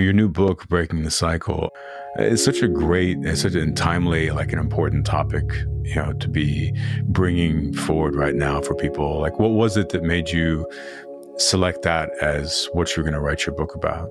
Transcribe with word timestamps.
Your 0.00 0.14
new 0.14 0.28
book, 0.28 0.66
Breaking 0.68 1.02
the 1.02 1.10
Cycle, 1.10 1.70
is 2.18 2.42
such 2.42 2.62
a 2.62 2.68
great, 2.68 3.18
it's 3.20 3.42
such 3.42 3.54
a 3.54 3.70
timely, 3.72 4.30
like 4.30 4.52
an 4.52 4.58
important 4.58 5.04
topic, 5.04 5.44
you 5.82 5.94
know, 5.94 6.14
to 6.14 6.28
be 6.28 6.72
bringing 7.04 7.74
forward 7.74 8.14
right 8.14 8.34
now 8.34 8.62
for 8.62 8.74
people. 8.74 9.20
Like, 9.20 9.38
what 9.38 9.50
was 9.50 9.76
it 9.76 9.90
that 9.90 10.02
made 10.02 10.30
you 10.30 10.66
select 11.36 11.82
that 11.82 12.10
as 12.22 12.68
what 12.72 12.96
you're 12.96 13.04
going 13.04 13.14
to 13.14 13.20
write 13.20 13.44
your 13.44 13.54
book 13.54 13.74
about? 13.74 14.08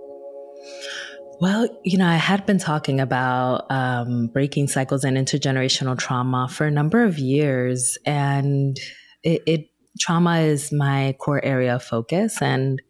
Well, 1.41 1.67
you 1.83 1.97
know, 1.97 2.07
I 2.07 2.17
had 2.17 2.45
been 2.45 2.59
talking 2.59 2.99
about 2.99 3.65
um, 3.71 4.27
breaking 4.27 4.67
cycles 4.67 5.03
and 5.03 5.17
intergenerational 5.17 5.97
trauma 5.97 6.47
for 6.49 6.67
a 6.67 6.71
number 6.71 7.03
of 7.03 7.17
years, 7.17 7.97
and 8.05 8.77
it, 9.23 9.41
it 9.47 9.69
trauma 9.99 10.39
is 10.39 10.71
my 10.71 11.15
core 11.19 11.43
area 11.43 11.75
of 11.75 11.83
focus, 11.83 12.41
and 12.41 12.81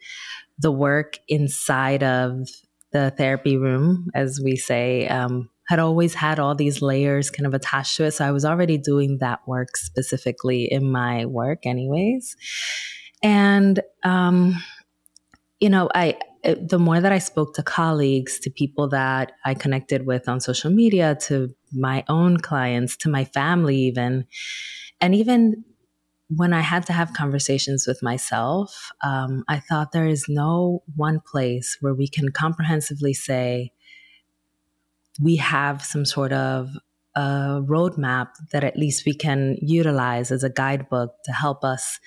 the 0.58 0.72
work 0.72 1.20
inside 1.28 2.04
of 2.04 2.50
the 2.92 3.14
therapy 3.18 3.58
room, 3.58 4.10
as 4.16 4.40
we 4.44 4.56
say, 4.56 5.07
um, 5.07 5.50
had 5.68 5.79
always 5.79 6.16
had 6.16 6.39
all 6.39 6.56
these 6.56 6.82
layers 6.82 7.29
kind 7.29 7.46
of 7.46 7.54
attached 7.54 7.96
to 7.98 8.06
it. 8.06 8.12
So 8.12 8.25
I 8.25 8.32
was 8.32 8.43
already 8.43 8.78
doing 8.78 9.20
that 9.20 9.39
work 9.48 9.78
specifically 9.78 10.65
in 10.65 10.92
my 10.92 11.25
work, 11.25 11.65
anyways. 11.65 12.36
And, 13.21 13.79
um, 14.04 14.56
you 15.60 15.70
know, 15.70 15.89
I, 15.93 16.18
the 16.43 16.79
more 16.79 17.00
that 17.00 17.12
I 17.12 17.20
spoke 17.20 17.54
to 17.56 17.64
colleagues, 17.64 18.39
to 18.39 18.50
people 18.50 18.88
that 18.90 19.34
I 19.46 19.54
connected 19.54 20.06
with 20.06 20.28
on 20.28 20.40
social 20.40 20.71
media, 20.71 21.18
to 21.24 21.54
my 21.71 22.04
own 22.07 22.37
clients, 22.37 22.98
to 22.98 23.10
my 23.10 23.26
family, 23.26 23.78
even, 23.78 24.26
and 25.01 25.14
even 25.14 25.65
when 26.36 26.54
I 26.54 26.61
had 26.61 26.86
to 26.88 26.93
have 26.93 27.14
conversations 27.14 27.88
with 27.88 28.04
myself, 28.04 28.92
um, 29.04 29.43
I 29.47 29.60
thought 29.60 29.92
there 29.92 30.07
is 30.07 30.25
no 30.29 30.83
one 30.96 31.21
place 31.21 31.78
where 31.82 31.93
we 31.93 32.08
can 32.08 32.31
comprehensively 32.31 33.14
say 33.14 33.72
we 35.20 35.38
have 35.38 35.84
some 35.84 36.06
sort 36.06 36.31
of 36.31 36.70
a 37.16 37.62
roadmap 37.66 38.30
that 38.52 38.64
at 38.64 38.78
least 38.78 39.06
we 39.06 39.14
can 39.14 39.58
utilize 39.62 40.31
as 40.31 40.44
a 40.44 40.50
guidebook 40.50 41.16
to 41.26 41.31
help 41.31 41.64
us 41.64 42.00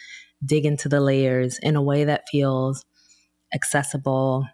dig 0.44 0.64
into 0.64 0.88
the 0.88 1.00
layers 1.00 1.58
in 1.58 1.76
a 1.76 1.82
way 1.82 2.04
that 2.04 2.22
feels 2.30 2.84
accessible, 3.52 4.46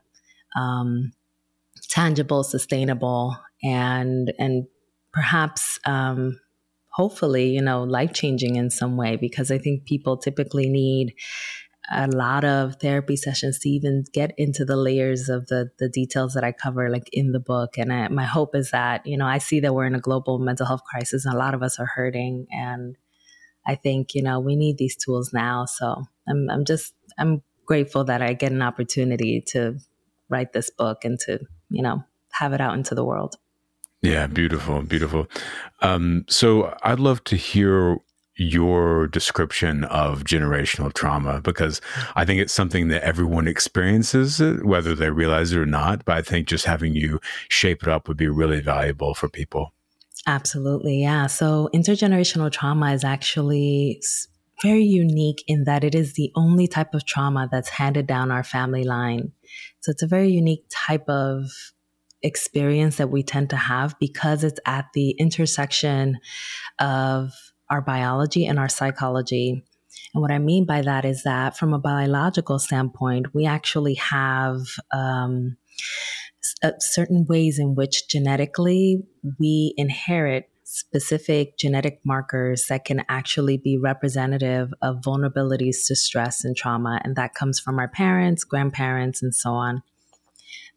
um, 0.56 1.12
tangible, 1.88 2.42
sustainable, 2.42 3.36
and 3.62 4.32
and 4.38 4.66
perhaps 5.12 5.78
um, 5.84 6.40
hopefully, 6.98 7.50
you 7.50 7.62
know, 7.62 7.84
life 7.84 8.12
changing 8.12 8.56
in 8.56 8.70
some 8.70 8.96
way 8.96 9.14
because 9.14 9.52
I 9.52 9.58
think 9.58 9.84
people 9.84 10.16
typically 10.16 10.68
need 10.68 11.14
a 11.90 12.08
lot 12.08 12.44
of 12.44 12.74
therapy 12.80 13.14
sessions 13.14 13.60
to 13.60 13.68
even 13.68 14.04
get 14.12 14.34
into 14.36 14.64
the 14.64 14.76
layers 14.76 15.28
of 15.28 15.46
the 15.46 15.70
the 15.78 15.88
details 15.88 16.34
that 16.34 16.44
I 16.44 16.50
cover 16.52 16.90
like 16.90 17.08
in 17.12 17.30
the 17.30 17.38
book. 17.38 17.78
And 17.78 17.92
I, 17.92 18.08
my 18.08 18.24
hope 18.24 18.56
is 18.56 18.72
that 18.72 19.06
you 19.06 19.16
know 19.16 19.26
I 19.26 19.38
see 19.38 19.60
that 19.60 19.74
we're 19.74 19.86
in 19.86 19.94
a 19.94 20.00
global 20.00 20.40
mental 20.40 20.66
health 20.66 20.82
crisis 20.82 21.24
and 21.24 21.34
a 21.34 21.38
lot 21.38 21.54
of 21.54 21.62
us 21.62 21.78
are 21.78 21.86
hurting. 21.86 22.48
And 22.50 22.96
I 23.64 23.76
think 23.76 24.14
you 24.16 24.22
know 24.22 24.40
we 24.40 24.56
need 24.56 24.76
these 24.76 24.96
tools 24.96 25.32
now. 25.32 25.66
So 25.66 26.02
I'm 26.28 26.50
I'm 26.50 26.64
just 26.64 26.94
I'm 27.16 27.42
grateful 27.64 28.04
that 28.04 28.22
I 28.22 28.32
get 28.32 28.50
an 28.50 28.62
opportunity 28.62 29.40
to 29.52 29.78
write 30.28 30.52
this 30.52 30.68
book 30.68 31.04
and 31.04 31.18
to 31.20 31.38
you 31.70 31.82
know 31.82 32.02
have 32.32 32.52
it 32.52 32.60
out 32.60 32.74
into 32.74 32.96
the 32.96 33.04
world 33.04 33.36
yeah, 34.02 34.26
beautiful, 34.26 34.82
beautiful. 34.82 35.26
Um, 35.80 36.24
so 36.28 36.76
I'd 36.82 37.00
love 37.00 37.24
to 37.24 37.36
hear 37.36 37.98
your 38.36 39.08
description 39.08 39.82
of 39.84 40.22
generational 40.22 40.92
trauma 40.92 41.40
because 41.40 41.80
I 42.14 42.24
think 42.24 42.40
it's 42.40 42.52
something 42.52 42.86
that 42.88 43.02
everyone 43.02 43.48
experiences, 43.48 44.40
whether 44.62 44.94
they 44.94 45.10
realize 45.10 45.52
it 45.52 45.58
or 45.58 45.66
not. 45.66 46.04
But 46.04 46.18
I 46.18 46.22
think 46.22 46.46
just 46.46 46.64
having 46.64 46.94
you 46.94 47.20
shape 47.48 47.82
it 47.82 47.88
up 47.88 48.06
would 48.06 48.16
be 48.16 48.28
really 48.28 48.60
valuable 48.60 49.14
for 49.14 49.28
people. 49.28 49.72
Absolutely. 50.26 51.02
Yeah. 51.02 51.26
So 51.26 51.68
intergenerational 51.74 52.52
trauma 52.52 52.92
is 52.92 53.02
actually 53.02 54.00
very 54.62 54.82
unique 54.82 55.42
in 55.46 55.64
that 55.64 55.84
it 55.84 55.94
is 55.94 56.14
the 56.14 56.30
only 56.34 56.68
type 56.68 56.94
of 56.94 57.04
trauma 57.06 57.48
that's 57.50 57.68
handed 57.68 58.06
down 58.06 58.30
our 58.30 58.44
family 58.44 58.84
line. 58.84 59.32
So 59.80 59.90
it's 59.90 60.02
a 60.02 60.06
very 60.06 60.28
unique 60.28 60.64
type 60.70 61.08
of 61.08 61.46
experience 62.22 62.96
that 62.96 63.10
we 63.10 63.22
tend 63.22 63.50
to 63.50 63.56
have 63.56 63.98
because 63.98 64.44
it's 64.44 64.60
at 64.66 64.86
the 64.94 65.10
intersection 65.12 66.18
of 66.78 67.32
our 67.70 67.80
biology 67.80 68.46
and 68.46 68.58
our 68.58 68.68
psychology. 68.68 69.64
And 70.14 70.22
what 70.22 70.30
I 70.30 70.38
mean 70.38 70.64
by 70.64 70.82
that 70.82 71.04
is 71.04 71.22
that 71.24 71.56
from 71.56 71.72
a 71.72 71.78
biological 71.78 72.58
standpoint, 72.58 73.34
we 73.34 73.46
actually 73.46 73.94
have 73.94 74.60
um, 74.92 75.56
uh, 76.62 76.72
certain 76.78 77.26
ways 77.28 77.58
in 77.58 77.74
which 77.74 78.08
genetically 78.08 79.02
we 79.38 79.74
inherit 79.76 80.48
specific 80.64 81.56
genetic 81.56 82.00
markers 82.04 82.66
that 82.68 82.84
can 82.84 83.02
actually 83.08 83.56
be 83.56 83.78
representative 83.78 84.72
of 84.82 84.96
vulnerabilities 84.96 85.86
to 85.86 85.96
stress 85.96 86.44
and 86.44 86.56
trauma. 86.56 87.00
And 87.04 87.16
that 87.16 87.34
comes 87.34 87.58
from 87.58 87.78
our 87.78 87.88
parents, 87.88 88.44
grandparents, 88.44 89.22
and 89.22 89.34
so 89.34 89.52
on 89.52 89.82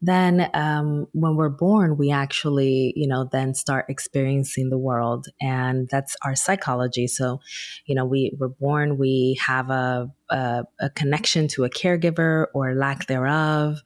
then 0.02 0.50
um, 0.54 1.08
when 1.14 1.36
we're 1.36 1.50
born, 1.50 1.96
we 1.96 2.12
actually, 2.12 2.92
you 2.96 3.08
know, 3.08 3.30
then 3.32 3.54
start 3.54 3.86
experiencing 3.88 4.70
the 4.70 4.78
world. 4.78 5.28
And 5.40 5.88
that's 5.90 6.16
our 6.26 6.36
psychology. 6.36 7.08
So, 7.08 7.40
you 7.86 7.94
know, 7.94 8.06
we 8.06 8.36
were 8.40 8.50
born, 8.50 8.98
we 8.98 9.40
have 9.46 9.70
a, 9.70 10.12
a, 10.32 10.64
a 10.80 10.90
connection 10.90 11.48
to 11.50 11.66
a 11.66 11.70
caregiver 11.70 12.48
or 12.56 12.74
lack 12.74 13.06
thereof, 13.06 13.82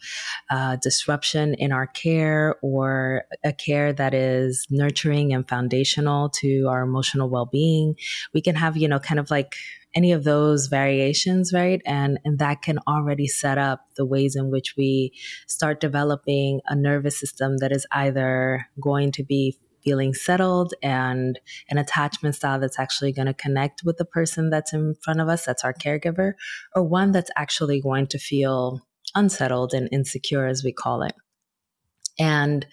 uh, 0.49 0.77
disruption 0.77 1.53
in 1.55 1.73
our 1.73 1.87
care 1.87 2.55
or 2.61 3.23
a 3.43 3.51
care 3.51 3.91
that 3.91 4.13
is 4.13 4.65
nurturing 4.69 5.33
and 5.33 5.47
foundational 5.49 6.29
to 6.29 6.67
our 6.69 6.83
emotional 6.83 7.29
well 7.29 7.45
being. 7.45 7.95
We 8.33 8.41
can 8.41 8.55
have, 8.55 8.77
you 8.77 8.87
know, 8.87 8.99
kind 8.99 9.19
of 9.19 9.29
like 9.29 9.55
any 9.95 10.11
of 10.11 10.25
those 10.25 10.67
variations, 10.67 11.53
right? 11.53 11.81
And, 11.85 12.19
and 12.25 12.37
that 12.39 12.61
can 12.61 12.79
already 12.87 13.27
set 13.27 13.57
up 13.57 13.87
the 13.95 14.05
ways 14.05 14.35
in 14.35 14.51
which 14.51 14.75
we 14.77 15.13
start 15.47 15.79
developing 15.79 16.59
a 16.67 16.75
nervous 16.75 17.19
system 17.19 17.57
that 17.59 17.71
is 17.71 17.87
either 17.91 18.67
going 18.81 19.11
to 19.13 19.23
be 19.23 19.57
feeling 19.85 20.13
settled 20.13 20.73
and 20.81 21.39
an 21.69 21.77
attachment 21.77 22.35
style 22.35 22.59
that's 22.59 22.79
actually 22.79 23.13
going 23.13 23.27
to 23.27 23.33
connect 23.33 23.83
with 23.85 23.97
the 23.97 24.05
person 24.05 24.49
that's 24.49 24.73
in 24.73 24.95
front 25.03 25.21
of 25.21 25.29
us, 25.29 25.45
that's 25.45 25.63
our 25.63 25.73
caregiver, 25.73 26.33
or 26.75 26.83
one 26.83 27.11
that's 27.11 27.31
actually 27.37 27.79
going 27.79 28.07
to 28.07 28.17
feel 28.17 28.81
unsettled 29.13 29.73
and 29.73 29.87
insecure, 29.91 30.47
as 30.47 30.63
we 30.63 30.73
call 30.73 31.03
it. 31.03 31.13
And 32.19 32.65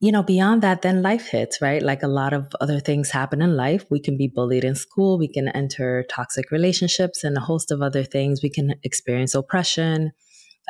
you 0.00 0.10
know, 0.10 0.22
beyond 0.22 0.62
that, 0.62 0.80
then 0.80 1.02
life 1.02 1.28
hits, 1.28 1.60
right? 1.60 1.82
Like 1.82 2.02
a 2.02 2.08
lot 2.08 2.32
of 2.32 2.48
other 2.58 2.80
things 2.80 3.10
happen 3.10 3.42
in 3.42 3.54
life. 3.54 3.84
We 3.90 4.00
can 4.00 4.16
be 4.16 4.28
bullied 4.28 4.64
in 4.64 4.74
school. 4.74 5.18
We 5.18 5.28
can 5.28 5.48
enter 5.48 6.06
toxic 6.08 6.50
relationships 6.50 7.22
and 7.22 7.36
a 7.36 7.40
host 7.40 7.70
of 7.70 7.82
other 7.82 8.02
things. 8.02 8.42
We 8.42 8.48
can 8.48 8.74
experience 8.82 9.34
oppression, 9.34 10.12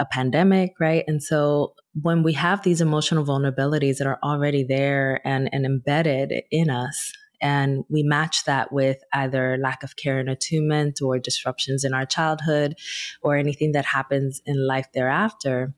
a 0.01 0.05
pandemic, 0.05 0.73
right? 0.81 1.05
And 1.07 1.23
so 1.23 1.75
when 1.95 2.25
we 2.25 2.33
have 2.33 2.65
these 2.65 2.81
emotional 2.81 3.25
vulnerabilities 3.25 3.99
that 3.99 4.09
are 4.09 4.19
already 4.21 4.65
there 4.65 5.21
and, 5.25 5.49
and 5.53 5.65
embedded 5.65 6.33
in 6.51 6.69
us, 6.69 7.13
and 7.41 7.85
we 7.89 8.03
match 8.03 8.45
that 8.45 8.73
with 8.73 8.99
either 9.15 9.57
lack 9.63 9.83
of 9.83 9.97
care 9.97 10.19
and 10.19 10.29
attunement 10.29 11.01
or 11.03 11.19
disruptions 11.19 11.85
in 11.85 11.95
our 11.95 12.05
childhood 12.05 12.75
or 13.23 13.37
anything 13.37 13.73
that 13.73 13.87
happens 13.87 14.43
in 14.45 14.67
life 14.67 14.89
thereafter, 14.93 15.73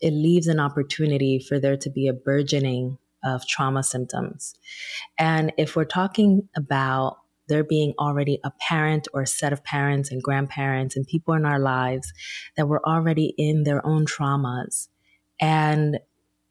it 0.00 0.12
leaves 0.12 0.46
an 0.46 0.60
opportunity 0.60 1.38
for 1.38 1.58
there 1.58 1.76
to 1.76 1.90
be 1.90 2.08
a 2.08 2.12
burgeoning 2.12 2.98
of 3.24 3.46
trauma 3.46 3.82
symptoms. 3.82 4.54
And 5.18 5.52
if 5.58 5.74
we're 5.74 5.84
talking 5.84 6.48
about 6.56 7.18
there 7.48 7.64
being 7.64 7.94
already 7.98 8.38
a 8.44 8.52
parent 8.68 9.08
or 9.12 9.22
a 9.22 9.26
set 9.26 9.52
of 9.52 9.64
parents 9.64 10.10
and 10.10 10.22
grandparents 10.22 10.96
and 10.96 11.06
people 11.06 11.34
in 11.34 11.46
our 11.46 11.58
lives 11.58 12.12
that 12.56 12.68
were 12.68 12.86
already 12.86 13.34
in 13.38 13.64
their 13.64 13.84
own 13.86 14.04
traumas, 14.04 14.88
and 15.40 15.98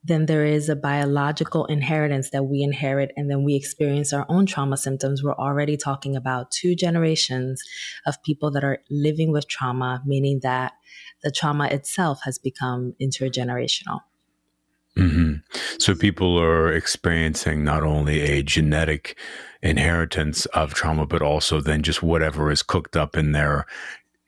then 0.07 0.25
there 0.25 0.45
is 0.45 0.69
a 0.69 0.75
biological 0.75 1.65
inheritance 1.65 2.29
that 2.29 2.43
we 2.43 2.61
inherit 2.61 3.11
and 3.17 3.29
then 3.29 3.43
we 3.43 3.55
experience 3.55 4.13
our 4.13 4.25
own 4.29 4.45
trauma 4.45 4.77
symptoms. 4.77 5.21
We're 5.21 5.35
already 5.35 5.75
talking 5.75 6.15
about 6.15 6.49
two 6.49 6.75
generations 6.75 7.61
of 8.05 8.21
people 8.23 8.49
that 8.51 8.63
are 8.63 8.79
living 8.89 9.31
with 9.31 9.47
trauma, 9.47 10.01
meaning 10.05 10.39
that 10.43 10.73
the 11.23 11.31
trauma 11.31 11.67
itself 11.67 12.21
has 12.23 12.39
become 12.39 12.95
intergenerational. 13.01 13.99
Mm-hmm. 14.97 15.33
So 15.77 15.93
people 15.93 16.39
are 16.39 16.71
experiencing 16.71 17.63
not 17.63 17.83
only 17.83 18.21
a 18.21 18.41
genetic 18.41 19.17
inheritance 19.61 20.45
of 20.47 20.73
trauma, 20.73 21.05
but 21.05 21.21
also 21.21 21.59
then 21.59 21.83
just 21.83 22.01
whatever 22.01 22.49
is 22.49 22.63
cooked 22.63 22.95
up 22.95 23.17
in 23.17 23.33
their, 23.33 23.65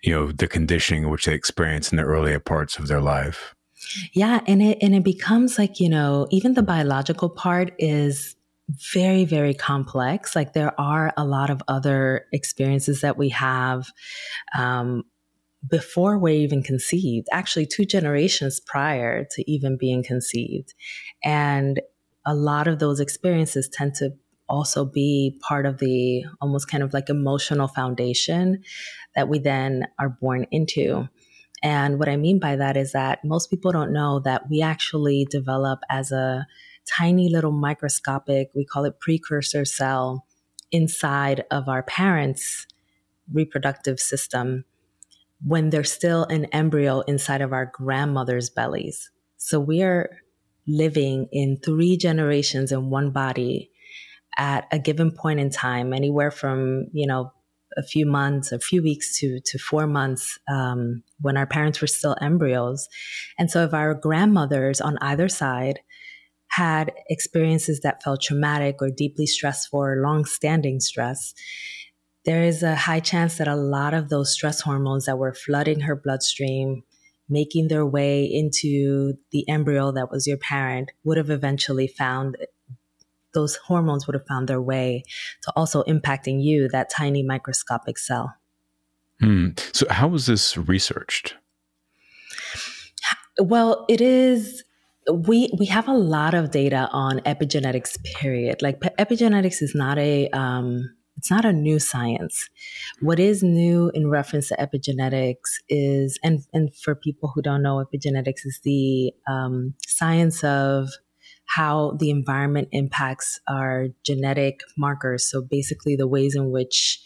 you 0.04 0.14
know, 0.14 0.32
the 0.32 0.48
conditioning 0.48 1.10
which 1.10 1.26
they 1.26 1.34
experience 1.34 1.92
in 1.92 1.98
the 1.98 2.04
earlier 2.04 2.40
parts 2.40 2.78
of 2.78 2.88
their 2.88 3.02
life. 3.02 3.56
Yeah, 4.14 4.42
and 4.48 4.62
it 4.62 4.78
and 4.82 4.96
it 4.96 5.04
becomes 5.04 5.58
like 5.58 5.80
you 5.80 5.90
know 5.90 6.28
even 6.32 6.54
the 6.54 6.64
biological 6.64 7.30
part 7.30 7.74
is 7.80 8.36
very 8.94 9.26
very 9.26 9.54
complex. 9.54 10.36
Like 10.36 10.54
there 10.54 10.80
are 10.80 11.14
a 11.18 11.26
lot 11.26 11.50
of 11.50 11.62
other 11.68 12.26
experiences 12.32 13.02
that 13.02 13.18
we 13.18 13.30
have. 13.30 13.92
Um, 14.58 15.04
before 15.70 16.18
we're 16.18 16.36
even 16.36 16.64
conceived, 16.64 17.28
actually, 17.32 17.66
two 17.66 17.86
generations 17.86 18.62
prior 18.62 19.26
to 19.32 19.52
even 19.52 19.78
being 19.78 20.04
conceived. 20.04 20.74
And 21.24 21.82
a 22.26 22.34
lot 22.34 22.68
of 22.68 22.80
those 22.80 23.00
experiences 23.00 23.68
tend 23.68 23.96
to 23.96 24.12
also 24.48 24.86
be 24.86 25.38
part 25.42 25.66
of 25.66 25.78
the 25.78 26.26
almost 26.42 26.70
kind 26.70 26.82
of 26.84 26.94
like 26.94 27.10
emotional 27.10 27.68
foundation 27.68 28.64
that 29.16 29.28
we 29.28 29.40
then 29.40 29.86
are 30.00 30.10
born 30.10 30.48
into. 30.52 31.08
And 31.62 32.00
what 32.00 32.10
I 32.10 32.16
mean 32.16 32.40
by 32.40 32.56
that 32.56 32.78
is 32.78 32.94
that 32.94 33.24
most 33.24 33.50
people 33.50 33.72
don't 33.72 33.92
know 33.92 34.20
that 34.22 34.50
we 34.50 34.62
actually 34.62 35.28
develop 35.30 35.82
as 35.90 36.12
a 36.12 36.48
tiny 36.86 37.30
little 37.30 37.52
microscopic, 37.52 38.50
we 38.56 38.66
call 38.66 38.86
it 38.86 39.00
precursor 39.00 39.66
cell 39.66 40.26
inside 40.72 41.44
of 41.52 41.68
our 41.68 41.84
parents' 41.84 42.66
reproductive 43.32 44.00
system 44.00 44.66
when 45.46 45.70
they're 45.70 45.84
still 45.84 46.26
an 46.26 46.46
embryo 46.46 47.02
inside 47.02 47.42
of 47.42 47.54
our 47.54 47.66
grandmother's 47.66 48.50
bellies. 48.50 49.10
So 49.38 49.60
we 49.60 49.82
are 49.84 50.10
living 50.68 51.28
in 51.32 51.58
three 51.64 51.98
generations 51.98 52.72
in 52.72 52.90
one 52.90 53.12
body 53.12 53.72
at 54.38 54.68
a 54.72 54.80
given 54.80 55.12
point 55.12 55.40
in 55.40 55.50
time, 55.50 55.94
anywhere 55.94 56.32
from, 56.32 56.88
you 56.94 57.08
know, 57.08 57.32
a 57.78 57.84
few 57.84 58.06
months, 58.06 58.52
a 58.52 58.60
few 58.60 58.82
weeks 58.82 59.20
to, 59.20 59.40
to 59.46 59.58
four 59.60 59.88
months 59.88 60.40
um, 60.52 61.04
when 61.22 61.38
our 61.38 61.48
parents 61.48 61.82
were 61.82 61.88
still 61.88 62.16
embryos. 62.22 62.88
And 63.38 63.50
so 63.50 63.64
if 63.64 63.74
our 63.74 63.94
grandmothers 63.94 64.82
on 64.82 64.98
either 65.02 65.30
side 65.30 65.80
had 66.50 66.92
experiences 67.10 67.82
that 67.82 68.02
felt 68.04 68.22
traumatic 68.22 68.78
or 68.82 68.90
deeply 68.90 69.28
stressful 69.28 69.80
or 69.80 70.02
long 70.02 70.26
standing 70.26 70.80
stress, 70.80 71.34
there 72.26 72.44
is 72.44 72.64
a 72.64 72.76
high 72.76 73.00
chance 73.00 73.38
that 73.38 73.48
a 73.48 73.56
lot 73.56 73.94
of 73.94 74.10
those 74.10 74.34
stress 74.34 74.62
hormones 74.62 75.06
that 75.06 75.18
were 75.18 75.34
flooding 75.34 75.82
her 75.82 75.96
bloodstream, 75.96 76.84
making 77.30 77.68
their 77.68 77.86
way 77.86 78.26
into 78.26 79.14
the 79.32 79.48
embryo 79.48 79.92
that 79.92 80.12
was 80.12 80.28
your 80.28 80.38
parent, 80.38 80.92
would 81.04 81.18
have 81.18 81.30
eventually 81.30 81.88
found 81.88 82.36
those 83.34 83.56
hormones 83.56 84.08
would 84.08 84.16
have 84.16 84.28
found 84.28 84.48
their 84.48 84.62
way 84.62 85.04
to 85.44 85.54
also 85.56 85.84
impacting 85.84 86.44
you, 86.44 86.68
that 86.70 86.90
tiny 86.90 87.24
microscopic 87.24 87.98
cell. 87.98 88.34
Hmm. 89.20 89.50
So, 89.74 89.86
how 89.90 90.08
was 90.08 90.26
this 90.26 90.58
researched? 90.58 91.36
Well, 93.38 93.86
it 93.90 94.02
is 94.02 94.64
we 95.12 95.50
we 95.58 95.66
have 95.66 95.88
a 95.88 95.94
lot 95.94 96.34
of 96.34 96.52
data 96.52 96.88
on 96.92 97.20
epigenetics 97.22 98.02
period 98.04 98.62
like 98.62 98.80
epigenetics 98.80 99.62
is 99.62 99.74
not 99.74 99.98
a 99.98 100.30
um, 100.30 100.90
it's 101.18 101.32
not 101.32 101.46
a 101.46 101.54
new 101.54 101.80
science 101.80 102.50
what 103.02 103.20
is 103.20 103.42
new 103.42 103.92
in 103.94 104.10
reference 104.10 104.50
to 104.50 104.56
epigenetics 104.56 105.58
is 105.68 106.20
and 106.24 106.42
and 106.54 106.76
for 106.76 106.96
people 106.96 107.32
who 107.34 107.42
don't 107.42 107.64
know 107.64 107.84
epigenetics 107.84 108.46
is 108.46 108.60
the 108.64 109.12
um, 109.28 109.74
science 109.88 110.44
of 110.44 110.90
how 111.56 111.98
the 112.00 112.10
environment 112.10 112.68
impacts 112.72 113.40
our 113.48 113.88
genetic 114.04 114.62
markers 114.78 115.30
so 115.30 115.42
basically 115.42 115.96
the 115.96 116.08
ways 116.08 116.36
in 116.36 116.52
which 116.52 117.02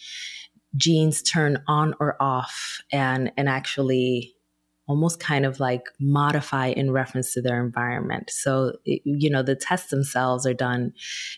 genes 0.75 1.21
turn 1.21 1.61
on 1.67 1.93
or 1.99 2.21
off 2.21 2.81
and 2.91 3.31
and 3.37 3.47
actually 3.47 4.33
almost 4.87 5.19
kind 5.19 5.45
of 5.45 5.59
like 5.59 5.83
modify 5.99 6.67
in 6.67 6.91
reference 6.91 7.33
to 7.33 7.41
their 7.41 7.63
environment. 7.63 8.29
So, 8.29 8.73
you 8.83 9.29
know, 9.29 9.41
the 9.41 9.55
tests 9.55 9.89
themselves 9.89 10.45
are 10.45 10.53
done, 10.53 10.93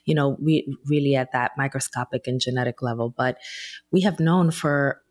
you 0.06 0.16
know, 0.16 0.36
we 0.42 0.76
really 0.88 1.16
at 1.16 1.32
that 1.34 1.52
microscopic 1.58 2.26
and 2.26 2.42
genetic 2.42 2.82
level. 2.82 3.14
But 3.16 3.38
we 3.92 4.02
have 4.02 4.20
known 4.20 4.50
for 4.50 5.02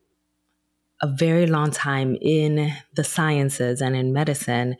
a 1.01 1.07
very 1.07 1.47
long 1.47 1.71
time 1.71 2.17
in 2.21 2.73
the 2.95 3.05
sciences 3.05 3.81
and 3.81 3.95
in 3.95 4.13
medicine 4.13 4.77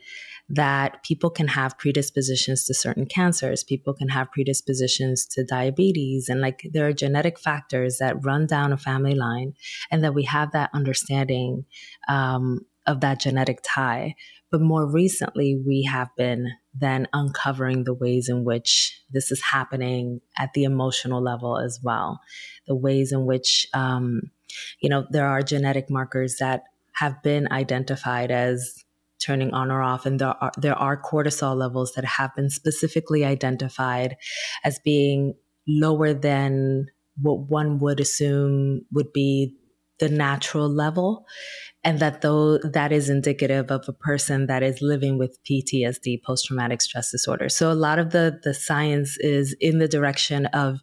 that 0.47 1.03
people 1.03 1.29
can 1.29 1.47
have 1.47 1.77
predispositions 1.77 2.65
to 2.65 2.73
certain 2.73 3.05
cancers. 3.05 3.63
People 3.63 3.93
can 3.93 4.09
have 4.09 4.31
predispositions 4.31 5.25
to 5.25 5.43
diabetes. 5.43 6.29
And 6.29 6.39
like 6.39 6.69
there 6.71 6.87
are 6.87 6.93
genetic 6.93 7.39
factors 7.39 7.97
that 7.97 8.23
run 8.23 8.45
down 8.45 8.71
a 8.71 8.77
family 8.77 9.15
line, 9.15 9.53
and 9.89 10.03
that 10.03 10.13
we 10.13 10.23
have 10.23 10.51
that 10.51 10.69
understanding 10.73 11.65
um, 12.07 12.59
of 12.85 13.01
that 13.01 13.19
genetic 13.19 13.59
tie. 13.63 14.15
But 14.51 14.61
more 14.61 14.85
recently, 14.85 15.55
we 15.55 15.83
have 15.83 16.09
been 16.15 16.51
then 16.73 17.07
uncovering 17.11 17.83
the 17.83 17.93
ways 17.93 18.29
in 18.29 18.43
which 18.43 19.01
this 19.09 19.31
is 19.31 19.41
happening 19.41 20.21
at 20.37 20.53
the 20.53 20.63
emotional 20.63 21.21
level 21.21 21.57
as 21.57 21.79
well. 21.81 22.21
The 22.67 22.75
ways 22.75 23.11
in 23.11 23.25
which, 23.25 23.67
um, 23.73 24.21
you 24.79 24.89
know, 24.89 25.07
there 25.09 25.27
are 25.27 25.41
genetic 25.41 25.89
markers 25.89 26.37
that 26.39 26.63
have 26.93 27.21
been 27.23 27.51
identified 27.51 28.31
as 28.31 28.84
turning 29.25 29.53
on 29.53 29.71
or 29.71 29.81
off, 29.81 30.05
and 30.05 30.19
there 30.19 30.35
are 30.41 30.51
there 30.57 30.75
are 30.75 31.01
cortisol 31.01 31.55
levels 31.55 31.93
that 31.93 32.05
have 32.05 32.35
been 32.35 32.49
specifically 32.49 33.25
identified 33.25 34.15
as 34.63 34.79
being 34.83 35.33
lower 35.67 36.13
than 36.13 36.85
what 37.21 37.49
one 37.49 37.79
would 37.79 37.99
assume 37.99 38.81
would 38.91 39.11
be 39.13 39.55
the 39.99 40.09
natural 40.09 40.69
level 40.69 41.25
and 41.83 41.99
that 41.99 42.21
though 42.21 42.57
that 42.57 42.91
is 42.91 43.09
indicative 43.09 43.71
of 43.71 43.85
a 43.87 43.93
person 43.93 44.47
that 44.47 44.61
is 44.61 44.81
living 44.81 45.17
with 45.17 45.39
PTSD 45.49 46.21
post 46.23 46.47
traumatic 46.47 46.81
stress 46.81 47.11
disorder 47.11 47.47
so 47.47 47.71
a 47.71 47.73
lot 47.73 47.97
of 47.99 48.11
the 48.11 48.39
the 48.43 48.53
science 48.53 49.17
is 49.19 49.55
in 49.61 49.79
the 49.79 49.87
direction 49.87 50.47
of 50.47 50.79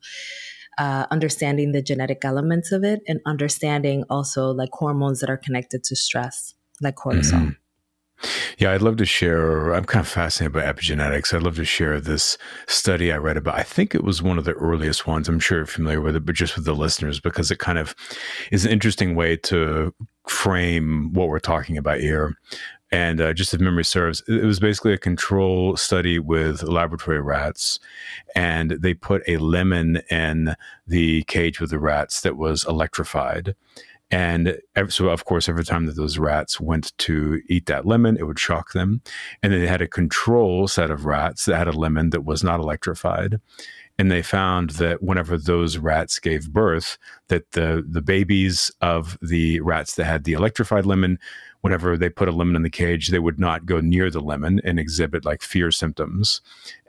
uh, 0.79 1.05
understanding 1.11 1.73
the 1.73 1.83
genetic 1.83 2.25
elements 2.25 2.73
of 2.73 2.83
it 2.83 3.01
and 3.07 3.21
understanding 3.27 4.05
also 4.09 4.51
like 4.51 4.71
hormones 4.73 5.21
that 5.21 5.29
are 5.29 5.37
connected 5.37 5.85
to 5.85 5.95
stress 5.95 6.55
like 6.81 6.97
cortisol 6.97 7.33
mm-hmm. 7.33 7.51
Yeah, 8.59 8.73
I'd 8.73 8.83
love 8.83 8.97
to 8.99 9.05
share. 9.05 9.73
I'm 9.73 9.85
kind 9.85 10.05
of 10.05 10.09
fascinated 10.09 10.53
by 10.53 10.63
epigenetics. 10.63 11.35
I'd 11.35 11.43
love 11.43 11.57
to 11.57 11.65
share 11.65 12.01
this 12.01 12.39
study 12.67 13.13
I 13.13 13.17
read 13.17 13.37
about. 13.37 13.59
I 13.59 13.63
think 13.63 13.95
it 13.95 14.05
was 14.05 14.23
one 14.23 14.39
of 14.39 14.45
the 14.45 14.53
earliest 14.53 15.07
ones. 15.07 15.29
I'm 15.29 15.41
sure 15.41 15.59
you're 15.59 15.67
familiar 15.67 16.01
with 16.01 16.17
it, 16.17 16.25
but 16.25 16.35
just 16.35 16.57
with 16.57 16.65
the 16.65 16.75
listeners, 16.75 17.21
because 17.21 17.51
it 17.51 17.59
kind 17.59 17.79
of 17.79 17.95
is 18.51 18.65
an 18.65 18.71
interesting 18.71 19.15
way 19.15 19.37
to 19.39 19.95
frame 20.27 21.13
what 21.13 21.29
we're 21.29 21.41
talking 21.41 21.77
about 21.77 22.01
here. 22.01 22.37
And 22.93 23.23
uh, 23.23 23.33
just 23.33 23.55
if 23.55 23.61
memory 23.61 23.85
serves, 23.85 24.23
it 24.29 24.45
was 24.45 24.61
basically 24.61 24.93
a 24.93 24.99
control 24.99 25.77
study 25.77 26.19
with 26.19 26.63
laboratory 26.63 27.23
rats. 27.23 27.81
And 28.37 28.73
they 28.73 28.93
put 28.93 29.23
a 29.27 29.39
lemon 29.39 30.03
in 30.11 30.55
the 30.87 31.25
cage 31.25 31.59
with 31.59 31.71
the 31.71 31.79
rats 31.79 32.21
that 32.21 32.37
was 32.37 32.65
electrified. 32.69 33.55
And 34.13 34.59
so, 34.89 35.09
of 35.09 35.25
course, 35.25 35.49
every 35.49 35.65
time 35.65 35.87
that 35.87 35.97
those 35.97 36.19
rats 36.19 36.61
went 36.61 36.97
to 36.99 37.41
eat 37.49 37.65
that 37.67 37.87
lemon, 37.87 38.19
it 38.19 38.27
would 38.27 38.39
shock 38.39 38.73
them. 38.73 39.01
And 39.43 39.53
then 39.53 39.61
they 39.61 39.67
had 39.67 39.81
a 39.81 39.89
control 39.89 40.69
set 40.69 40.91
of 40.91 41.07
rats 41.07 41.47
that 41.47 41.57
had 41.57 41.69
a 41.69 41.73
lemon 41.73 42.11
that 42.11 42.25
was 42.25 42.45
not 42.45 42.61
electrified. 42.61 43.41
And 43.99 44.11
they 44.11 44.23
found 44.23 44.71
that 44.71 45.03
whenever 45.03 45.39
those 45.39 45.79
rats 45.79 46.19
gave 46.19 46.53
birth, 46.53 46.99
that 47.29 47.53
the 47.53 47.85
the 47.89 48.03
babies 48.03 48.71
of 48.81 49.19
the 49.23 49.61
rats 49.61 49.95
that 49.95 50.05
had 50.05 50.25
the 50.25 50.33
electrified 50.33 50.87
lemon, 50.87 51.19
whenever 51.61 51.97
they 51.97 52.09
put 52.09 52.29
a 52.29 52.33
lemon 52.33 52.57
in 52.57 52.63
the 52.63 52.71
cage, 52.71 53.09
they 53.09 53.19
would 53.19 53.39
not 53.39 53.65
go 53.65 53.81
near 53.81 54.11
the 54.11 54.21
lemon 54.21 54.61
and 54.65 54.79
exhibit 54.79 55.25
like 55.25 55.41
fear 55.41 55.71
symptoms. 55.71 56.41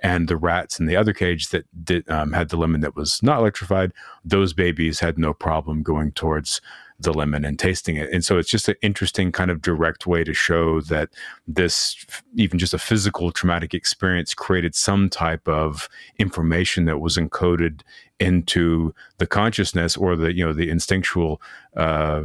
And 0.02 0.28
the 0.28 0.38
rats 0.38 0.80
in 0.80 0.88
the 0.88 0.96
other 0.96 1.14
cage 1.14 1.50
that 1.50 1.66
did, 1.86 2.10
um, 2.10 2.34
had 2.34 2.50
the 2.50 2.58
lemon 2.58 2.82
that 2.82 2.96
was 2.96 3.22
not 3.22 3.40
electrified, 3.40 3.92
those 4.26 4.54
babies 4.54 5.00
had 5.00 5.18
no 5.18 5.34
problem 5.34 5.84
going 5.84 6.12
towards 6.14 6.62
the 7.04 7.14
lemon 7.14 7.46
and 7.46 7.60
tasting 7.60 7.96
it. 7.96 8.12
And 8.12 8.26
so 8.26 8.38
it's 8.38 8.50
just 8.50 8.68
an 8.68 8.76
interesting 8.82 9.32
kind 9.32 9.52
of 9.52 9.62
direct 9.62 10.08
way 10.08 10.24
to 10.24 10.34
show 10.34 10.82
that 10.82 11.10
this, 11.48 12.06
even 12.36 12.60
just 12.60 12.74
a 12.74 12.80
physical 12.80 13.32
traumatic 13.32 13.74
experience, 13.74 14.34
created 14.34 14.76
some 14.76 15.10
type 15.10 15.48
of 15.48 15.88
information 16.18 16.86
that 16.86 17.00
was 17.00 17.18
encoded 17.18 17.82
into 18.20 18.94
the 19.18 19.28
consciousness 19.28 19.98
or 19.98 20.16
the 20.16 20.34
you 20.34 20.46
know 20.46 20.54
the 20.54 20.70
instinctual 20.70 21.42
uh, 21.78 22.22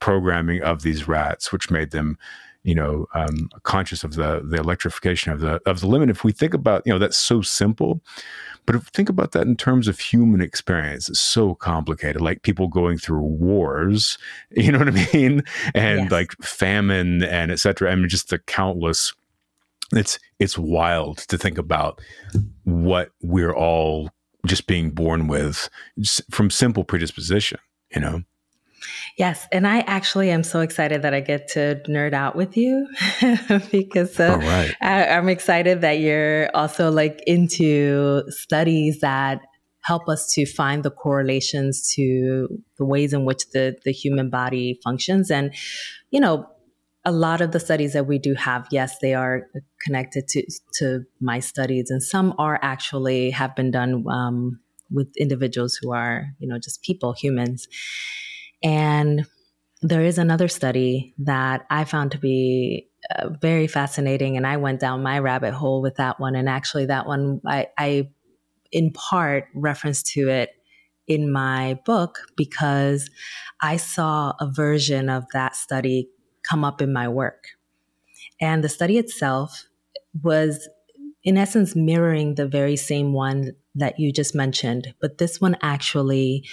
programming 0.00 0.62
of 0.62 0.82
these 0.82 1.08
rats, 1.08 1.52
which 1.52 1.70
made 1.70 1.90
them 1.90 2.18
you 2.64 2.74
know 2.74 3.06
um, 3.14 3.48
conscious 3.62 4.04
of 4.04 4.14
the 4.14 4.40
the 4.44 4.56
electrification 4.56 5.32
of 5.32 5.40
the 5.40 5.60
of 5.66 5.80
the 5.80 5.86
lemon. 5.86 6.10
If 6.10 6.24
we 6.24 6.32
think 6.32 6.54
about 6.54 6.82
you 6.84 6.92
know 6.92 6.98
that's 6.98 7.18
so 7.18 7.40
simple, 7.40 8.00
but 8.68 8.74
if 8.74 8.82
think 8.88 9.08
about 9.08 9.32
that 9.32 9.46
in 9.46 9.56
terms 9.56 9.88
of 9.88 9.98
human 9.98 10.42
experience, 10.42 11.08
it's 11.08 11.20
so 11.20 11.54
complicated. 11.54 12.20
Like 12.20 12.42
people 12.42 12.68
going 12.68 12.98
through 12.98 13.22
wars, 13.22 14.18
you 14.50 14.70
know 14.70 14.78
what 14.78 14.88
I 14.88 15.08
mean, 15.14 15.42
and 15.74 16.00
yes. 16.00 16.12
like 16.12 16.32
famine 16.42 17.22
and 17.24 17.50
etc. 17.50 17.90
I 17.90 17.94
mean, 17.94 18.10
just 18.10 18.28
the 18.28 18.40
countless. 18.40 19.14
It's 19.94 20.18
it's 20.38 20.58
wild 20.58 21.16
to 21.28 21.38
think 21.38 21.56
about 21.56 21.98
what 22.64 23.08
we're 23.22 23.56
all 23.56 24.10
just 24.44 24.66
being 24.66 24.90
born 24.90 25.28
with 25.28 25.70
from 26.30 26.50
simple 26.50 26.84
predisposition. 26.84 27.60
You 27.94 28.02
know. 28.02 28.22
Yes, 29.16 29.46
and 29.52 29.66
I 29.66 29.80
actually 29.80 30.30
am 30.30 30.42
so 30.42 30.60
excited 30.60 31.02
that 31.02 31.14
I 31.14 31.20
get 31.20 31.48
to 31.48 31.80
nerd 31.88 32.12
out 32.12 32.36
with 32.36 32.56
you 32.56 32.88
because 33.70 34.18
uh, 34.20 34.38
right. 34.40 34.74
I, 34.80 35.08
I'm 35.08 35.28
excited 35.28 35.80
that 35.80 36.00
you're 36.00 36.50
also 36.54 36.90
like 36.90 37.22
into 37.26 38.24
studies 38.28 39.00
that 39.00 39.40
help 39.82 40.08
us 40.08 40.32
to 40.34 40.44
find 40.44 40.82
the 40.82 40.90
correlations 40.90 41.92
to 41.94 42.48
the 42.76 42.84
ways 42.84 43.12
in 43.12 43.24
which 43.24 43.48
the 43.52 43.76
the 43.84 43.92
human 43.92 44.28
body 44.28 44.78
functions 44.84 45.30
and 45.30 45.54
you 46.10 46.20
know 46.20 46.46
a 47.04 47.12
lot 47.12 47.40
of 47.40 47.52
the 47.52 47.60
studies 47.60 47.94
that 47.94 48.06
we 48.06 48.18
do 48.18 48.34
have, 48.34 48.66
yes, 48.70 48.98
they 49.00 49.14
are 49.14 49.48
connected 49.82 50.28
to 50.28 50.42
to 50.74 51.04
my 51.20 51.40
studies, 51.40 51.90
and 51.90 52.02
some 52.02 52.34
are 52.38 52.58
actually 52.60 53.30
have 53.30 53.56
been 53.56 53.70
done 53.70 54.04
um, 54.10 54.60
with 54.90 55.08
individuals 55.16 55.78
who 55.80 55.92
are, 55.92 56.26
you 56.38 56.46
know, 56.46 56.58
just 56.58 56.82
people, 56.82 57.14
humans. 57.14 57.66
And 58.62 59.26
there 59.82 60.02
is 60.02 60.18
another 60.18 60.48
study 60.48 61.14
that 61.18 61.66
I 61.70 61.84
found 61.84 62.12
to 62.12 62.18
be 62.18 62.88
uh, 63.14 63.28
very 63.40 63.68
fascinating, 63.68 64.36
and 64.36 64.46
I 64.46 64.56
went 64.56 64.80
down 64.80 65.02
my 65.02 65.18
rabbit 65.20 65.54
hole 65.54 65.80
with 65.80 65.96
that 65.96 66.18
one. 66.18 66.34
And 66.34 66.48
actually, 66.48 66.86
that 66.86 67.06
one 67.06 67.40
I, 67.46 67.68
I 67.78 68.10
in 68.72 68.92
part 68.92 69.44
reference 69.54 70.02
to 70.14 70.28
it 70.28 70.50
in 71.06 71.32
my 71.32 71.78
book 71.86 72.18
because 72.36 73.08
I 73.62 73.76
saw 73.76 74.34
a 74.40 74.50
version 74.50 75.08
of 75.08 75.24
that 75.32 75.56
study 75.56 76.10
come 76.48 76.64
up 76.64 76.82
in 76.82 76.92
my 76.92 77.08
work. 77.08 77.44
And 78.40 78.62
the 78.62 78.68
study 78.68 78.98
itself 78.98 79.64
was, 80.22 80.68
in 81.24 81.36
essence, 81.36 81.74
mirroring 81.74 82.34
the 82.34 82.46
very 82.46 82.76
same 82.76 83.12
one 83.12 83.52
that 83.74 83.98
you 83.98 84.12
just 84.12 84.34
mentioned. 84.34 84.94
But 85.00 85.18
this 85.18 85.40
one 85.40 85.56
actually 85.62 86.44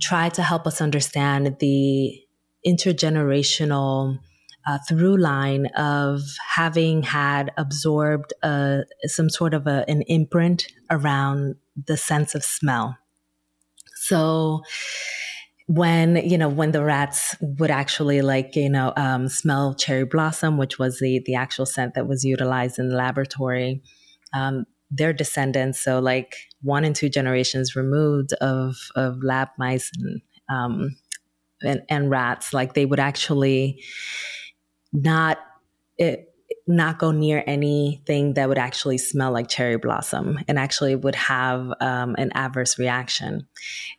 tried 0.00 0.34
to 0.34 0.42
help 0.42 0.66
us 0.66 0.80
understand 0.80 1.56
the 1.60 2.18
intergenerational 2.66 4.18
uh, 4.66 4.78
through 4.88 5.16
line 5.16 5.66
of 5.76 6.20
having 6.54 7.02
had 7.02 7.52
absorbed 7.56 8.32
uh, 8.42 8.78
some 9.04 9.28
sort 9.28 9.54
of 9.54 9.66
a, 9.66 9.84
an 9.88 10.02
imprint 10.02 10.66
around 10.90 11.56
the 11.86 11.96
sense 11.96 12.34
of 12.34 12.44
smell. 12.44 12.96
So, 13.96 14.62
when 15.66 16.16
you 16.16 16.36
know 16.36 16.48
when 16.48 16.72
the 16.72 16.82
rats 16.82 17.36
would 17.40 17.70
actually 17.70 18.20
like 18.20 18.56
you 18.56 18.68
know 18.68 18.92
um, 18.96 19.28
smell 19.28 19.74
cherry 19.74 20.04
blossom 20.04 20.58
which 20.58 20.78
was 20.78 20.98
the 20.98 21.22
the 21.24 21.36
actual 21.36 21.64
scent 21.64 21.94
that 21.94 22.06
was 22.08 22.24
utilized 22.24 22.78
in 22.80 22.88
the 22.88 22.96
laboratory 22.96 23.80
um, 24.34 24.66
their 24.94 25.12
descendants 25.12 25.80
so 25.80 25.98
like 25.98 26.36
one 26.60 26.84
and 26.84 26.94
two 26.94 27.08
generations 27.08 27.74
removed 27.74 28.32
of 28.34 28.76
of 28.94 29.22
lab 29.22 29.48
mice 29.58 29.90
and 29.98 30.20
um, 30.48 30.96
and, 31.62 31.82
and 31.88 32.10
rats 32.10 32.52
like 32.52 32.74
they 32.74 32.84
would 32.84 33.00
actually 33.00 33.82
not 34.92 35.38
it, 35.96 36.28
not 36.66 36.98
go 36.98 37.10
near 37.10 37.42
anything 37.46 38.34
that 38.34 38.48
would 38.48 38.58
actually 38.58 38.98
smell 38.98 39.32
like 39.32 39.48
cherry 39.48 39.76
blossom 39.76 40.38
and 40.46 40.58
actually 40.58 40.94
would 40.94 41.14
have 41.14 41.72
um, 41.80 42.14
an 42.18 42.30
adverse 42.34 42.78
reaction. 42.78 43.46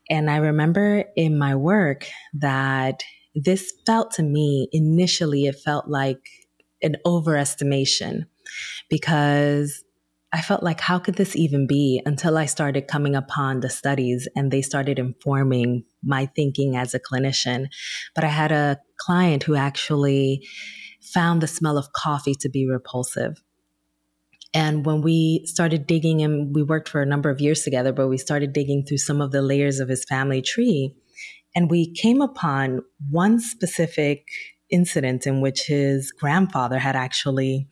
And 0.09 0.29
I 0.29 0.37
remember 0.37 1.05
in 1.15 1.37
my 1.37 1.55
work 1.55 2.07
that 2.33 3.03
this 3.35 3.73
felt 3.85 4.11
to 4.11 4.23
me 4.23 4.69
initially, 4.71 5.45
it 5.45 5.55
felt 5.55 5.87
like 5.87 6.29
an 6.81 6.95
overestimation 7.05 8.25
because 8.89 9.82
I 10.33 10.41
felt 10.41 10.63
like, 10.63 10.81
how 10.81 10.97
could 10.97 11.15
this 11.15 11.35
even 11.35 11.67
be 11.67 12.01
until 12.05 12.37
I 12.37 12.47
started 12.47 12.87
coming 12.87 13.15
upon 13.15 13.59
the 13.59 13.69
studies 13.69 14.27
and 14.35 14.49
they 14.49 14.63
started 14.63 14.97
informing 14.97 15.83
my 16.03 16.25
thinking 16.35 16.75
as 16.75 16.93
a 16.93 16.99
clinician. 16.99 17.67
But 18.15 18.23
I 18.23 18.27
had 18.27 18.51
a 18.51 18.79
client 18.97 19.43
who 19.43 19.55
actually 19.55 20.45
found 21.01 21.41
the 21.41 21.47
smell 21.47 21.77
of 21.77 21.93
coffee 21.93 22.35
to 22.35 22.49
be 22.49 22.67
repulsive. 22.67 23.41
And 24.53 24.85
when 24.85 25.01
we 25.01 25.43
started 25.45 25.87
digging, 25.87 26.21
and 26.21 26.53
we 26.53 26.61
worked 26.61 26.89
for 26.89 27.01
a 27.01 27.07
number 27.07 27.29
of 27.29 27.41
years 27.41 27.63
together, 27.63 27.91
but 27.91 28.07
we 28.07 28.17
started 28.17 28.53
digging 28.53 28.85
through 28.85 28.99
some 28.99 29.19
of 29.19 29.31
the 29.31 29.41
layers 29.41 29.79
of 29.79 29.89
his 29.89 30.05
family 30.05 30.41
tree, 30.43 30.95
and 31.55 31.71
we 31.71 31.91
came 31.93 32.21
upon 32.21 32.81
one 33.09 33.39
specific 33.39 34.27
incident 34.69 35.25
in 35.25 35.41
which 35.41 35.65
his 35.65 36.11
grandfather 36.11 36.77
had 36.77 36.95
actually 36.95 37.67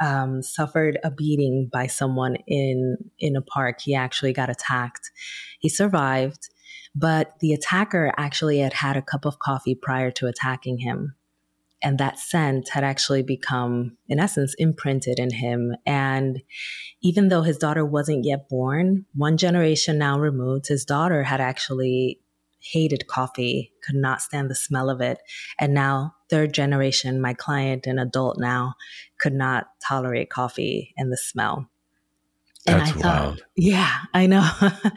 um, 0.00 0.42
suffered 0.42 0.98
a 1.04 1.10
beating 1.10 1.68
by 1.72 1.86
someone 1.86 2.36
in 2.46 2.96
in 3.18 3.36
a 3.36 3.42
park. 3.42 3.80
He 3.80 3.94
actually 3.94 4.32
got 4.32 4.50
attacked. 4.50 5.10
He 5.58 5.68
survived, 5.68 6.48
but 6.94 7.38
the 7.40 7.52
attacker 7.52 8.12
actually 8.16 8.58
had 8.58 8.72
had 8.72 8.96
a 8.96 9.02
cup 9.02 9.24
of 9.24 9.38
coffee 9.38 9.74
prior 9.74 10.10
to 10.12 10.26
attacking 10.26 10.78
him 10.78 11.14
and 11.84 11.98
that 11.98 12.18
scent 12.18 12.70
had 12.70 12.82
actually 12.82 13.22
become, 13.22 13.98
in 14.08 14.18
essence, 14.18 14.54
imprinted 14.54 15.18
in 15.18 15.30
him. 15.30 15.76
And 15.84 16.42
even 17.02 17.28
though 17.28 17.42
his 17.42 17.58
daughter 17.58 17.84
wasn't 17.84 18.24
yet 18.24 18.48
born, 18.48 19.04
one 19.14 19.36
generation 19.36 19.98
now 19.98 20.18
removed, 20.18 20.66
his 20.66 20.86
daughter 20.86 21.22
had 21.22 21.42
actually 21.42 22.20
hated 22.72 23.06
coffee, 23.06 23.72
could 23.84 23.96
not 23.96 24.22
stand 24.22 24.50
the 24.50 24.54
smell 24.54 24.88
of 24.90 25.00
it. 25.00 25.18
And 25.58 25.74
now, 25.74 26.14
third 26.30 26.54
generation, 26.54 27.20
my 27.20 27.34
client, 27.34 27.86
an 27.86 27.98
adult 27.98 28.38
now, 28.38 28.74
could 29.20 29.34
not 29.34 29.66
tolerate 29.86 30.30
coffee 30.30 30.94
and 30.96 31.12
the 31.12 31.16
smell. 31.16 31.68
And 32.66 32.80
That's 32.80 32.90
I 32.92 32.94
thought, 32.94 33.20
wild. 33.20 33.44
yeah, 33.56 33.92
I 34.14 34.26
know. 34.26 34.50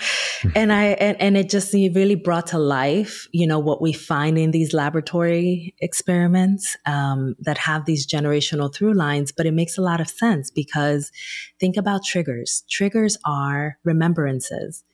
and 0.56 0.72
I 0.72 0.86
and, 0.86 1.20
and 1.20 1.36
it 1.36 1.50
just 1.50 1.74
really 1.74 2.16
brought 2.16 2.48
to 2.48 2.58
life, 2.58 3.28
you 3.34 3.46
know, 3.46 3.60
what 3.60 3.82
we 3.82 3.92
find 3.92 4.38
in 4.38 4.52
these 4.52 4.72
laboratory 4.72 5.76
experiments 5.82 6.78
um, 6.86 7.36
that 7.42 7.58
have 7.58 7.84
these 7.84 8.08
generational 8.08 8.74
through 8.74 8.94
lines. 8.94 9.34
But 9.34 9.48
it 9.48 9.52
makes 9.52 9.78
a 9.78 9.82
lot 9.82 10.00
of 10.00 10.08
sense 10.08 10.50
because 10.50 11.12
think 11.60 11.76
about 11.76 12.06
triggers. 12.06 12.64
Triggers 12.70 13.18
are 13.26 13.78
remembrances, 13.84 14.86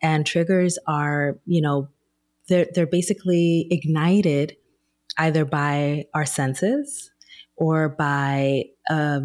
and 0.00 0.24
triggers 0.24 0.78
are, 0.86 1.38
you 1.44 1.60
know, 1.60 1.88
they're 2.48 2.68
they're 2.74 2.86
basically 2.86 3.66
ignited 3.70 4.56
either 5.18 5.44
by 5.44 6.04
our 6.14 6.26
senses 6.26 7.10
or 7.56 7.88
by 7.88 8.64
uh, 8.88 9.20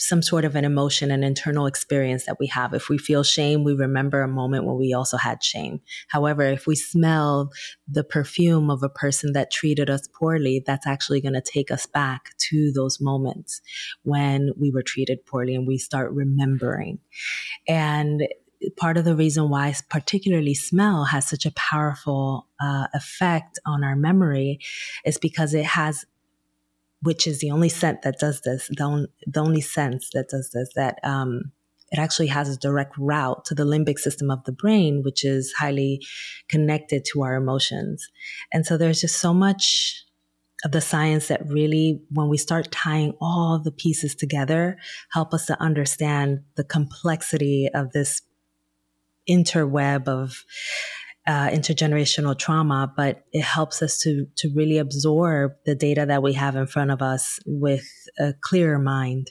some 0.00 0.22
sort 0.22 0.46
of 0.46 0.56
an 0.56 0.64
emotion, 0.64 1.10
an 1.10 1.22
internal 1.22 1.66
experience 1.66 2.24
that 2.24 2.38
we 2.40 2.46
have. 2.46 2.72
If 2.72 2.88
we 2.88 2.96
feel 2.96 3.22
shame, 3.22 3.64
we 3.64 3.74
remember 3.74 4.22
a 4.22 4.28
moment 4.28 4.64
when 4.64 4.78
we 4.78 4.94
also 4.94 5.18
had 5.18 5.42
shame. 5.42 5.80
However, 6.08 6.42
if 6.42 6.66
we 6.66 6.74
smell 6.74 7.50
the 7.86 8.02
perfume 8.02 8.70
of 8.70 8.82
a 8.82 8.88
person 8.88 9.34
that 9.34 9.50
treated 9.52 9.90
us 9.90 10.08
poorly, 10.18 10.62
that's 10.64 10.86
actually 10.86 11.20
going 11.20 11.34
to 11.34 11.42
take 11.42 11.70
us 11.70 11.84
back 11.84 12.30
to 12.48 12.72
those 12.74 12.98
moments 12.98 13.60
when 14.02 14.52
we 14.58 14.70
were 14.70 14.82
treated 14.82 15.26
poorly 15.26 15.54
and 15.54 15.66
we 15.66 15.76
start 15.76 16.10
remembering. 16.12 16.98
And 17.68 18.22
part 18.76 18.96
of 18.96 19.04
the 19.04 19.16
reason 19.16 19.48
why 19.48 19.74
particularly 19.88 20.54
smell 20.54 21.04
has 21.04 21.28
such 21.28 21.46
a 21.46 21.52
powerful 21.52 22.46
uh, 22.60 22.86
effect 22.94 23.58
on 23.66 23.82
our 23.84 23.96
memory 23.96 24.58
is 25.04 25.18
because 25.18 25.54
it 25.54 25.64
has 25.64 26.04
which 27.02 27.26
is 27.26 27.40
the 27.40 27.50
only 27.50 27.68
scent 27.68 28.02
that 28.02 28.18
does 28.18 28.42
this, 28.42 28.68
the, 28.76 28.82
on, 28.82 29.06
the 29.26 29.40
only 29.40 29.60
sense 29.60 30.10
that 30.12 30.28
does 30.28 30.50
this, 30.50 30.68
that 30.76 30.98
um, 31.02 31.50
it 31.90 31.98
actually 31.98 32.26
has 32.28 32.48
a 32.48 32.58
direct 32.58 32.96
route 32.98 33.44
to 33.46 33.54
the 33.54 33.64
limbic 33.64 33.98
system 33.98 34.30
of 34.30 34.44
the 34.44 34.52
brain, 34.52 35.02
which 35.02 35.24
is 35.24 35.52
highly 35.58 36.00
connected 36.48 37.04
to 37.06 37.22
our 37.22 37.34
emotions. 37.34 38.06
And 38.52 38.66
so 38.66 38.76
there's 38.76 39.00
just 39.00 39.16
so 39.16 39.32
much 39.32 40.04
of 40.62 40.72
the 40.72 40.80
science 40.82 41.28
that 41.28 41.40
really, 41.46 42.02
when 42.10 42.28
we 42.28 42.36
start 42.36 42.70
tying 42.70 43.14
all 43.20 43.58
the 43.58 43.72
pieces 43.72 44.14
together, 44.14 44.76
help 45.10 45.32
us 45.32 45.46
to 45.46 45.60
understand 45.60 46.40
the 46.56 46.64
complexity 46.64 47.70
of 47.72 47.92
this 47.92 48.20
interweb 49.28 50.08
of 50.08 50.44
uh, 51.26 51.48
intergenerational 51.48 52.38
trauma, 52.38 52.92
but 52.96 53.24
it 53.32 53.42
helps 53.42 53.82
us 53.82 53.98
to 53.98 54.26
to 54.36 54.50
really 54.54 54.78
absorb 54.78 55.52
the 55.66 55.74
data 55.74 56.06
that 56.06 56.22
we 56.22 56.32
have 56.32 56.56
in 56.56 56.66
front 56.66 56.90
of 56.90 57.02
us 57.02 57.38
with 57.46 57.86
a 58.18 58.32
clearer 58.40 58.78
mind. 58.78 59.30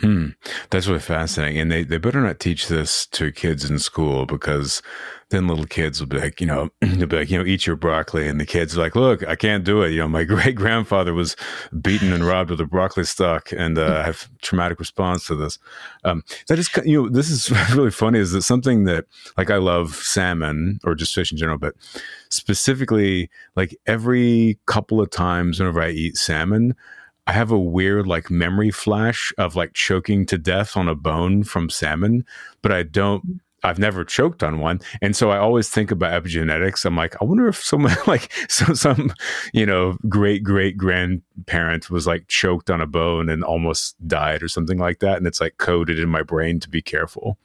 Hmm. 0.00 0.28
That's 0.68 0.86
really 0.86 1.00
fascinating. 1.00 1.58
And 1.58 1.72
they, 1.72 1.82
they 1.82 1.96
better 1.96 2.20
not 2.20 2.38
teach 2.38 2.68
this 2.68 3.06
to 3.06 3.32
kids 3.32 3.68
in 3.68 3.78
school 3.78 4.26
because 4.26 4.82
then 5.30 5.48
little 5.48 5.64
kids 5.64 6.00
will 6.00 6.06
be 6.06 6.20
like, 6.20 6.38
you 6.38 6.46
know, 6.46 6.68
they'll 6.80 7.06
be 7.06 7.16
like, 7.16 7.30
you 7.30 7.38
know, 7.38 7.46
eat 7.46 7.66
your 7.66 7.76
broccoli. 7.76 8.28
And 8.28 8.38
the 8.38 8.44
kids 8.44 8.76
are 8.76 8.80
like, 8.82 8.94
look, 8.94 9.26
I 9.26 9.36
can't 9.36 9.64
do 9.64 9.80
it. 9.80 9.92
You 9.92 10.00
know, 10.00 10.08
my 10.08 10.24
great 10.34 10.54
grandfather 10.54 11.14
was 11.14 11.34
beaten 11.80 12.12
and 12.12 12.24
robbed 12.24 12.50
with 12.50 12.60
a 12.60 12.66
broccoli 12.66 13.04
stalk 13.04 13.52
and 13.52 13.78
uh, 13.78 14.00
I 14.00 14.02
have 14.02 14.28
traumatic 14.42 14.78
response 14.80 15.26
to 15.28 15.34
this. 15.34 15.58
Um, 16.04 16.24
that 16.48 16.58
is, 16.58 16.68
you 16.84 17.04
know, 17.04 17.08
this 17.08 17.30
is 17.30 17.50
really 17.74 17.90
funny 17.90 18.18
is 18.18 18.32
that 18.32 18.42
something 18.42 18.84
that 18.84 19.06
like 19.38 19.50
I 19.50 19.56
love 19.56 19.94
salmon 19.94 20.78
or 20.84 20.94
just 20.94 21.14
fish 21.14 21.32
in 21.32 21.38
general, 21.38 21.56
but 21.56 21.74
specifically 22.28 23.30
like 23.56 23.74
every 23.86 24.58
couple 24.66 25.00
of 25.00 25.08
times 25.08 25.58
whenever 25.58 25.80
I 25.80 25.88
eat 25.88 26.18
salmon, 26.18 26.74
I 27.26 27.32
have 27.32 27.50
a 27.50 27.58
weird 27.58 28.06
like 28.06 28.30
memory 28.30 28.70
flash 28.70 29.32
of 29.38 29.56
like 29.56 29.74
choking 29.74 30.26
to 30.26 30.38
death 30.38 30.76
on 30.76 30.88
a 30.88 30.94
bone 30.94 31.42
from 31.44 31.70
salmon, 31.70 32.24
but 32.62 32.72
I 32.72 32.84
don't 32.84 33.40
I've 33.66 33.78
never 33.80 34.04
choked 34.04 34.44
on 34.44 34.60
one. 34.60 34.80
And 35.02 35.16
so 35.16 35.30
I 35.30 35.38
always 35.38 35.68
think 35.68 35.90
about 35.90 36.22
epigenetics. 36.22 36.84
I'm 36.84 36.94
like, 36.94 37.20
I 37.20 37.24
wonder 37.24 37.48
if 37.48 37.62
someone 37.62 37.96
like 38.06 38.32
some 38.48 38.76
some, 38.76 39.12
you 39.52 39.66
know, 39.66 39.98
great 40.08 40.44
great 40.44 40.76
grandparent 40.76 41.90
was 41.90 42.06
like 42.06 42.28
choked 42.28 42.70
on 42.70 42.80
a 42.80 42.86
bone 42.86 43.28
and 43.28 43.42
almost 43.42 43.96
died 44.06 44.42
or 44.42 44.48
something 44.48 44.78
like 44.78 45.00
that. 45.00 45.16
And 45.16 45.26
it's 45.26 45.40
like 45.40 45.58
coded 45.58 45.98
in 45.98 46.08
my 46.08 46.22
brain 46.22 46.60
to 46.60 46.70
be 46.70 46.80
careful. 46.80 47.38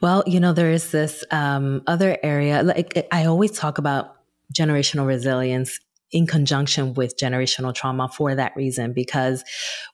Well, 0.00 0.22
you 0.26 0.40
know, 0.40 0.52
there 0.52 0.70
is 0.70 0.90
this 0.90 1.24
um, 1.30 1.82
other 1.86 2.18
area. 2.22 2.62
Like 2.62 3.06
I 3.10 3.24
always 3.24 3.52
talk 3.52 3.78
about 3.78 4.16
generational 4.52 5.06
resilience 5.06 5.80
in 6.14 6.26
conjunction 6.26 6.94
with 6.94 7.18
generational 7.18 7.74
trauma 7.74 8.08
for 8.08 8.34
that 8.34 8.52
reason 8.56 8.92
because 8.94 9.44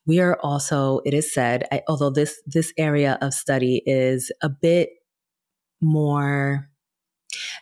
we 0.07 0.21
are 0.21 0.39
also 0.43 1.01
it 1.05 1.15
is 1.15 1.33
said 1.33 1.67
although 1.89 2.11
this 2.11 2.41
this 2.47 2.73
area 2.77 3.19
of 3.23 3.33
study 3.33 3.83
is 3.87 4.31
a 4.43 4.49
bit 4.49 4.91
more 5.81 6.69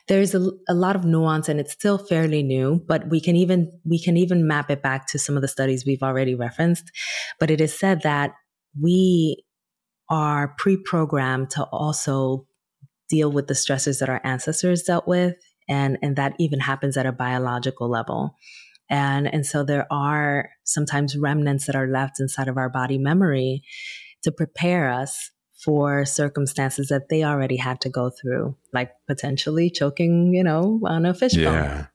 there's 0.08 0.34
a, 0.34 0.50
a 0.68 0.74
lot 0.74 0.96
of 0.96 1.04
nuance 1.04 1.48
and 1.48 1.60
it's 1.60 1.72
still 1.72 1.98
fairly 1.98 2.42
new 2.42 2.82
but 2.88 3.08
we 3.08 3.20
can 3.20 3.36
even 3.36 3.70
we 3.84 4.02
can 4.02 4.16
even 4.16 4.46
map 4.46 4.70
it 4.70 4.82
back 4.82 5.06
to 5.06 5.18
some 5.18 5.36
of 5.36 5.42
the 5.42 5.48
studies 5.48 5.84
we've 5.86 6.02
already 6.02 6.34
referenced. 6.34 6.90
But 7.38 7.50
it 7.50 7.60
is 7.60 7.78
said 7.78 8.02
that 8.02 8.32
we 8.80 9.44
are 10.10 10.54
pre-programmed 10.58 11.50
to 11.50 11.64
also 11.64 12.46
deal 13.08 13.30
with 13.30 13.46
the 13.46 13.54
stressors 13.54 14.00
that 14.00 14.08
our 14.08 14.20
ancestors 14.24 14.82
dealt 14.82 15.06
with 15.06 15.36
and 15.68 15.98
and 16.02 16.16
that 16.16 16.34
even 16.38 16.60
happens 16.60 16.96
at 16.96 17.06
a 17.06 17.12
biological 17.12 17.88
level. 17.88 18.36
And 18.90 19.32
and 19.32 19.44
so 19.44 19.64
there 19.64 19.86
are 19.90 20.50
sometimes 20.64 21.16
remnants 21.16 21.66
that 21.66 21.76
are 21.76 21.88
left 21.88 22.20
inside 22.20 22.48
of 22.48 22.56
our 22.56 22.70
body 22.70 22.98
memory 22.98 23.62
to 24.22 24.32
prepare 24.32 24.90
us 24.90 25.30
for 25.62 26.04
circumstances 26.04 26.88
that 26.88 27.08
they 27.08 27.24
already 27.24 27.56
had 27.56 27.80
to 27.80 27.90
go 27.90 28.10
through 28.10 28.56
like 28.72 28.92
potentially 29.06 29.68
choking 29.70 30.32
you 30.32 30.44
know 30.44 30.80
on 30.84 31.04
a 31.04 31.12
fish 31.12 31.34
yeah. 31.34 31.86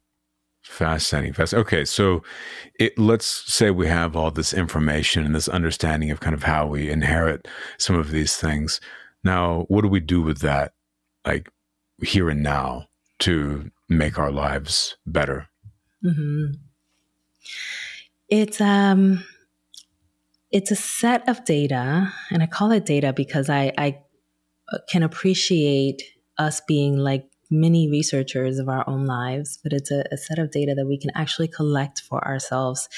Fascinating. 0.64 1.34
Fast 1.34 1.54
okay 1.54 1.84
so 1.84 2.24
it, 2.80 2.98
let's 2.98 3.26
say 3.26 3.70
we 3.70 3.88
have 3.88 4.16
all 4.16 4.32
this 4.32 4.54
information 4.54 5.26
and 5.26 5.36
this 5.36 5.50
understanding 5.50 6.10
of 6.12 6.22
kind 6.22 6.34
of 6.34 6.44
how 6.44 6.68
we 6.68 6.90
inherit 6.90 7.48
some 7.78 7.98
of 7.98 8.12
these 8.12 8.38
things. 8.38 8.80
Now 9.24 9.66
what 9.68 9.82
do 9.82 9.90
we 9.90 10.00
do 10.00 10.22
with 10.22 10.40
that 10.40 10.74
like 11.26 11.50
here 12.02 12.30
and 12.30 12.44
now 12.44 12.88
to 13.24 13.72
make 13.90 14.20
our 14.20 14.32
lives 14.32 14.98
better? 15.06 15.48
Mm-hmm. 16.04 16.54
It's 18.30 18.60
um, 18.60 19.24
it's 20.52 20.72
a 20.72 20.76
set 20.76 21.28
of 21.30 21.46
data, 21.46 22.12
and 22.32 22.44
I 22.44 22.48
call 22.48 22.72
it 22.72 22.86
data 22.86 23.14
because 23.14 23.50
I, 23.50 23.72
I 23.78 24.00
can 24.90 25.04
appreciate 25.04 26.02
us 26.38 26.62
being 26.68 26.98
like 26.98 27.26
many 27.50 27.90
researchers 27.90 28.60
of 28.60 28.68
our 28.68 28.88
own 28.90 29.06
lives, 29.06 29.60
but 29.64 29.72
it's 29.72 29.92
a, 29.92 30.04
a 30.12 30.18
set 30.18 30.40
of 30.40 30.52
data 30.52 30.74
that 30.76 30.88
we 30.88 30.98
can 30.98 31.12
actually 31.16 31.48
collect 31.48 32.02
for 32.02 32.26
ourselves 32.28 32.90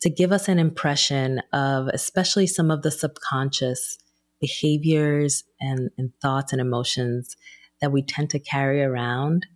to 0.00 0.08
give 0.08 0.32
us 0.32 0.48
an 0.48 0.58
impression 0.58 1.42
of, 1.52 1.88
especially 1.88 2.46
some 2.46 2.70
of 2.70 2.82
the 2.82 2.90
subconscious 2.90 3.98
behaviors 4.40 5.44
and, 5.60 5.90
and 5.98 6.12
thoughts 6.22 6.52
and 6.52 6.60
emotions 6.60 7.36
that 7.80 7.92
we 7.92 8.02
tend 8.02 8.30
to 8.30 8.38
carry 8.38 8.82
around 8.82 9.46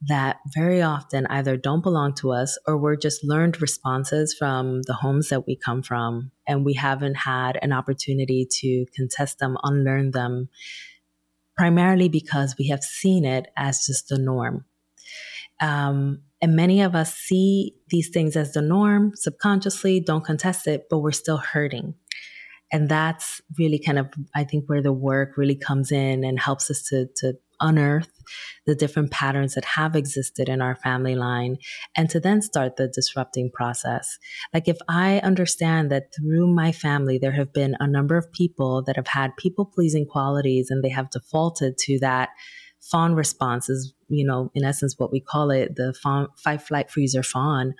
that 0.00 0.36
very 0.54 0.80
often 0.80 1.26
either 1.26 1.56
don't 1.56 1.82
belong 1.82 2.14
to 2.14 2.30
us 2.30 2.56
or 2.66 2.76
we're 2.76 2.96
just 2.96 3.24
learned 3.24 3.60
responses 3.60 4.32
from 4.32 4.82
the 4.82 4.94
homes 4.94 5.28
that 5.28 5.46
we 5.46 5.56
come 5.56 5.82
from 5.82 6.30
and 6.46 6.64
we 6.64 6.74
haven't 6.74 7.16
had 7.16 7.58
an 7.62 7.72
opportunity 7.72 8.46
to 8.48 8.86
contest 8.94 9.40
them, 9.40 9.56
unlearn 9.64 10.12
them, 10.12 10.48
primarily 11.56 12.08
because 12.08 12.54
we 12.58 12.68
have 12.68 12.84
seen 12.84 13.24
it 13.24 13.48
as 13.56 13.84
just 13.84 14.08
the 14.08 14.18
norm. 14.18 14.64
Um, 15.60 16.22
and 16.40 16.54
many 16.54 16.80
of 16.82 16.94
us 16.94 17.14
see 17.14 17.74
these 17.88 18.08
things 18.10 18.36
as 18.36 18.52
the 18.52 18.62
norm 18.62 19.12
subconsciously, 19.16 19.98
don't 19.98 20.24
contest 20.24 20.68
it, 20.68 20.86
but 20.88 20.98
we're 20.98 21.10
still 21.10 21.38
hurting. 21.38 21.94
And 22.70 22.88
that's 22.88 23.40
really 23.58 23.80
kind 23.80 23.98
of, 23.98 24.08
I 24.36 24.44
think, 24.44 24.68
where 24.68 24.82
the 24.82 24.92
work 24.92 25.36
really 25.36 25.56
comes 25.56 25.90
in 25.90 26.22
and 26.22 26.38
helps 26.38 26.70
us 26.70 26.82
to, 26.90 27.08
to 27.16 27.34
unearth 27.60 28.10
the 28.66 28.74
different 28.74 29.10
patterns 29.10 29.54
that 29.54 29.64
have 29.64 29.96
existed 29.96 30.48
in 30.48 30.60
our 30.60 30.76
family 30.76 31.14
line 31.14 31.56
and 31.96 32.10
to 32.10 32.20
then 32.20 32.42
start 32.42 32.76
the 32.76 32.88
disrupting 32.88 33.50
process. 33.50 34.18
Like 34.52 34.68
if 34.68 34.76
I 34.88 35.20
understand 35.20 35.90
that 35.90 36.14
through 36.14 36.52
my 36.54 36.72
family, 36.72 37.18
there 37.18 37.32
have 37.32 37.52
been 37.52 37.76
a 37.80 37.86
number 37.86 38.16
of 38.16 38.30
people 38.32 38.82
that 38.84 38.96
have 38.96 39.08
had 39.08 39.36
people 39.36 39.64
pleasing 39.64 40.06
qualities 40.06 40.68
and 40.70 40.84
they 40.84 40.90
have 40.90 41.10
defaulted 41.10 41.78
to 41.86 41.98
that 42.00 42.30
fawn 42.80 43.14
response 43.14 43.68
is, 43.68 43.92
you 44.08 44.24
know, 44.24 44.50
in 44.54 44.64
essence, 44.64 44.94
what 44.98 45.12
we 45.12 45.20
call 45.20 45.50
it, 45.50 45.76
the 45.76 45.94
fawn, 46.02 46.28
fight, 46.36 46.62
flight, 46.62 46.90
freeze, 46.90 47.16
or 47.16 47.22
fawn 47.22 47.74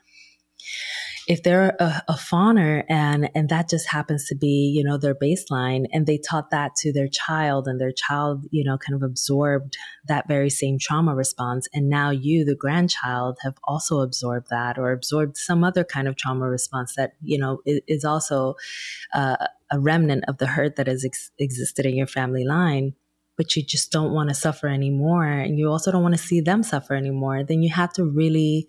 if 1.28 1.42
they're 1.42 1.76
a, 1.78 2.02
a 2.08 2.14
fawner 2.14 2.84
and 2.88 3.30
and 3.34 3.50
that 3.50 3.68
just 3.68 3.86
happens 3.86 4.24
to 4.26 4.34
be 4.34 4.72
you 4.74 4.82
know 4.82 4.96
their 4.96 5.14
baseline 5.14 5.84
and 5.92 6.06
they 6.06 6.16
taught 6.18 6.50
that 6.50 6.74
to 6.74 6.90
their 6.90 7.06
child 7.06 7.68
and 7.68 7.78
their 7.78 7.92
child 7.92 8.46
you 8.50 8.64
know 8.64 8.78
kind 8.78 8.96
of 8.96 9.02
absorbed 9.02 9.76
that 10.06 10.26
very 10.26 10.48
same 10.50 10.78
trauma 10.80 11.14
response. 11.14 11.68
And 11.72 11.88
now 11.88 12.10
you 12.10 12.44
the 12.44 12.56
grandchild 12.56 13.38
have 13.42 13.54
also 13.64 14.00
absorbed 14.00 14.48
that 14.50 14.78
or 14.78 14.90
absorbed 14.90 15.36
some 15.36 15.62
other 15.62 15.84
kind 15.84 16.08
of 16.08 16.16
trauma 16.16 16.48
response 16.48 16.94
that 16.96 17.12
you 17.22 17.38
know 17.38 17.60
is, 17.66 17.80
is 17.86 18.04
also 18.04 18.54
uh, 19.14 19.36
a 19.70 19.78
remnant 19.78 20.24
of 20.28 20.38
the 20.38 20.46
hurt 20.46 20.76
that 20.76 20.86
has 20.86 21.04
ex- 21.04 21.30
existed 21.38 21.84
in 21.84 21.94
your 21.94 22.06
family 22.06 22.44
line. 22.44 22.94
But 23.36 23.54
you 23.54 23.62
just 23.62 23.92
don't 23.92 24.12
want 24.12 24.30
to 24.30 24.34
suffer 24.34 24.66
anymore 24.66 25.28
and 25.28 25.58
you 25.60 25.70
also 25.70 25.92
don't 25.92 26.02
want 26.02 26.16
to 26.16 26.22
see 26.22 26.40
them 26.40 26.64
suffer 26.64 26.94
anymore. 26.94 27.44
Then 27.44 27.62
you 27.62 27.70
have 27.72 27.92
to 27.92 28.04
really 28.04 28.66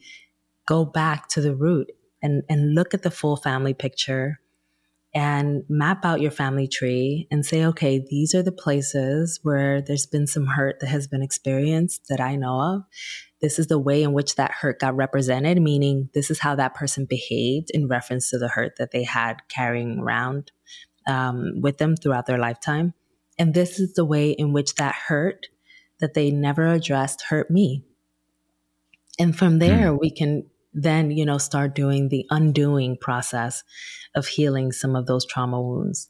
go 0.67 0.85
back 0.85 1.27
to 1.29 1.41
the 1.41 1.55
root 1.55 1.89
and, 2.21 2.43
and 2.49 2.75
look 2.75 2.93
at 2.93 3.03
the 3.03 3.11
full 3.11 3.37
family 3.37 3.73
picture 3.73 4.39
and 5.13 5.63
map 5.67 6.05
out 6.05 6.21
your 6.21 6.31
family 6.31 6.67
tree 6.67 7.27
and 7.31 7.45
say, 7.45 7.65
okay, 7.65 8.03
these 8.09 8.35
are 8.35 8.43
the 8.43 8.51
places 8.51 9.39
where 9.41 9.81
there's 9.81 10.05
been 10.05 10.27
some 10.27 10.45
hurt 10.45 10.79
that 10.79 10.87
has 10.87 11.07
been 11.07 11.23
experienced 11.23 12.07
that 12.09 12.21
I 12.21 12.35
know 12.35 12.61
of. 12.61 12.83
This 13.41 13.57
is 13.57 13.67
the 13.67 13.79
way 13.79 14.03
in 14.03 14.13
which 14.13 14.35
that 14.35 14.51
hurt 14.51 14.79
got 14.79 14.95
represented, 14.95 15.61
meaning 15.61 16.09
this 16.13 16.29
is 16.29 16.39
how 16.39 16.55
that 16.55 16.75
person 16.75 17.05
behaved 17.05 17.71
in 17.73 17.87
reference 17.87 18.29
to 18.29 18.37
the 18.37 18.49
hurt 18.49 18.75
that 18.77 18.91
they 18.91 19.03
had 19.03 19.37
carrying 19.47 19.99
around 19.99 20.51
um, 21.07 21.59
with 21.61 21.77
them 21.77 21.95
throughout 21.95 22.27
their 22.27 22.37
lifetime. 22.37 22.93
And 23.39 23.53
this 23.53 23.79
is 23.79 23.93
the 23.93 24.05
way 24.05 24.31
in 24.31 24.53
which 24.53 24.75
that 24.75 24.93
hurt 24.93 25.47
that 25.99 26.13
they 26.13 26.29
never 26.29 26.67
addressed 26.67 27.23
hurt 27.29 27.49
me. 27.49 27.83
And 29.17 29.35
from 29.35 29.59
there, 29.59 29.91
mm. 29.91 29.99
we 29.99 30.11
can 30.11 30.45
then, 30.73 31.11
you 31.11 31.25
know, 31.25 31.37
start 31.37 31.75
doing 31.75 32.09
the 32.09 32.25
undoing 32.29 32.97
process 32.97 33.63
of 34.15 34.27
healing 34.27 34.71
some 34.71 34.95
of 34.95 35.05
those 35.05 35.25
trauma 35.25 35.61
wounds. 35.61 36.09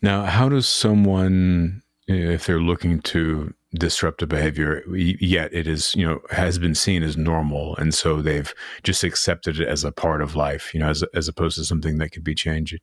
Now, 0.00 0.24
how 0.24 0.48
does 0.48 0.68
someone, 0.68 1.82
if 2.06 2.46
they're 2.46 2.60
looking 2.60 3.00
to 3.02 3.52
disrupt 3.74 4.22
a 4.22 4.26
behavior, 4.26 4.82
yet 4.94 5.52
it 5.52 5.66
is, 5.66 5.94
you 5.94 6.06
know, 6.06 6.20
has 6.30 6.58
been 6.58 6.74
seen 6.74 7.02
as 7.02 7.16
normal, 7.16 7.76
and 7.76 7.92
so 7.92 8.22
they've 8.22 8.54
just 8.82 9.04
accepted 9.04 9.60
it 9.60 9.68
as 9.68 9.84
a 9.84 9.92
part 9.92 10.22
of 10.22 10.34
life, 10.34 10.72
you 10.72 10.80
know, 10.80 10.88
as, 10.88 11.02
as 11.14 11.28
opposed 11.28 11.58
to 11.58 11.64
something 11.64 11.98
that 11.98 12.10
could 12.10 12.24
be 12.24 12.34
changed. 12.34 12.80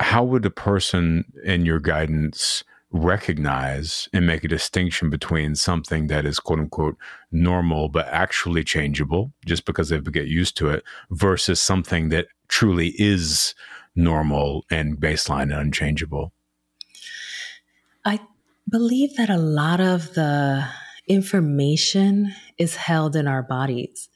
How 0.00 0.24
would 0.24 0.44
a 0.44 0.50
person 0.50 1.24
in 1.44 1.64
your 1.64 1.78
guidance 1.78 2.64
recognize 2.90 4.08
and 4.12 4.26
make 4.26 4.44
a 4.44 4.48
distinction 4.48 5.10
between 5.10 5.54
something 5.54 6.06
that 6.06 6.24
is 6.24 6.40
quote 6.40 6.58
unquote 6.58 6.96
normal 7.30 7.88
but 7.88 8.06
actually 8.08 8.64
changeable 8.64 9.32
just 9.44 9.66
because 9.66 9.90
they 9.90 10.00
get 10.00 10.26
used 10.26 10.56
to 10.56 10.70
it 10.70 10.82
versus 11.10 11.60
something 11.60 12.08
that 12.08 12.26
truly 12.48 12.94
is 12.98 13.54
normal 13.94 14.64
and 14.70 14.98
baseline 14.98 15.42
and 15.42 15.52
unchangeable. 15.52 16.32
I 18.04 18.20
believe 18.70 19.16
that 19.16 19.28
a 19.28 19.36
lot 19.36 19.80
of 19.80 20.14
the 20.14 20.66
information 21.08 22.32
is 22.58 22.76
held 22.76 23.16
in 23.16 23.26
our 23.26 23.42
bodies 23.42 24.08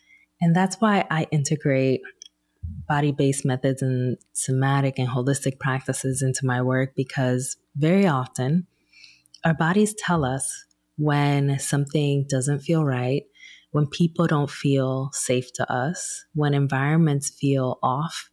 and 0.43 0.55
that's 0.55 0.77
why 0.77 1.07
i 1.11 1.27
integrate 1.31 2.03
body 2.89 3.13
based 3.13 3.45
methods 3.45 3.83
and 3.83 4.17
somatic 4.33 4.99
and 4.99 5.09
holistic 5.09 5.59
practices 5.59 6.23
into 6.23 6.45
my 6.45 6.61
work 6.63 6.95
because 6.97 7.57
very 7.77 8.07
often 8.07 8.67
our 9.45 9.55
bodies 9.55 9.95
tell 9.95 10.25
us 10.25 10.65
when 10.97 11.59
something 11.59 12.27
doesn't 12.29 12.61
feel 12.61 12.85
right, 12.85 13.25
when 13.73 13.87
people 13.87 14.27
don't 14.27 14.51
feel 14.51 15.11
safe 15.13 15.53
to 15.55 15.73
us, 15.73 16.25
when 16.35 16.55
environments 16.55 17.31
feel 17.31 17.79
off. 17.83 18.31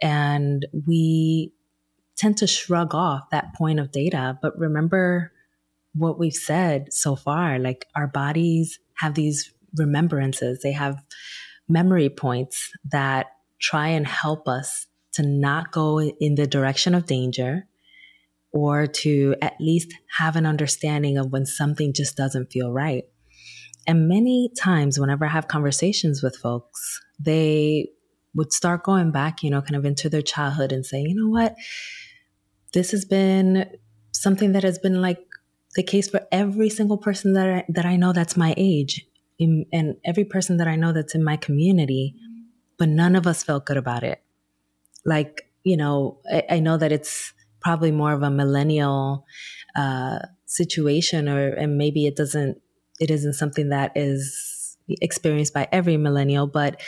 And 0.00 0.66
we 0.86 1.52
tend 2.16 2.38
to 2.38 2.46
shrug 2.46 2.94
off 2.94 3.30
that 3.30 3.54
point 3.54 3.78
of 3.78 3.92
data. 3.92 4.38
But 4.42 4.58
remember 4.58 5.32
what 5.94 6.18
we've 6.18 6.32
said 6.32 6.92
so 6.92 7.16
far 7.16 7.58
like 7.58 7.86
our 7.96 8.06
bodies 8.06 8.78
have 8.94 9.14
these 9.14 9.52
remembrances, 9.76 10.60
they 10.62 10.72
have 10.72 11.02
memory 11.68 12.08
points 12.08 12.70
that 12.90 13.26
try 13.60 13.88
and 13.88 14.06
help 14.06 14.48
us 14.48 14.86
to 15.12 15.22
not 15.22 15.72
go 15.72 16.00
in 16.00 16.34
the 16.34 16.46
direction 16.46 16.94
of 16.94 17.06
danger 17.06 17.66
or 18.52 18.86
to 18.86 19.34
at 19.42 19.54
least 19.60 19.92
have 20.18 20.36
an 20.36 20.46
understanding 20.46 21.18
of 21.18 21.30
when 21.30 21.46
something 21.46 21.92
just 21.92 22.16
doesn't 22.16 22.50
feel 22.50 22.72
right. 22.72 23.04
And 23.86 24.08
many 24.08 24.50
times, 24.58 24.98
whenever 24.98 25.24
I 25.24 25.28
have 25.28 25.48
conversations 25.48 26.22
with 26.22 26.36
folks, 26.36 27.00
they 27.18 27.90
would 28.34 28.52
start 28.52 28.84
going 28.84 29.10
back, 29.10 29.42
you 29.42 29.50
know, 29.50 29.62
kind 29.62 29.76
of 29.76 29.84
into 29.84 30.08
their 30.08 30.22
childhood 30.22 30.72
and 30.72 30.84
say, 30.84 31.00
you 31.00 31.14
know 31.14 31.28
what, 31.28 31.56
this 32.72 32.90
has 32.92 33.04
been 33.04 33.66
something 34.12 34.52
that 34.52 34.62
has 34.62 34.78
been 34.78 35.00
like 35.00 35.18
the 35.76 35.82
case 35.82 36.08
for 36.08 36.20
every 36.30 36.68
single 36.68 36.98
person 36.98 37.32
that 37.34 37.48
I, 37.48 37.64
that 37.68 37.86
I 37.86 37.96
know 37.96 38.12
that's 38.12 38.36
my 38.36 38.54
age 38.56 39.06
in, 39.38 39.64
and 39.72 39.96
every 40.04 40.24
person 40.24 40.58
that 40.58 40.68
I 40.68 40.76
know 40.76 40.92
that's 40.92 41.14
in 41.14 41.24
my 41.24 41.36
community, 41.36 42.14
but 42.80 42.88
none 42.88 43.14
of 43.14 43.26
us 43.26 43.44
felt 43.44 43.66
good 43.66 43.76
about 43.76 44.02
it. 44.02 44.22
Like, 45.04 45.42
you 45.64 45.76
know, 45.76 46.18
I, 46.32 46.44
I 46.56 46.60
know 46.60 46.78
that 46.78 46.92
it's 46.92 47.34
probably 47.60 47.92
more 47.92 48.14
of 48.14 48.22
a 48.22 48.30
millennial 48.30 49.26
uh, 49.76 50.20
situation, 50.46 51.28
or 51.28 51.50
and 51.50 51.76
maybe 51.76 52.06
it 52.06 52.16
doesn't, 52.16 52.58
it 52.98 53.10
isn't 53.10 53.34
something 53.34 53.68
that 53.68 53.92
is 53.94 54.78
experienced 54.88 55.52
by 55.52 55.68
every 55.70 55.98
millennial, 55.98 56.46
but 56.46 56.80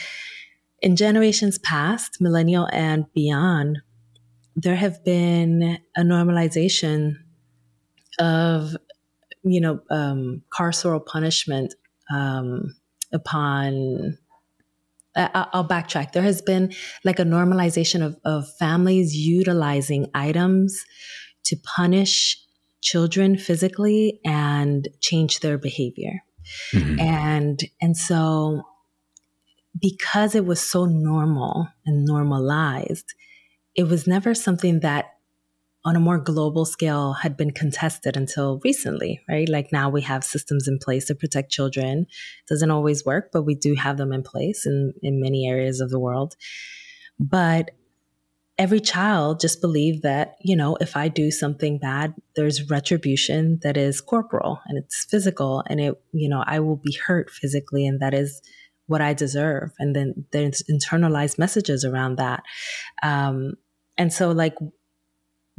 in 0.81 0.96
generations 0.96 1.59
past, 1.59 2.22
millennial 2.22 2.68
and 2.72 3.05
beyond, 3.12 3.81
there 4.57 4.76
have 4.76 5.05
been 5.05 5.78
a 5.94 6.00
normalization 6.00 7.16
of, 8.18 8.76
you 9.42 9.61
know, 9.61 9.83
um, 9.90 10.42
carceral 10.59 11.05
punishment 11.05 11.74
um, 12.11 12.74
upon 13.12 14.16
I'll 15.14 15.66
backtrack. 15.66 16.12
There 16.12 16.22
has 16.22 16.40
been 16.40 16.72
like 17.05 17.18
a 17.18 17.25
normalization 17.25 18.05
of, 18.05 18.16
of 18.25 18.44
families 18.59 19.14
utilizing 19.14 20.07
items 20.14 20.85
to 21.44 21.57
punish 21.57 22.38
children 22.81 23.37
physically 23.37 24.20
and 24.25 24.88
change 25.01 25.40
their 25.40 25.59
behavior. 25.59 26.22
Mm-hmm. 26.72 27.01
And 27.01 27.61
and 27.81 27.96
so 27.96 28.62
because 29.81 30.35
it 30.35 30.44
was 30.44 30.61
so 30.61 30.85
normal 30.85 31.68
and 31.87 32.05
normalized, 32.05 33.14
it 33.75 33.85
was 33.85 34.07
never 34.07 34.35
something 34.35 34.81
that 34.81 35.07
on 35.84 35.96
a 35.96 36.00
more 36.00 36.18
global 36.18 36.64
scale 36.64 37.12
had 37.12 37.36
been 37.36 37.50
contested 37.50 38.16
until 38.16 38.60
recently, 38.64 39.20
right? 39.28 39.48
Like 39.48 39.72
now 39.72 39.88
we 39.88 40.00
have 40.02 40.22
systems 40.22 40.68
in 40.68 40.78
place 40.78 41.06
to 41.06 41.14
protect 41.14 41.50
children. 41.50 42.06
Doesn't 42.48 42.70
always 42.70 43.04
work, 43.04 43.30
but 43.32 43.42
we 43.42 43.54
do 43.54 43.74
have 43.74 43.96
them 43.96 44.12
in 44.12 44.22
place 44.22 44.64
in, 44.64 44.92
in 45.02 45.20
many 45.20 45.48
areas 45.48 45.80
of 45.80 45.90
the 45.90 45.98
world. 45.98 46.36
But 47.18 47.72
every 48.58 48.78
child 48.78 49.40
just 49.40 49.60
believed 49.60 50.02
that, 50.02 50.36
you 50.40 50.54
know, 50.54 50.76
if 50.80 50.96
I 50.96 51.08
do 51.08 51.32
something 51.32 51.78
bad, 51.78 52.14
there's 52.36 52.70
retribution 52.70 53.58
that 53.62 53.76
is 53.76 54.00
corporal 54.00 54.60
and 54.66 54.78
it's 54.78 55.04
physical 55.04 55.64
and 55.68 55.80
it, 55.80 56.00
you 56.12 56.28
know, 56.28 56.44
I 56.46 56.60
will 56.60 56.76
be 56.76 56.96
hurt 57.06 57.28
physically 57.30 57.86
and 57.86 57.98
that 58.00 58.14
is 58.14 58.40
what 58.86 59.00
I 59.00 59.14
deserve. 59.14 59.72
And 59.80 59.96
then 59.96 60.26
there's 60.30 60.62
internalized 60.70 61.38
messages 61.38 61.84
around 61.84 62.16
that. 62.16 62.44
Um, 63.02 63.54
and 63.96 64.12
so 64.12 64.30
like 64.30 64.54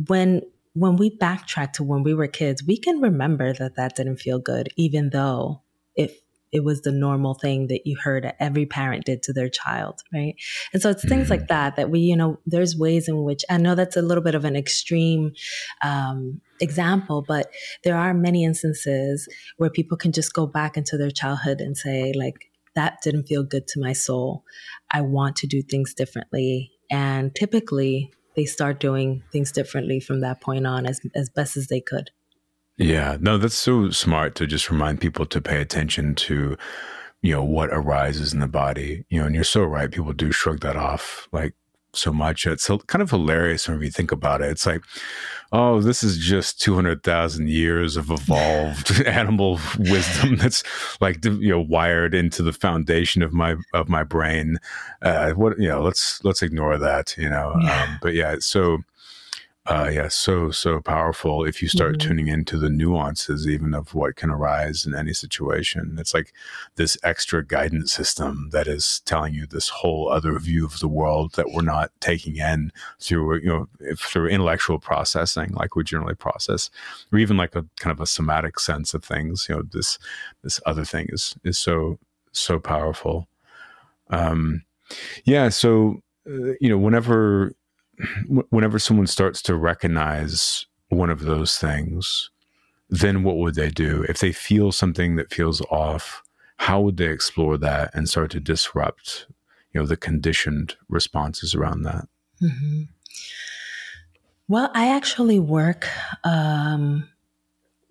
when 0.07 0.41
when 0.75 0.95
we 0.95 1.15
backtrack 1.15 1.73
to 1.73 1.83
when 1.83 2.01
we 2.01 2.13
were 2.13 2.27
kids, 2.27 2.63
we 2.65 2.77
can 2.77 2.99
remember 2.99 3.53
that 3.53 3.75
that 3.75 3.95
didn't 3.95 4.17
feel 4.17 4.39
good, 4.39 4.69
even 4.75 5.11
though 5.11 5.61
if 5.95 6.19
it 6.53 6.63
was 6.63 6.81
the 6.81 6.91
normal 6.91 7.33
thing 7.33 7.67
that 7.67 7.81
you 7.85 7.97
heard 7.97 8.31
every 8.39 8.65
parent 8.65 9.05
did 9.05 9.23
to 9.23 9.33
their 9.33 9.49
child, 9.49 10.01
right? 10.13 10.35
And 10.71 10.81
so 10.81 10.91
it's 10.91 11.03
things 11.03 11.29
like 11.29 11.41
mm-hmm. 11.41 11.47
that 11.47 11.75
that 11.77 11.89
we, 11.89 11.99
you 12.01 12.15
know, 12.15 12.39
there's 12.45 12.77
ways 12.77 13.07
in 13.07 13.23
which 13.23 13.43
I 13.49 13.57
know 13.57 13.73
that's 13.73 13.97
a 13.97 14.03
little 14.03 14.23
bit 14.23 14.35
of 14.35 14.45
an 14.45 14.55
extreme 14.55 15.33
um, 15.83 16.41
example, 16.61 17.25
but 17.27 17.51
there 17.83 17.97
are 17.97 18.13
many 18.13 18.43
instances 18.43 19.27
where 19.57 19.71
people 19.71 19.97
can 19.97 20.11
just 20.11 20.33
go 20.33 20.45
back 20.45 20.77
into 20.77 20.95
their 20.95 21.11
childhood 21.11 21.59
and 21.59 21.75
say, 21.75 22.13
like, 22.15 22.51
that 22.75 22.99
didn't 23.03 23.23
feel 23.23 23.43
good 23.43 23.67
to 23.69 23.79
my 23.79 23.93
soul. 23.93 24.43
I 24.91 25.01
want 25.01 25.35
to 25.37 25.47
do 25.47 25.63
things 25.63 25.93
differently. 25.93 26.71
And 26.91 27.33
typically, 27.33 28.11
they 28.35 28.45
start 28.45 28.79
doing 28.79 29.23
things 29.31 29.51
differently 29.51 29.99
from 29.99 30.21
that 30.21 30.41
point 30.41 30.65
on 30.65 30.85
as 30.85 31.01
as 31.15 31.29
best 31.29 31.57
as 31.57 31.67
they 31.67 31.81
could. 31.81 32.11
Yeah, 32.77 33.17
no, 33.19 33.37
that's 33.37 33.55
so 33.55 33.91
smart 33.91 34.35
to 34.35 34.47
just 34.47 34.69
remind 34.69 34.99
people 34.99 35.25
to 35.27 35.41
pay 35.41 35.61
attention 35.61 36.15
to, 36.15 36.57
you 37.21 37.31
know, 37.33 37.43
what 37.43 37.69
arises 37.71 38.33
in 38.33 38.39
the 38.39 38.47
body. 38.47 39.05
You 39.09 39.19
know, 39.19 39.25
and 39.27 39.35
you're 39.35 39.43
so 39.43 39.63
right. 39.63 39.91
People 39.91 40.13
do 40.13 40.31
shrug 40.31 40.61
that 40.61 40.75
off 40.75 41.27
like 41.31 41.53
so 41.93 42.11
much. 42.11 42.45
It's 42.45 42.67
kind 42.87 43.01
of 43.01 43.09
hilarious 43.09 43.67
when 43.67 43.81
you 43.81 43.91
think 43.91 44.11
about 44.11 44.41
it. 44.41 44.49
It's 44.49 44.65
like, 44.65 44.83
oh, 45.51 45.81
this 45.81 46.03
is 46.03 46.17
just 46.17 46.59
200,000 46.61 47.47
years 47.47 47.95
of 47.95 48.09
evolved 48.09 49.01
animal 49.05 49.59
wisdom 49.77 50.37
that's 50.37 50.63
like, 50.99 51.23
you 51.23 51.49
know, 51.49 51.61
wired 51.61 52.13
into 52.13 52.41
the 52.41 52.53
foundation 52.53 53.21
of 53.21 53.33
my, 53.33 53.55
of 53.73 53.87
my 53.87 54.03
brain. 54.03 54.57
Uh, 55.01 55.31
what, 55.31 55.57
you 55.59 55.69
know, 55.69 55.81
let's, 55.81 56.23
let's 56.23 56.41
ignore 56.41 56.77
that, 56.77 57.15
you 57.17 57.29
know? 57.29 57.55
Yeah. 57.61 57.83
Um, 57.83 57.99
but 58.01 58.13
yeah, 58.13 58.35
so, 58.39 58.79
uh, 59.65 59.89
yeah, 59.89 60.09
so 60.09 60.51
so 60.51 60.81
powerful 60.81 61.45
if 61.45 61.61
you 61.61 61.69
start 61.69 61.97
mm-hmm. 61.97 62.09
tuning 62.09 62.27
into 62.27 62.57
the 62.57 62.69
nuances, 62.69 63.47
even 63.47 63.73
of 63.73 63.93
what 63.93 64.17
can 64.17 64.29
arise 64.29 64.85
in 64.85 64.93
any 64.93 65.13
situation. 65.13 65.95
It's 65.97 66.13
like 66.13 66.33
this 66.75 66.97
extra 67.01 67.45
guidance 67.45 67.93
system 67.93 68.49
that 68.51 68.67
is 68.67 69.01
telling 69.05 69.33
you 69.33 69.47
this 69.47 69.69
whole 69.69 70.09
other 70.09 70.37
view 70.37 70.65
of 70.65 70.79
the 70.79 70.89
world 70.89 71.35
that 71.35 71.51
we're 71.51 71.61
not 71.61 71.91
taking 72.01 72.35
in 72.35 72.73
through 72.99 73.39
you 73.39 73.47
know 73.47 73.95
through 73.95 74.27
intellectual 74.27 74.79
processing, 74.79 75.53
like 75.53 75.77
we 75.77 75.85
generally 75.85 76.15
process, 76.15 76.69
or 77.13 77.19
even 77.19 77.37
like 77.37 77.55
a 77.55 77.65
kind 77.77 77.93
of 77.93 78.01
a 78.01 78.07
somatic 78.07 78.59
sense 78.59 78.93
of 78.93 79.01
things. 79.01 79.45
You 79.47 79.55
know, 79.55 79.61
this 79.61 79.97
this 80.41 80.59
other 80.65 80.83
thing 80.83 81.07
is 81.09 81.35
is 81.45 81.57
so 81.57 81.99
so 82.33 82.59
powerful. 82.59 83.29
Um, 84.09 84.65
yeah, 85.23 85.47
so 85.47 86.01
uh, 86.27 86.51
you 86.59 86.67
know, 86.67 86.77
whenever 86.77 87.53
whenever 88.49 88.79
someone 88.79 89.07
starts 89.07 89.41
to 89.43 89.55
recognize 89.55 90.65
one 90.89 91.09
of 91.09 91.21
those 91.21 91.57
things, 91.57 92.29
then 92.89 93.23
what 93.23 93.37
would 93.37 93.55
they 93.55 93.69
do? 93.69 94.05
If 94.07 94.19
they 94.19 94.31
feel 94.31 94.71
something 94.71 95.15
that 95.15 95.33
feels 95.33 95.61
off, 95.61 96.23
how 96.57 96.81
would 96.81 96.97
they 96.97 97.09
explore 97.09 97.57
that 97.57 97.91
and 97.93 98.07
start 98.07 98.31
to 98.31 98.39
disrupt, 98.39 99.27
you 99.73 99.81
know, 99.81 99.85
the 99.87 99.97
conditioned 99.97 100.75
responses 100.87 101.55
around 101.55 101.83
that? 101.83 102.07
Mm-hmm. 102.41 102.83
Well, 104.47 104.69
I 104.73 104.89
actually 104.89 105.39
work 105.39 105.87
um, 106.23 107.09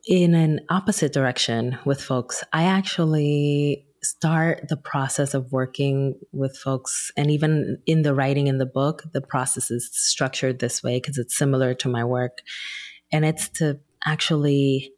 in 0.06 0.34
an 0.34 0.60
opposite 0.68 1.12
direction 1.12 1.78
with 1.84 2.00
folks. 2.00 2.44
I 2.52 2.64
actually 2.64 3.86
start 4.02 4.68
the 4.68 4.76
process 4.76 5.34
of 5.34 5.52
working 5.52 6.18
with 6.32 6.56
folks 6.56 7.12
and 7.16 7.30
even 7.30 7.78
in 7.86 8.02
the 8.02 8.14
writing 8.14 8.48
in 8.48 8.58
the 8.58 8.66
book 8.66 9.04
the 9.12 9.20
process 9.20 9.70
is 9.70 9.88
structured 9.92 10.58
this 10.58 10.82
way 10.82 10.98
because 10.98 11.18
it's 11.18 11.36
similar 11.36 11.72
to 11.72 11.88
my 11.88 12.04
work 12.04 12.38
and 13.12 13.24
it's 13.24 13.48
to 13.48 13.78
actually 14.04 14.92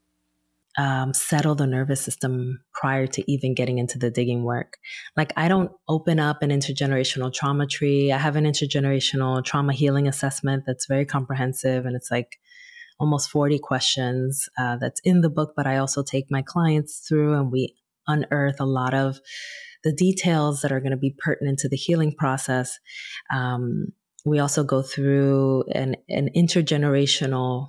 um, 0.77 1.15
settle 1.15 1.55
the 1.55 1.67
nervous 1.67 2.01
system 2.01 2.61
prior 2.73 3.07
to 3.07 3.31
even 3.31 3.55
getting 3.55 3.79
into 3.79 3.99
the 3.99 4.11
digging 4.11 4.43
work. 4.43 4.79
Like, 5.17 5.33
I 5.37 5.47
don't 5.47 5.71
open 5.89 6.19
up 6.19 6.43
an 6.43 6.51
intergenerational 6.51 7.33
trauma 7.33 7.67
tree. 7.67 8.11
I 8.11 8.19
have 8.19 8.37
an 8.37 8.45
intergenerational 8.45 9.45
trauma 9.45 9.73
healing 9.73 10.09
assessment 10.09 10.65
that's 10.67 10.87
very 10.87 11.07
comprehensive 11.07 11.87
and 11.87 11.95
it's 11.95 12.11
like 12.11 12.39
almost 12.99 13.31
40 13.31 13.59
questions 13.59 14.49
uh, 14.59 14.77
that's 14.77 15.01
in 15.05 15.21
the 15.21 15.31
book, 15.31 15.53
but 15.57 15.67
I 15.67 15.77
also 15.77 16.03
take 16.03 16.31
my 16.31 16.43
clients 16.43 17.07
through 17.07 17.35
and 17.35 17.53
we 17.53 17.75
unearth 18.07 18.61
a 18.61 18.67
lot 18.67 18.95
of 18.95 19.19
the 19.83 19.93
details 19.93 20.63
that 20.63 20.73
are 20.73 20.81
going 20.81 20.93
to 20.93 20.97
be 20.97 21.15
pertinent 21.19 21.59
to 21.61 21.69
the 21.69 21.77
healing 21.77 22.15
process. 22.17 22.79
Um, 23.33 23.89
we 24.25 24.39
also 24.39 24.65
go 24.65 24.83
through 24.83 25.65
an, 25.75 25.97
an 26.09 26.31
intergenerational 26.35 27.69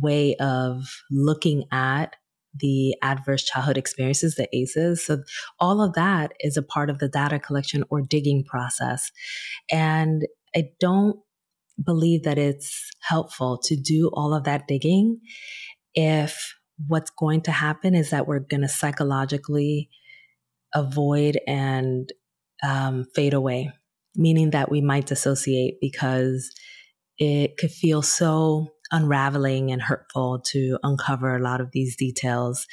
way 0.00 0.34
of 0.36 0.84
looking 1.10 1.64
at 1.70 2.16
the 2.54 2.94
adverse 3.02 3.44
childhood 3.44 3.78
experiences, 3.78 4.34
the 4.34 4.48
ACEs. 4.54 5.04
So, 5.04 5.22
all 5.58 5.82
of 5.82 5.94
that 5.94 6.32
is 6.40 6.56
a 6.56 6.62
part 6.62 6.90
of 6.90 6.98
the 6.98 7.08
data 7.08 7.38
collection 7.38 7.84
or 7.90 8.02
digging 8.02 8.44
process. 8.44 9.10
And 9.70 10.26
I 10.54 10.70
don't 10.80 11.18
believe 11.82 12.24
that 12.24 12.38
it's 12.38 12.90
helpful 13.00 13.58
to 13.64 13.76
do 13.76 14.10
all 14.12 14.34
of 14.34 14.44
that 14.44 14.68
digging 14.68 15.20
if 15.94 16.54
what's 16.88 17.10
going 17.10 17.42
to 17.42 17.52
happen 17.52 17.94
is 17.94 18.10
that 18.10 18.26
we're 18.26 18.40
going 18.40 18.62
to 18.62 18.68
psychologically 18.68 19.88
avoid 20.74 21.38
and 21.46 22.12
um, 22.62 23.06
fade 23.14 23.34
away, 23.34 23.70
meaning 24.14 24.50
that 24.50 24.70
we 24.70 24.80
might 24.80 25.06
dissociate 25.06 25.78
because 25.80 26.50
it 27.18 27.56
could 27.56 27.70
feel 27.70 28.02
so 28.02 28.68
unraveling 28.90 29.70
and 29.70 29.82
hurtful 29.82 30.40
to 30.46 30.78
uncover 30.82 31.34
a 31.34 31.42
lot 31.42 31.60
of 31.60 31.70
these 31.72 31.96
details 31.96 32.66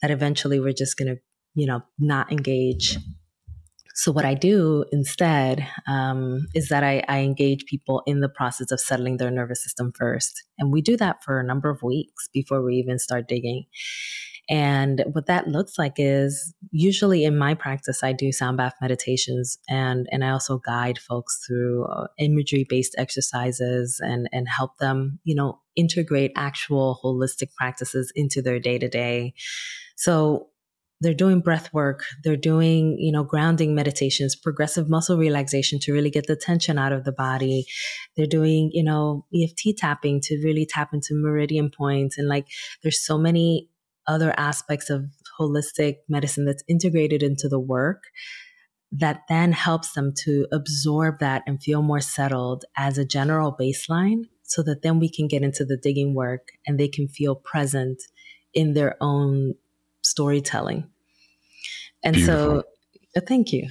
that 0.00 0.10
eventually 0.10 0.60
we're 0.60 0.72
just 0.72 0.96
going 0.96 1.14
to, 1.14 1.20
you 1.54 1.66
know, 1.66 1.82
not 1.98 2.30
engage 2.32 2.96
so, 3.98 4.12
what 4.12 4.24
I 4.24 4.34
do 4.34 4.84
instead 4.92 5.66
um, 5.88 6.46
is 6.54 6.68
that 6.68 6.84
I, 6.84 7.02
I, 7.08 7.18
engage 7.18 7.64
people 7.64 8.04
in 8.06 8.20
the 8.20 8.28
process 8.28 8.70
of 8.70 8.78
settling 8.78 9.16
their 9.16 9.32
nervous 9.32 9.60
system 9.60 9.90
first. 9.92 10.44
And 10.56 10.72
we 10.72 10.82
do 10.82 10.96
that 10.98 11.24
for 11.24 11.40
a 11.40 11.44
number 11.44 11.68
of 11.68 11.82
weeks 11.82 12.28
before 12.32 12.62
we 12.62 12.76
even 12.76 13.00
start 13.00 13.26
digging. 13.26 13.64
And 14.48 15.04
what 15.10 15.26
that 15.26 15.48
looks 15.48 15.78
like 15.78 15.94
is 15.96 16.54
usually 16.70 17.24
in 17.24 17.36
my 17.36 17.54
practice, 17.54 18.04
I 18.04 18.12
do 18.12 18.30
sound 18.30 18.58
bath 18.58 18.74
meditations 18.80 19.58
and, 19.68 20.06
and 20.12 20.22
I 20.24 20.30
also 20.30 20.58
guide 20.58 20.98
folks 21.00 21.44
through 21.44 21.86
uh, 21.86 22.06
imagery 22.20 22.66
based 22.68 22.94
exercises 22.98 24.00
and, 24.00 24.28
and 24.30 24.48
help 24.48 24.78
them, 24.78 25.18
you 25.24 25.34
know, 25.34 25.58
integrate 25.74 26.30
actual 26.36 27.00
holistic 27.02 27.52
practices 27.56 28.12
into 28.14 28.42
their 28.42 28.60
day 28.60 28.78
to 28.78 28.88
day. 28.88 29.34
So 29.96 30.50
they're 31.00 31.14
doing 31.14 31.40
breath 31.40 31.72
work 31.72 32.04
they're 32.24 32.36
doing 32.36 32.96
you 32.98 33.12
know 33.12 33.24
grounding 33.24 33.74
meditations 33.74 34.34
progressive 34.36 34.88
muscle 34.88 35.16
relaxation 35.16 35.78
to 35.78 35.92
really 35.92 36.10
get 36.10 36.26
the 36.26 36.36
tension 36.36 36.78
out 36.78 36.92
of 36.92 37.04
the 37.04 37.12
body. 37.12 37.66
They're 38.16 38.26
doing 38.26 38.70
you 38.72 38.84
know 38.84 39.26
eft 39.34 39.62
tapping 39.76 40.20
to 40.22 40.40
really 40.44 40.66
tap 40.66 40.90
into 40.92 41.10
meridian 41.12 41.70
points. 41.70 42.18
And 42.18 42.28
like 42.28 42.46
there's 42.82 43.04
so 43.04 43.18
many 43.18 43.70
other 44.06 44.32
aspects 44.38 44.90
of 44.90 45.04
holistic 45.38 45.96
medicine 46.08 46.44
that's 46.44 46.64
integrated 46.68 47.22
into 47.22 47.48
the 47.48 47.60
work 47.60 48.04
that 48.90 49.20
then 49.28 49.52
helps 49.52 49.92
them 49.92 50.12
to 50.24 50.46
absorb 50.50 51.18
that 51.20 51.42
and 51.46 51.62
feel 51.62 51.82
more 51.82 52.00
settled 52.00 52.64
as 52.76 52.96
a 52.96 53.04
general 53.04 53.54
baseline 53.54 54.22
so 54.44 54.62
that 54.62 54.80
then 54.82 54.98
we 54.98 55.10
can 55.10 55.28
get 55.28 55.42
into 55.42 55.62
the 55.62 55.76
digging 55.76 56.14
work 56.14 56.48
and 56.66 56.80
they 56.80 56.88
can 56.88 57.06
feel 57.06 57.34
present 57.34 58.02
in 58.54 58.72
their 58.72 58.96
own 59.02 59.52
storytelling. 60.08 60.88
And 62.02 62.14
Beautiful. 62.14 62.62
so 62.62 62.64
uh, 63.16 63.20
thank 63.26 63.52
you. 63.52 63.68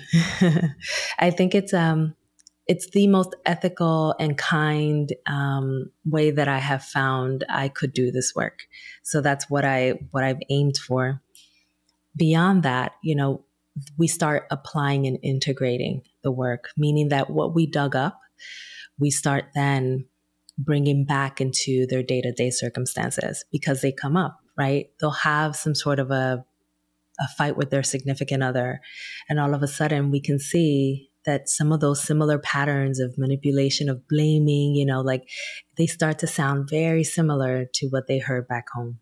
I 1.20 1.32
think 1.32 1.56
it's 1.56 1.74
um 1.74 2.16
it's 2.68 2.90
the 2.90 3.08
most 3.08 3.34
ethical 3.46 4.14
and 4.20 4.38
kind 4.38 5.14
um, 5.26 5.90
way 6.06 6.32
that 6.32 6.50
I 6.50 6.60
have 6.60 6.84
found 6.84 7.46
I 7.50 7.70
could 7.70 7.94
do 7.94 8.12
this 8.12 8.34
work. 8.36 8.68
So 9.04 9.22
that's 9.22 9.50
what 9.50 9.64
I 9.64 10.00
what 10.12 10.24
I've 10.24 10.42
aimed 10.50 10.78
for. 10.78 11.22
Beyond 12.16 12.64
that, 12.64 12.94
you 13.04 13.16
know, 13.16 13.46
we 13.98 14.08
start 14.08 14.48
applying 14.52 15.08
and 15.08 15.18
integrating 15.24 16.02
the 16.24 16.32
work, 16.32 16.70
meaning 16.76 17.10
that 17.10 17.30
what 17.30 17.56
we 17.56 17.68
dug 17.68 17.96
up, 17.96 18.20
we 19.00 19.12
start 19.12 19.46
then 19.56 20.06
bringing 20.58 21.06
back 21.06 21.40
into 21.40 21.86
their 21.88 22.04
day 22.04 22.22
to 22.22 22.32
day 22.32 22.50
circumstances 22.50 23.46
because 23.52 23.82
they 23.82 23.92
come 23.92 24.18
up, 24.18 24.40
right? 24.58 24.90
They'll 25.00 25.12
have 25.12 25.56
some 25.56 25.76
sort 25.76 26.00
of 26.00 26.12
a, 26.12 26.46
a 27.20 27.28
fight 27.38 27.58
with 27.58 27.70
their 27.70 27.84
significant 27.84 28.44
other. 28.44 28.82
And 29.30 29.40
all 29.40 29.54
of 29.54 29.64
a 29.64 29.68
sudden, 29.68 30.12
we 30.12 30.20
can 30.22 30.40
see 30.40 31.10
that 31.26 31.50
some 31.50 31.72
of 31.72 31.82
those 31.82 32.02
similar 32.02 32.40
patterns 32.40 33.00
of 33.00 33.18
manipulation, 33.18 33.90
of 33.90 34.08
blaming, 34.08 34.76
you 34.76 34.86
know, 34.86 35.02
like 35.02 35.30
they 35.76 35.86
start 35.86 36.20
to 36.20 36.28
sound 36.28 36.70
very 36.70 37.04
similar 37.04 37.66
to 37.74 37.88
what 37.88 38.08
they 38.08 38.18
heard 38.18 38.48
back 38.48 38.70
home. 38.74 39.00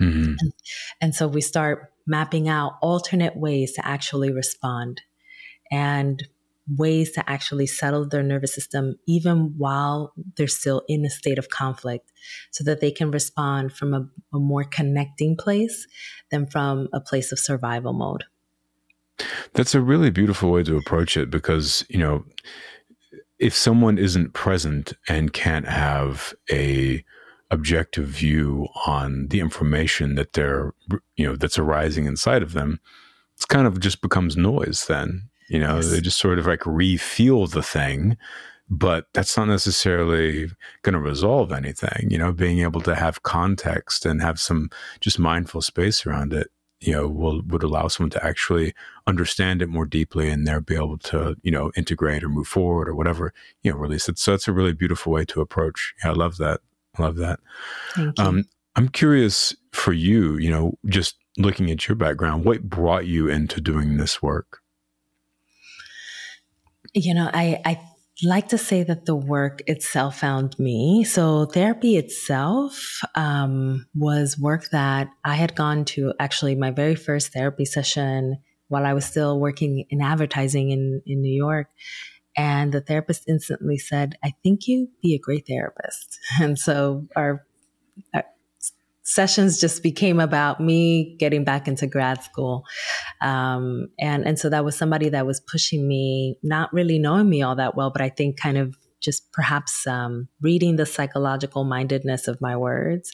Mm-hmm. 0.00 0.34
And, 0.38 0.52
and 1.00 1.14
so 1.14 1.26
we 1.26 1.40
start 1.40 1.92
mapping 2.06 2.48
out 2.48 2.74
alternate 2.82 3.36
ways 3.36 3.72
to 3.72 3.86
actually 3.86 4.30
respond 4.30 5.00
and 5.70 6.28
ways 6.76 7.12
to 7.12 7.30
actually 7.30 7.66
settle 7.66 8.08
their 8.08 8.22
nervous 8.22 8.54
system 8.54 8.96
even 9.06 9.54
while 9.58 10.12
they're 10.36 10.46
still 10.46 10.82
in 10.88 11.04
a 11.04 11.10
state 11.10 11.38
of 11.38 11.50
conflict 11.50 12.10
so 12.50 12.64
that 12.64 12.80
they 12.80 12.90
can 12.90 13.10
respond 13.10 13.72
from 13.72 13.92
a, 13.92 14.08
a 14.34 14.38
more 14.38 14.64
connecting 14.64 15.36
place 15.36 15.86
than 16.30 16.46
from 16.46 16.88
a 16.92 17.00
place 17.00 17.32
of 17.32 17.38
survival 17.38 17.92
mode. 17.92 18.24
That's 19.52 19.74
a 19.74 19.80
really 19.80 20.10
beautiful 20.10 20.50
way 20.50 20.64
to 20.64 20.76
approach 20.76 21.16
it 21.16 21.30
because, 21.30 21.84
you 21.88 21.98
know, 21.98 22.24
if 23.38 23.54
someone 23.54 23.98
isn't 23.98 24.32
present 24.32 24.94
and 25.08 25.32
can't 25.32 25.68
have 25.68 26.34
a 26.50 27.04
objective 27.50 28.06
view 28.06 28.66
on 28.86 29.28
the 29.28 29.38
information 29.38 30.14
that 30.14 30.32
they're 30.32 30.72
you 31.16 31.26
know 31.26 31.36
that's 31.36 31.58
arising 31.58 32.06
inside 32.06 32.42
of 32.42 32.52
them 32.52 32.80
it's 33.34 33.44
kind 33.44 33.66
of 33.66 33.78
just 33.78 34.00
becomes 34.00 34.36
noise 34.36 34.86
then 34.88 35.28
you 35.48 35.58
know 35.58 35.76
yes. 35.76 35.90
they 35.90 36.00
just 36.00 36.18
sort 36.18 36.38
of 36.38 36.46
like 36.46 36.64
re-feel 36.66 37.46
the 37.46 37.62
thing 37.62 38.16
but 38.70 39.06
that's 39.12 39.36
not 39.36 39.46
necessarily 39.46 40.48
going 40.82 40.94
to 40.94 40.98
resolve 40.98 41.52
anything 41.52 42.10
you 42.10 42.18
know 42.18 42.32
being 42.32 42.60
able 42.60 42.80
to 42.80 42.94
have 42.94 43.22
context 43.22 44.06
and 44.06 44.22
have 44.22 44.40
some 44.40 44.70
just 45.00 45.18
mindful 45.18 45.60
space 45.60 46.06
around 46.06 46.32
it 46.32 46.48
you 46.80 46.92
know 46.92 47.06
will 47.06 47.42
would 47.46 47.62
allow 47.62 47.88
someone 47.88 48.10
to 48.10 48.24
actually 48.24 48.74
understand 49.06 49.60
it 49.60 49.68
more 49.68 49.86
deeply 49.86 50.30
and 50.30 50.46
they'll 50.46 50.60
be 50.60 50.74
able 50.74 50.98
to 50.98 51.36
you 51.42 51.50
know 51.50 51.70
integrate 51.76 52.24
or 52.24 52.28
move 52.28 52.48
forward 52.48 52.88
or 52.88 52.94
whatever 52.94 53.32
you 53.62 53.70
know 53.70 53.76
release 53.76 54.08
it 54.08 54.18
so 54.18 54.30
that's 54.30 54.48
a 54.48 54.52
really 54.52 54.72
beautiful 54.72 55.12
way 55.12 55.24
to 55.24 55.40
approach 55.40 55.94
yeah, 56.02 56.10
i 56.10 56.14
love 56.14 56.38
that 56.38 56.60
I 56.98 57.02
Love 57.02 57.16
that. 57.16 57.40
Um, 58.18 58.44
I'm 58.76 58.88
curious 58.88 59.54
for 59.72 59.92
you, 59.92 60.36
you 60.38 60.50
know, 60.50 60.78
just 60.86 61.16
looking 61.36 61.70
at 61.70 61.88
your 61.88 61.96
background, 61.96 62.44
what 62.44 62.62
brought 62.62 63.06
you 63.06 63.28
into 63.28 63.60
doing 63.60 63.96
this 63.96 64.22
work? 64.22 64.60
You 66.94 67.14
know, 67.14 67.28
I, 67.32 67.60
I 67.64 67.80
like 68.22 68.48
to 68.48 68.58
say 68.58 68.84
that 68.84 69.06
the 69.06 69.16
work 69.16 69.62
itself 69.66 70.20
found 70.20 70.56
me. 70.58 71.04
So 71.04 71.46
therapy 71.46 71.96
itself 71.96 73.00
um, 73.16 73.86
was 73.94 74.38
work 74.38 74.70
that 74.70 75.08
I 75.24 75.34
had 75.34 75.56
gone 75.56 75.84
to 75.86 76.12
actually 76.20 76.54
my 76.54 76.70
very 76.70 76.94
first 76.94 77.32
therapy 77.32 77.64
session 77.64 78.38
while 78.68 78.86
I 78.86 78.92
was 78.92 79.04
still 79.04 79.40
working 79.40 79.84
in 79.90 80.00
advertising 80.00 80.70
in, 80.70 81.02
in 81.06 81.20
New 81.20 81.34
York. 81.34 81.68
And 82.36 82.72
the 82.72 82.80
therapist 82.80 83.24
instantly 83.28 83.78
said, 83.78 84.16
I 84.24 84.32
think 84.42 84.66
you'd 84.66 84.90
be 85.02 85.14
a 85.14 85.18
great 85.18 85.46
therapist. 85.46 86.18
And 86.40 86.58
so 86.58 87.06
our, 87.16 87.44
our 88.12 88.24
sessions 89.04 89.60
just 89.60 89.82
became 89.82 90.18
about 90.18 90.60
me 90.60 91.16
getting 91.18 91.44
back 91.44 91.68
into 91.68 91.86
grad 91.86 92.22
school. 92.22 92.64
Um, 93.20 93.88
and, 94.00 94.26
and 94.26 94.38
so 94.38 94.48
that 94.48 94.64
was 94.64 94.76
somebody 94.76 95.10
that 95.10 95.26
was 95.26 95.40
pushing 95.40 95.86
me, 95.86 96.38
not 96.42 96.72
really 96.72 96.98
knowing 96.98 97.28
me 97.28 97.42
all 97.42 97.54
that 97.56 97.76
well, 97.76 97.90
but 97.90 98.02
I 98.02 98.08
think 98.08 98.38
kind 98.38 98.58
of 98.58 98.76
just 99.00 99.30
perhaps 99.32 99.86
um, 99.86 100.28
reading 100.40 100.76
the 100.76 100.86
psychological 100.86 101.64
mindedness 101.64 102.26
of 102.26 102.40
my 102.40 102.56
words 102.56 103.12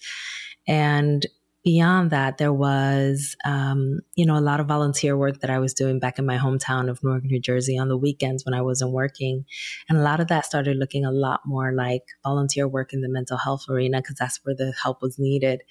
and 0.67 1.27
beyond 1.63 2.11
that, 2.11 2.39
there 2.39 2.53
was, 2.53 3.37
um, 3.45 4.01
you 4.15 4.25
know, 4.25 4.37
a 4.37 4.41
lot 4.41 4.61
of 4.61 4.67
volunteer 4.67 5.17
work 5.17 5.41
that 5.41 5.51
I 5.51 5.59
was 5.59 5.75
doing 5.75 5.99
back 5.99 6.19
in 6.19 6.25
my 6.25 6.39
hometown 6.39 6.89
of 6.89 7.03
Newark, 7.05 7.25
New 7.25 7.41
Jersey 7.41 7.79
on 7.79 7.89
the 7.89 7.97
weekends 7.97 8.45
when 8.45 8.55
I 8.55 8.63
wasn't 8.63 8.93
working. 8.93 9.45
And 9.89 9.99
a 9.99 10.03
lot 10.03 10.21
of 10.21 10.29
that 10.29 10.47
started 10.47 10.79
looking 10.79 11.05
a 11.05 11.13
lot 11.13 11.41
more 11.45 11.73
like 11.73 12.03
volunteer 12.25 12.67
work 12.67 12.93
in 12.93 13.03
the 13.03 13.09
mental 13.09 13.37
health 13.37 13.67
arena 13.69 13.99
because 13.99 14.17
that's 14.19 14.41
where 14.43 14.55
the 14.55 14.73
help 14.83 15.03
was 15.03 15.19
needed. 15.19 15.63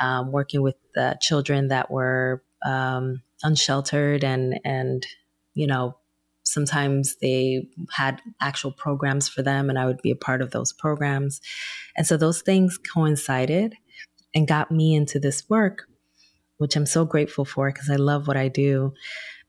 Um, 0.00 0.32
working 0.32 0.62
with 0.62 0.76
the 0.94 1.16
children 1.20 1.68
that 1.68 1.90
were 1.90 2.42
um, 2.64 3.22
unsheltered 3.42 4.24
and, 4.24 4.58
and, 4.64 5.06
you 5.54 5.66
know, 5.66 5.96
sometimes 6.42 7.16
they 7.16 7.68
had 7.92 8.20
actual 8.40 8.72
programs 8.72 9.28
for 9.28 9.42
them 9.42 9.68
and 9.68 9.78
I 9.78 9.86
would 9.86 10.00
be 10.00 10.10
a 10.10 10.16
part 10.16 10.42
of 10.42 10.50
those 10.52 10.72
programs. 10.72 11.40
And 11.96 12.06
so 12.06 12.16
those 12.16 12.40
things 12.40 12.78
coincided 12.78 13.74
and 14.36 14.46
got 14.46 14.70
me 14.70 14.94
into 14.94 15.18
this 15.18 15.48
work, 15.48 15.88
which 16.58 16.76
I'm 16.76 16.86
so 16.86 17.06
grateful 17.06 17.46
for 17.46 17.72
because 17.72 17.90
I 17.90 17.96
love 17.96 18.28
what 18.28 18.36
I 18.36 18.48
do. 18.48 18.92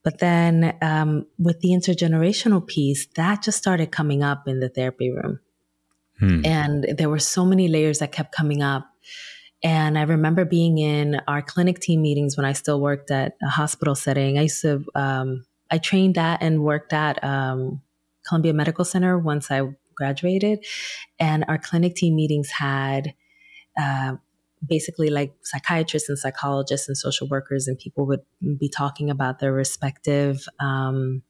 But 0.03 0.19
then 0.19 0.77
um, 0.81 1.27
with 1.37 1.59
the 1.59 1.71
intergenerational 1.71 2.65
piece, 2.65 3.07
that 3.17 3.43
just 3.43 3.57
started 3.57 3.91
coming 3.91 4.23
up 4.23 4.47
in 4.47 4.61
the 4.61 4.69
therapy 4.69 5.11
room. 5.11 5.41
Hmm. 6.19 6.45
And 6.45 6.85
there 6.97 7.09
were 7.09 7.19
so 7.19 7.43
many 7.43 7.67
layers 7.67 7.99
that 7.99 8.13
kept 8.13 8.33
coming 8.33 8.63
up. 8.63 8.87
And 9.61 9.97
I 9.97 10.03
remember 10.03 10.45
being 10.45 10.77
in 10.77 11.19
our 11.27 11.41
clinic 11.41 11.79
team 11.79 12.01
meetings 12.01 12.37
when 12.37 12.45
I 12.45 12.53
still 12.53 12.79
worked 12.79 13.11
at 13.11 13.35
a 13.43 13.49
hospital 13.49 13.95
setting. 13.95 14.37
I 14.37 14.43
used 14.43 14.61
to, 14.61 14.85
um, 14.95 15.45
I 15.69 15.79
trained 15.79 16.17
at 16.17 16.41
and 16.41 16.63
worked 16.63 16.93
at 16.93 17.21
um, 17.23 17.81
Columbia 18.25 18.53
Medical 18.53 18.85
Center 18.85 19.17
once 19.19 19.51
I 19.51 19.63
graduated. 19.95 20.63
And 21.19 21.43
our 21.49 21.57
clinic 21.57 21.95
team 21.95 22.15
meetings 22.15 22.49
had 22.51 23.13
uh, 23.77 24.15
basically 24.65 25.09
like 25.09 25.33
psychiatrists 25.43 26.09
and 26.09 26.17
psychologists 26.17 26.87
and 26.87 26.97
social 26.97 27.27
workers 27.27 27.67
and 27.67 27.77
people 27.77 28.05
would 28.05 28.21
be 28.59 28.69
talking 28.69 29.09
about 29.09 29.39
their 29.39 29.53
respective 29.53 30.45
um, 30.59 31.21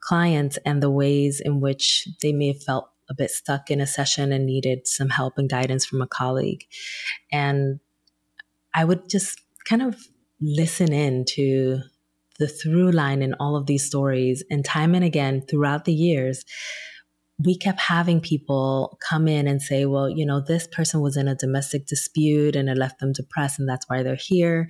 clients 0.00 0.58
and 0.64 0.82
the 0.82 0.90
ways 0.90 1.40
in 1.44 1.60
which 1.60 2.08
they 2.22 2.32
may 2.32 2.48
have 2.48 2.62
felt 2.62 2.90
a 3.08 3.14
bit 3.14 3.30
stuck 3.30 3.70
in 3.70 3.80
a 3.80 3.86
session 3.86 4.32
and 4.32 4.46
needed 4.46 4.86
some 4.86 5.08
help 5.08 5.36
and 5.36 5.50
guidance 5.50 5.84
from 5.84 6.00
a 6.00 6.06
colleague. 6.06 6.64
And 7.32 7.80
i 8.74 8.84
would 8.84 9.08
just 9.08 9.40
kind 9.64 9.82
of 9.82 9.96
listen 10.40 10.92
in 10.92 11.24
to 11.24 11.80
the 12.38 12.48
through 12.48 12.90
line 12.90 13.22
in 13.22 13.34
all 13.34 13.56
of 13.56 13.66
these 13.66 13.84
stories 13.84 14.42
and 14.50 14.64
time 14.64 14.94
and 14.94 15.04
again 15.04 15.42
throughout 15.42 15.84
the 15.84 15.92
years 15.92 16.44
we 17.44 17.56
kept 17.56 17.80
having 17.80 18.20
people 18.20 18.98
come 19.08 19.28
in 19.28 19.46
and 19.46 19.62
say, 19.62 19.86
well, 19.86 20.08
you 20.08 20.26
know, 20.26 20.40
this 20.40 20.66
person 20.66 21.00
was 21.00 21.16
in 21.16 21.28
a 21.28 21.34
domestic 21.34 21.86
dispute 21.86 22.56
and 22.56 22.68
it 22.68 22.76
left 22.76 22.98
them 22.98 23.12
depressed 23.12 23.58
and 23.58 23.68
that's 23.68 23.88
why 23.88 24.02
they're 24.02 24.16
here. 24.16 24.68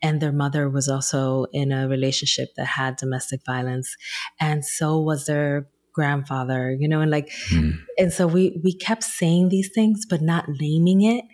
And 0.00 0.20
their 0.20 0.32
mother 0.32 0.68
was 0.68 0.88
also 0.88 1.46
in 1.52 1.72
a 1.72 1.88
relationship 1.88 2.54
that 2.56 2.66
had 2.66 2.96
domestic 2.96 3.40
violence. 3.44 3.96
And 4.38 4.64
so 4.64 5.00
was 5.00 5.26
their 5.26 5.68
grandfather, 5.92 6.76
you 6.78 6.88
know, 6.88 7.00
and 7.00 7.10
like, 7.10 7.30
mm. 7.50 7.72
and 7.98 8.12
so 8.12 8.26
we, 8.26 8.60
we 8.62 8.74
kept 8.74 9.02
saying 9.02 9.48
these 9.48 9.70
things, 9.74 10.04
but 10.08 10.22
not 10.22 10.46
naming 10.48 11.02
it. 11.02 11.24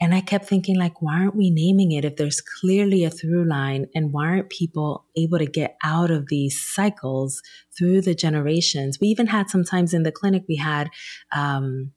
And 0.00 0.14
I 0.14 0.20
kept 0.20 0.46
thinking, 0.46 0.78
like, 0.78 1.02
why 1.02 1.14
aren't 1.14 1.34
we 1.34 1.50
naming 1.50 1.92
it 1.92 2.04
if 2.04 2.16
there's 2.16 2.40
clearly 2.40 3.04
a 3.04 3.10
through 3.10 3.48
line? 3.48 3.86
And 3.94 4.12
why 4.12 4.26
aren't 4.26 4.50
people 4.50 5.06
able 5.16 5.38
to 5.38 5.46
get 5.46 5.76
out 5.82 6.10
of 6.10 6.28
these 6.28 6.60
cycles 6.60 7.42
through 7.76 8.02
the 8.02 8.14
generations? 8.14 8.98
We 9.00 9.08
even 9.08 9.26
had 9.26 9.50
sometimes 9.50 9.92
in 9.92 10.04
the 10.04 10.12
clinic, 10.12 10.44
we 10.48 10.56
had 10.56 10.90
um, 11.32 11.92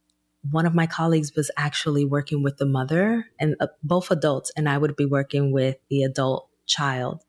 one 0.49 0.65
of 0.65 0.73
my 0.73 0.87
colleagues 0.87 1.35
was 1.35 1.51
actually 1.57 2.05
working 2.05 2.41
with 2.41 2.57
the 2.57 2.65
mother 2.65 3.27
and 3.39 3.55
uh, 3.59 3.67
both 3.83 4.09
adults, 4.09 4.51
and 4.57 4.67
I 4.67 4.79
would 4.79 4.95
be 4.95 5.05
working 5.05 5.51
with 5.51 5.77
the 5.89 6.01
adult 6.01 6.49
child, 6.65 7.21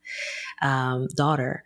um, 0.62 1.08
daughter. 1.16 1.64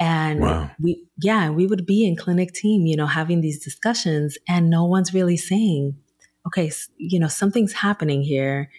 And 0.00 0.40
wow. 0.40 0.70
we, 0.80 1.06
yeah, 1.22 1.50
we 1.50 1.66
would 1.66 1.86
be 1.86 2.06
in 2.06 2.16
clinic 2.16 2.52
team, 2.52 2.86
you 2.86 2.96
know, 2.96 3.06
having 3.06 3.40
these 3.40 3.62
discussions, 3.62 4.36
and 4.48 4.68
no 4.70 4.84
one's 4.84 5.14
really 5.14 5.36
saying, 5.36 5.96
okay, 6.48 6.70
you 6.96 7.20
know, 7.20 7.28
something's 7.28 7.72
happening 7.72 8.22
here 8.22 8.70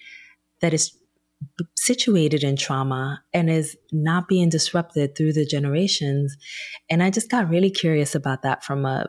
that 0.61 0.73
is 0.73 0.95
situated 1.77 2.43
in 2.43 2.57
trauma 2.57 3.23
and 3.33 3.49
is 3.49 3.77
not 3.91 4.27
being 4.27 4.49
disrupted 4.49 5.15
through 5.15 5.33
the 5.33 5.45
generations. 5.45 6.35
And 6.89 7.01
I 7.01 7.09
just 7.09 7.31
got 7.31 7.49
really 7.49 7.69
curious 7.69 8.13
about 8.13 8.41
that 8.41 8.63
from 8.63 8.85
a 8.85 9.07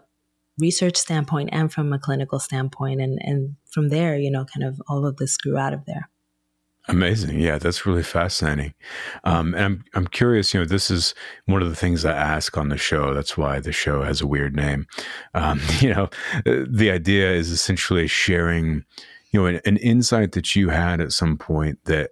research 0.58 0.96
standpoint 0.96 1.50
and 1.52 1.72
from 1.72 1.92
a 1.92 1.98
clinical 1.98 2.38
standpoint. 2.38 3.00
And, 3.00 3.18
and 3.22 3.56
from 3.72 3.88
there, 3.88 4.16
you 4.16 4.30
know, 4.30 4.44
kind 4.44 4.64
of 4.64 4.80
all 4.88 5.06
of 5.06 5.16
this 5.16 5.36
grew 5.36 5.58
out 5.58 5.74
of 5.74 5.84
there. 5.86 6.08
Amazing. 6.90 7.38
Yeah, 7.38 7.58
that's 7.58 7.86
really 7.86 8.02
fascinating. 8.02 8.74
Um, 9.22 9.54
and 9.54 9.64
I'm, 9.64 9.84
I'm 9.94 10.06
curious, 10.08 10.52
you 10.52 10.58
know, 10.58 10.66
this 10.66 10.90
is 10.90 11.14
one 11.46 11.62
of 11.62 11.68
the 11.68 11.76
things 11.76 12.04
I 12.04 12.12
ask 12.12 12.58
on 12.58 12.68
the 12.68 12.76
show. 12.76 13.14
That's 13.14 13.38
why 13.38 13.60
the 13.60 13.70
show 13.70 14.02
has 14.02 14.20
a 14.20 14.26
weird 14.26 14.56
name. 14.56 14.86
Um, 15.34 15.60
you 15.80 15.94
know, 15.94 16.08
the 16.44 16.90
idea 16.90 17.30
is 17.32 17.50
essentially 17.50 18.08
sharing, 18.08 18.84
you 19.30 19.40
know, 19.40 19.46
an, 19.46 19.60
an 19.64 19.76
insight 19.76 20.32
that 20.32 20.56
you 20.56 20.70
had 20.70 21.00
at 21.00 21.12
some 21.12 21.38
point 21.38 21.78
that 21.84 22.10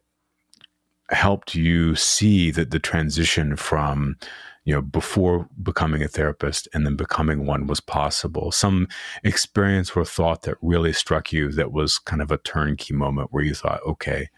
helped 1.10 1.54
you 1.56 1.96
see 1.96 2.50
that 2.52 2.70
the 2.70 2.78
transition 2.78 3.56
from 3.56 4.16
you 4.64 4.74
know 4.74 4.82
before 4.82 5.48
becoming 5.62 6.02
a 6.02 6.08
therapist 6.08 6.68
and 6.74 6.84
then 6.84 6.94
becoming 6.96 7.46
one 7.46 7.66
was 7.66 7.80
possible 7.80 8.52
some 8.52 8.86
experience 9.24 9.92
or 9.96 10.04
thought 10.04 10.42
that 10.42 10.58
really 10.60 10.92
struck 10.92 11.32
you 11.32 11.50
that 11.50 11.72
was 11.72 11.98
kind 11.98 12.20
of 12.20 12.30
a 12.30 12.36
turnkey 12.36 12.92
moment 12.92 13.28
where 13.30 13.42
you 13.42 13.54
thought 13.54 13.80
okay 13.86 14.28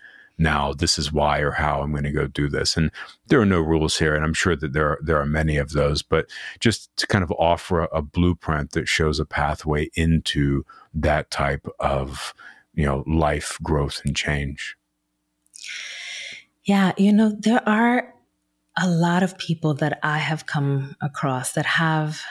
now 0.41 0.73
this 0.73 0.99
is 0.99 1.13
why 1.13 1.39
or 1.41 1.53
how 1.53 1.83
I'm 1.83 1.93
going 1.93 2.05
to 2.05 2.11
go 2.11 2.27
do 2.27 2.49
this. 2.49 2.77
And 2.77 2.91
there 3.27 3.41
are 3.41 3.47
no 3.47 3.61
rules 3.61 3.99
here, 3.99 4.15
and 4.15 4.25
I'm 4.25 4.35
sure 4.35 4.57
that 4.57 4.73
there 4.73 4.89
are, 4.89 4.99
there 5.03 5.21
are 5.21 5.27
many 5.27 5.59
of 5.59 5.71
those. 5.71 6.03
But 6.03 6.29
just 6.59 6.95
to 6.97 7.07
kind 7.07 7.23
of 7.23 7.31
offer 7.33 7.81
a, 7.81 7.89
a 7.93 8.03
blueprint 8.03 8.73
that 8.73 8.89
shows 8.89 9.21
a 9.21 9.27
pathway 9.27 9.91
into 9.95 10.65
that 10.95 11.31
type 11.31 11.69
of 11.79 12.35
you 12.75 12.85
know 12.85 13.05
life 13.07 13.59
growth 13.63 14.01
and 14.05 14.17
change. 14.17 14.77
Yeah, 16.65 16.93
you 16.97 17.13
know, 17.13 17.37
there 17.39 17.67
are 17.69 18.15
a 18.77 18.89
lot 18.89 19.23
of 19.23 19.37
people 19.37 19.75
that 19.75 19.99
I 20.03 20.19
have 20.19 20.47
come 20.47 20.97
across 21.03 21.53
that 21.53 21.67
have 21.67 22.23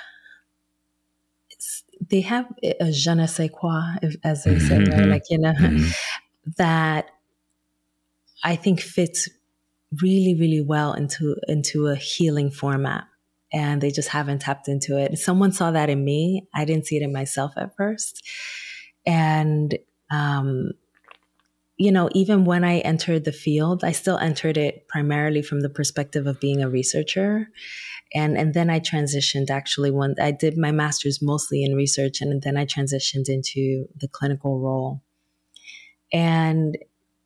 they 2.10 2.22
have 2.22 2.46
a 2.64 2.92
je 2.92 3.14
ne 3.14 3.28
sais 3.28 3.50
quoi, 3.54 3.82
as 4.24 4.44
they 4.44 4.58
say, 4.58 4.78
mm-hmm. 4.78 5.00
right? 5.00 5.08
Like 5.08 5.24
you 5.30 5.38
know, 5.38 5.54
mm-hmm. 5.54 5.90
that 6.58 7.12
I 8.44 8.56
think 8.56 8.82
fits 8.82 9.30
really, 10.02 10.36
really 10.40 10.62
well 10.62 10.94
into 10.94 11.36
into 11.48 11.88
a 11.88 11.96
healing 11.96 12.52
format, 12.52 13.06
and 13.52 13.82
they 13.82 13.92
just 13.92 14.10
haven't 14.10 14.40
tapped 14.40 14.68
into 14.68 14.98
it. 14.98 15.18
Someone 15.18 15.52
saw 15.52 15.72
that 15.72 15.90
in 15.90 16.04
me. 16.04 16.48
I 16.54 16.66
didn't 16.66 16.88
see 16.88 16.98
it 16.98 17.04
in 17.04 17.14
myself 17.14 17.54
at 17.58 17.76
first, 17.76 18.28
and 19.06 19.78
um, 20.12 20.72
you 21.80 21.94
know, 21.94 22.10
even 22.12 22.44
when 22.44 22.66
I 22.66 22.80
entered 22.80 23.24
the 23.24 23.32
field, 23.32 23.86
I 23.86 23.94
still 23.94 24.18
entered 24.18 24.58
it 24.58 24.86
primarily 24.90 25.42
from 25.42 25.62
the 25.62 25.70
perspective 25.70 26.28
of 26.28 26.42
being 26.42 26.62
a 26.62 26.70
researcher. 26.70 27.48
And, 28.14 28.38
and 28.38 28.54
then 28.54 28.70
I 28.70 28.82
transitioned 28.82 29.50
actually 29.50 29.90
when 29.90 30.16
I 30.22 30.32
did 30.32 30.58
my 30.58 30.72
master's 30.72 31.22
mostly 31.22 31.64
in 31.64 31.76
research 31.76 32.20
and 32.20 32.42
then 32.42 32.58
I 32.58 32.66
transitioned 32.66 33.30
into 33.30 33.86
the 33.96 34.10
clinical 34.10 34.60
role. 34.60 35.04
And 36.12 36.78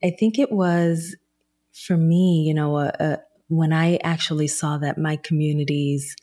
I 0.03 0.11
think 0.11 0.37
it 0.37 0.51
was 0.51 1.15
for 1.71 1.97
me, 1.97 2.43
you 2.47 2.53
know, 2.53 2.75
uh, 2.75 2.91
uh, 2.99 3.17
when 3.47 3.73
I 3.73 3.97
actually 4.03 4.47
saw 4.47 4.77
that 4.77 4.97
my 4.97 5.15
communities, 5.15 6.15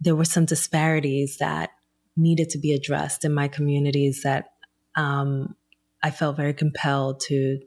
there 0.00 0.16
were 0.16 0.24
some 0.24 0.44
disparities 0.44 1.38
that 1.38 1.70
needed 2.16 2.50
to 2.50 2.58
be 2.58 2.72
addressed 2.72 3.24
in 3.24 3.32
my 3.32 3.48
communities 3.48 4.22
that 4.22 4.52
um, 4.94 5.56
I 6.02 6.10
felt 6.10 6.36
very 6.36 6.54
compelled 6.54 7.20
to 7.28 7.60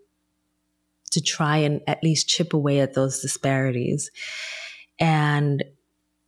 to 1.12 1.22
try 1.22 1.58
and 1.58 1.82
at 1.88 2.04
least 2.04 2.28
chip 2.28 2.54
away 2.54 2.82
at 2.82 2.94
those 2.94 3.22
disparities. 3.22 4.12
And 5.00 5.64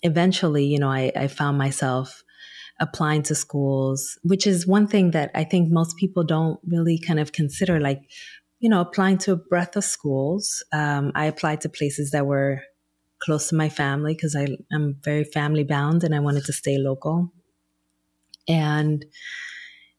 eventually, 0.01 0.65
you 0.65 0.79
know, 0.79 0.89
I, 0.89 1.11
I 1.13 1.27
found 1.27 1.57
myself 1.57 2.23
applying 2.79 3.23
to 3.23 3.35
schools, 3.35 4.17
which 4.23 4.47
is 4.47 4.65
one 4.67 4.87
thing 4.87 5.11
that 5.11 5.31
I 5.35 5.43
think 5.43 5.69
most 5.69 5.97
people 5.97 6.23
don't 6.23 6.59
really 6.65 6.97
kind 6.99 7.19
of 7.19 7.33
consider. 7.33 7.81
Like, 7.81 8.01
you 8.59 8.69
know, 8.69 8.81
applying 8.81 9.17
to 9.19 9.33
a 9.33 9.35
breadth 9.35 9.75
of 9.75 9.83
schools. 9.83 10.63
Um, 10.73 11.11
I 11.15 11.25
applied 11.25 11.61
to 11.61 11.69
places 11.69 12.11
that 12.11 12.25
were 12.25 12.61
close 13.19 13.49
to 13.49 13.55
my 13.55 13.69
family 13.69 14.13
because 14.13 14.35
I'm 14.35 14.95
very 15.03 15.23
family 15.23 15.63
bound 15.63 16.03
and 16.03 16.13
I 16.13 16.19
wanted 16.19 16.45
to 16.45 16.53
stay 16.53 16.77
local. 16.77 17.31
And 18.47 19.05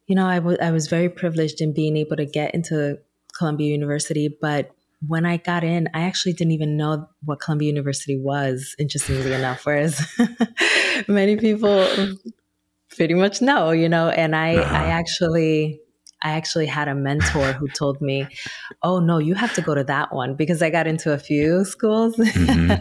you 0.06 0.14
know, 0.14 0.26
I, 0.26 0.36
w- 0.36 0.56
I 0.60 0.64
was 0.64 0.68
I 0.68 0.70
was 0.70 0.86
very 0.88 1.08
privileged 1.08 1.60
in 1.60 1.74
being 1.74 1.96
able 1.96 2.16
to 2.16 2.24
get 2.24 2.54
into 2.54 2.98
Columbia 3.36 3.70
University, 3.70 4.34
but 4.40 4.70
when 5.06 5.26
I 5.26 5.36
got 5.36 5.62
in, 5.62 5.88
I 5.94 6.02
actually 6.02 6.32
didn't 6.32 6.52
even 6.52 6.76
know 6.76 7.08
what 7.24 7.40
Columbia 7.40 7.68
University 7.68 8.18
was, 8.18 8.74
interestingly 8.78 9.32
enough, 9.32 9.64
whereas 9.64 10.04
many 11.08 11.36
people 11.36 11.86
pretty 12.96 13.14
much 13.14 13.40
know, 13.40 13.70
you 13.70 13.88
know, 13.88 14.08
and 14.08 14.34
I, 14.34 14.56
uh-huh. 14.56 14.74
I 14.74 14.86
actually 14.86 15.80
I 16.22 16.31
actually 16.31 16.66
had 16.66 16.88
a 16.88 16.94
mentor 16.94 17.52
who 17.52 17.68
told 17.68 18.00
me, 18.00 18.26
"Oh 18.83 18.98
no, 18.98 19.18
you 19.18 19.35
have 19.35 19.54
to 19.54 19.62
go 19.62 19.74
to 19.74 19.85
that 19.85 20.12
one 20.12 20.35
because 20.35 20.62
I 20.62 20.70
got 20.70 20.87
into 20.87 21.12
a 21.12 21.18
few 21.18 21.64
schools, 21.64 22.16
mm-hmm. 22.16 22.72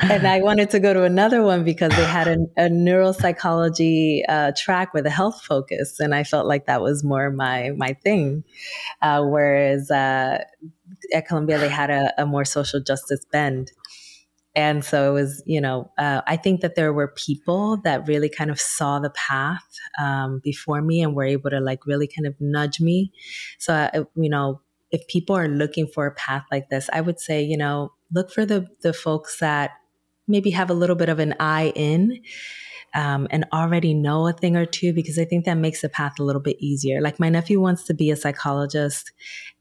and 0.10 0.26
I 0.26 0.40
wanted 0.40 0.70
to 0.70 0.80
go 0.80 0.94
to 0.94 1.04
another 1.04 1.42
one 1.42 1.64
because 1.64 1.90
they 1.94 2.04
had 2.04 2.26
a, 2.26 2.36
a 2.56 2.68
neuropsychology 2.68 4.22
uh, 4.28 4.52
track 4.56 4.94
with 4.94 5.06
a 5.06 5.10
health 5.10 5.42
focus, 5.42 6.00
and 6.00 6.14
I 6.14 6.24
felt 6.24 6.46
like 6.46 6.66
that 6.66 6.80
was 6.80 7.04
more 7.04 7.30
my 7.30 7.72
my 7.76 7.94
thing. 8.02 8.44
Uh, 9.02 9.24
whereas 9.24 9.90
uh, 9.90 10.42
at 11.12 11.26
Columbia, 11.28 11.58
they 11.58 11.68
had 11.68 11.90
a, 11.90 12.22
a 12.22 12.26
more 12.26 12.44
social 12.44 12.80
justice 12.80 13.24
bend." 13.30 13.72
And 14.58 14.84
so 14.84 15.08
it 15.08 15.12
was, 15.12 15.40
you 15.46 15.60
know, 15.60 15.88
uh, 15.98 16.22
I 16.26 16.36
think 16.36 16.62
that 16.62 16.74
there 16.74 16.92
were 16.92 17.14
people 17.14 17.76
that 17.84 18.08
really 18.08 18.28
kind 18.28 18.50
of 18.50 18.58
saw 18.58 18.98
the 18.98 19.10
path 19.10 19.62
um, 20.02 20.40
before 20.42 20.82
me 20.82 21.00
and 21.00 21.14
were 21.14 21.22
able 21.22 21.50
to 21.50 21.60
like 21.60 21.86
really 21.86 22.08
kind 22.08 22.26
of 22.26 22.34
nudge 22.40 22.80
me. 22.80 23.12
So, 23.60 23.72
uh, 23.72 24.02
you 24.16 24.28
know, 24.28 24.60
if 24.90 25.06
people 25.06 25.36
are 25.36 25.46
looking 25.46 25.86
for 25.86 26.06
a 26.06 26.14
path 26.14 26.42
like 26.50 26.70
this, 26.70 26.90
I 26.92 27.02
would 27.02 27.20
say, 27.20 27.40
you 27.40 27.56
know, 27.56 27.92
look 28.12 28.32
for 28.32 28.44
the 28.44 28.66
the 28.82 28.92
folks 28.92 29.38
that 29.38 29.70
maybe 30.26 30.50
have 30.50 30.70
a 30.70 30.74
little 30.74 30.96
bit 30.96 31.08
of 31.08 31.20
an 31.20 31.36
eye 31.38 31.72
in 31.76 32.20
um, 32.94 33.26
and 33.30 33.44
already 33.52 33.94
know 33.94 34.26
a 34.26 34.32
thing 34.32 34.56
or 34.56 34.66
two 34.66 34.92
because 34.92 35.18
I 35.18 35.24
think 35.24 35.44
that 35.44 35.54
makes 35.54 35.82
the 35.82 35.88
path 35.88 36.14
a 36.18 36.22
little 36.22 36.40
bit 36.40 36.56
easier. 36.58 37.00
Like 37.00 37.20
my 37.20 37.28
nephew 37.28 37.60
wants 37.60 37.84
to 37.84 37.94
be 37.94 38.10
a 38.10 38.16
psychologist, 38.16 39.12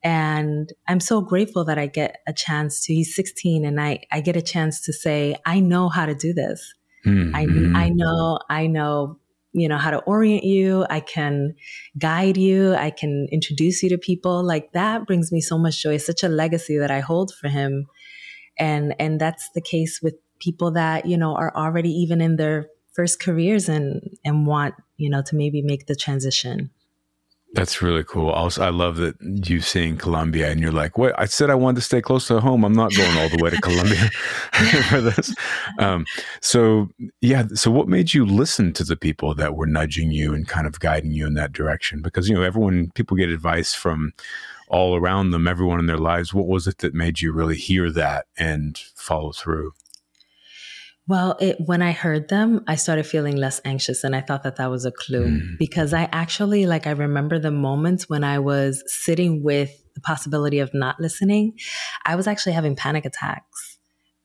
and 0.04 0.72
I'm 0.88 1.00
so 1.00 1.22
grateful 1.22 1.66
that 1.66 1.78
I 1.78 1.88
get 1.88 2.18
a 2.28 2.34
chance 2.34 2.84
to. 2.86 2.94
He's 2.94 3.16
16, 3.16 3.66
and 3.66 3.80
I 3.80 4.00
I 4.12 4.22
get 4.22 4.36
a 4.36 4.42
chance 4.42 4.82
to 4.82 4.94
say 4.94 5.36
I 5.46 5.60
know 5.60 5.90
how 5.90 6.06
to 6.06 6.16
do 6.16 6.34
this. 6.34 6.74
Mm-hmm. 7.06 7.76
I 7.76 7.86
I 7.86 7.90
know 7.90 8.40
I 8.50 8.68
know 8.68 9.20
you 9.54 9.68
know 9.68 9.78
how 9.78 9.90
to 9.90 10.00
orient 10.00 10.44
you 10.44 10.86
i 10.90 11.00
can 11.00 11.56
guide 11.98 12.38
you 12.38 12.76
i 12.76 12.90
can 12.90 13.28
introduce 13.32 13.82
you 13.82 13.90
to 13.90 13.98
people 13.98 14.44
like 14.44 14.72
that 14.74 15.08
brings 15.08 15.32
me 15.32 15.40
so 15.42 15.58
much 15.58 15.82
joy 15.82 15.98
such 15.98 16.22
a 16.22 16.28
legacy 16.28 16.78
that 16.78 16.92
i 16.92 17.00
hold 17.00 17.34
for 17.34 17.48
him 17.48 17.88
and 18.60 18.96
and 19.00 19.20
that's 19.20 19.50
the 19.56 19.62
case 19.62 20.00
with 20.02 20.16
people 20.40 20.72
that 20.72 21.06
you 21.06 21.18
know 21.18 21.36
are 21.36 21.56
already 21.56 21.90
even 21.90 22.22
in 22.22 22.36
their 22.36 22.68
first 22.98 23.22
careers 23.22 23.70
and 23.70 24.18
and 24.26 24.48
want 24.48 24.76
you 24.98 25.10
know 25.10 25.22
to 25.22 25.36
maybe 25.36 25.62
make 25.62 25.86
the 25.86 25.96
transition 25.96 26.70
that's 27.54 27.82
really 27.82 28.04
cool. 28.04 28.30
Also, 28.30 28.62
I 28.62 28.70
love 28.70 28.98
that 28.98 29.16
you 29.22 29.62
seeing 29.62 29.98
Columbia 29.98 30.52
and 30.52 30.60
you're 30.60 30.72
like, 30.72 30.98
"What? 30.98 31.18
I 31.18 31.26
said 31.26 31.50
I 31.50 31.56
wanted 31.56 31.78
to 31.78 31.82
stay 31.82 32.02
close 32.02 32.28
to 32.28 32.42
home. 32.42 32.66
I'm 32.66 32.74
not 32.74 32.94
going 32.94 33.18
all 33.18 33.30
the 33.30 33.42
way 33.42 33.50
to 33.50 33.62
Columbia 33.62 34.10
for 34.90 35.00
this." 35.00 35.34
Um, 35.80 36.06
so, 36.42 36.90
yeah. 37.22 37.48
So, 37.56 37.72
what 37.72 37.88
made 37.88 38.14
you 38.14 38.26
listen 38.26 38.74
to 38.74 38.84
the 38.84 38.98
people 38.98 39.34
that 39.36 39.56
were 39.56 39.66
nudging 39.66 40.12
you 40.12 40.34
and 40.34 40.48
kind 40.48 40.68
of 40.68 40.80
guiding 40.82 41.12
you 41.12 41.26
in 41.26 41.36
that 41.36 41.54
direction? 41.54 42.02
Because 42.02 42.28
you 42.28 42.36
know, 42.36 42.44
everyone, 42.44 42.92
people 42.92 43.16
get 43.16 43.30
advice 43.30 43.74
from 43.74 44.12
all 44.68 44.98
around 44.98 45.32
them, 45.32 45.48
everyone 45.48 45.80
in 45.80 45.86
their 45.86 45.98
lives. 45.98 46.34
What 46.34 46.48
was 46.48 46.68
it 46.68 46.80
that 46.80 46.94
made 46.94 47.22
you 47.22 47.32
really 47.32 47.56
hear 47.56 47.90
that 47.92 48.26
and 48.38 48.78
follow 48.94 49.32
through? 49.32 49.72
Well, 51.08 51.38
it, 51.40 51.56
when 51.62 51.82
I 51.82 51.94
heard 51.94 52.28
them, 52.28 52.66
I 52.68 52.76
started 52.76 53.08
feeling 53.08 53.38
less 53.38 53.62
anxious, 53.64 54.04
and 54.04 54.14
I 54.14 54.20
thought 54.20 54.44
that 54.44 54.58
that 54.58 54.70
was 54.70 54.84
a 54.84 54.92
clue 54.92 55.28
mm. 55.28 55.58
because 55.58 55.94
I 55.94 56.10
actually 56.12 56.66
like 56.66 56.86
I 56.86 56.92
remember 56.92 57.40
the 57.40 57.52
moments 57.52 58.10
when 58.10 58.26
I 58.26 58.40
was 58.40 58.84
sitting 58.88 59.42
with 59.42 59.72
the 59.96 60.02
possibility 60.02 60.60
of 60.60 60.74
not 60.74 61.00
listening. 61.00 61.58
I 62.06 62.16
was 62.16 62.28
actually 62.28 62.54
having 62.54 62.76
panic 62.76 63.06
attacks, 63.06 63.78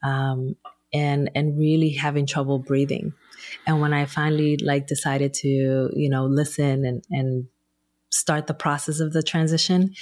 um, 0.03 0.57
and 0.93 1.31
and 1.37 1.57
really 1.57 1.91
having 1.91 2.27
trouble 2.27 2.59
breathing. 2.59 3.13
And 3.65 3.81
when 3.81 3.93
I 3.93 4.07
finally 4.07 4.57
like 4.57 4.89
decided 4.89 5.35
to 5.35 5.49
you 5.49 6.11
know 6.11 6.27
listen 6.27 6.85
and 6.85 7.05
and 7.13 7.47
start 8.11 8.49
the 8.49 8.55
process 8.55 8.99
of 8.99 9.13
the 9.13 9.23
transition, 9.23 9.95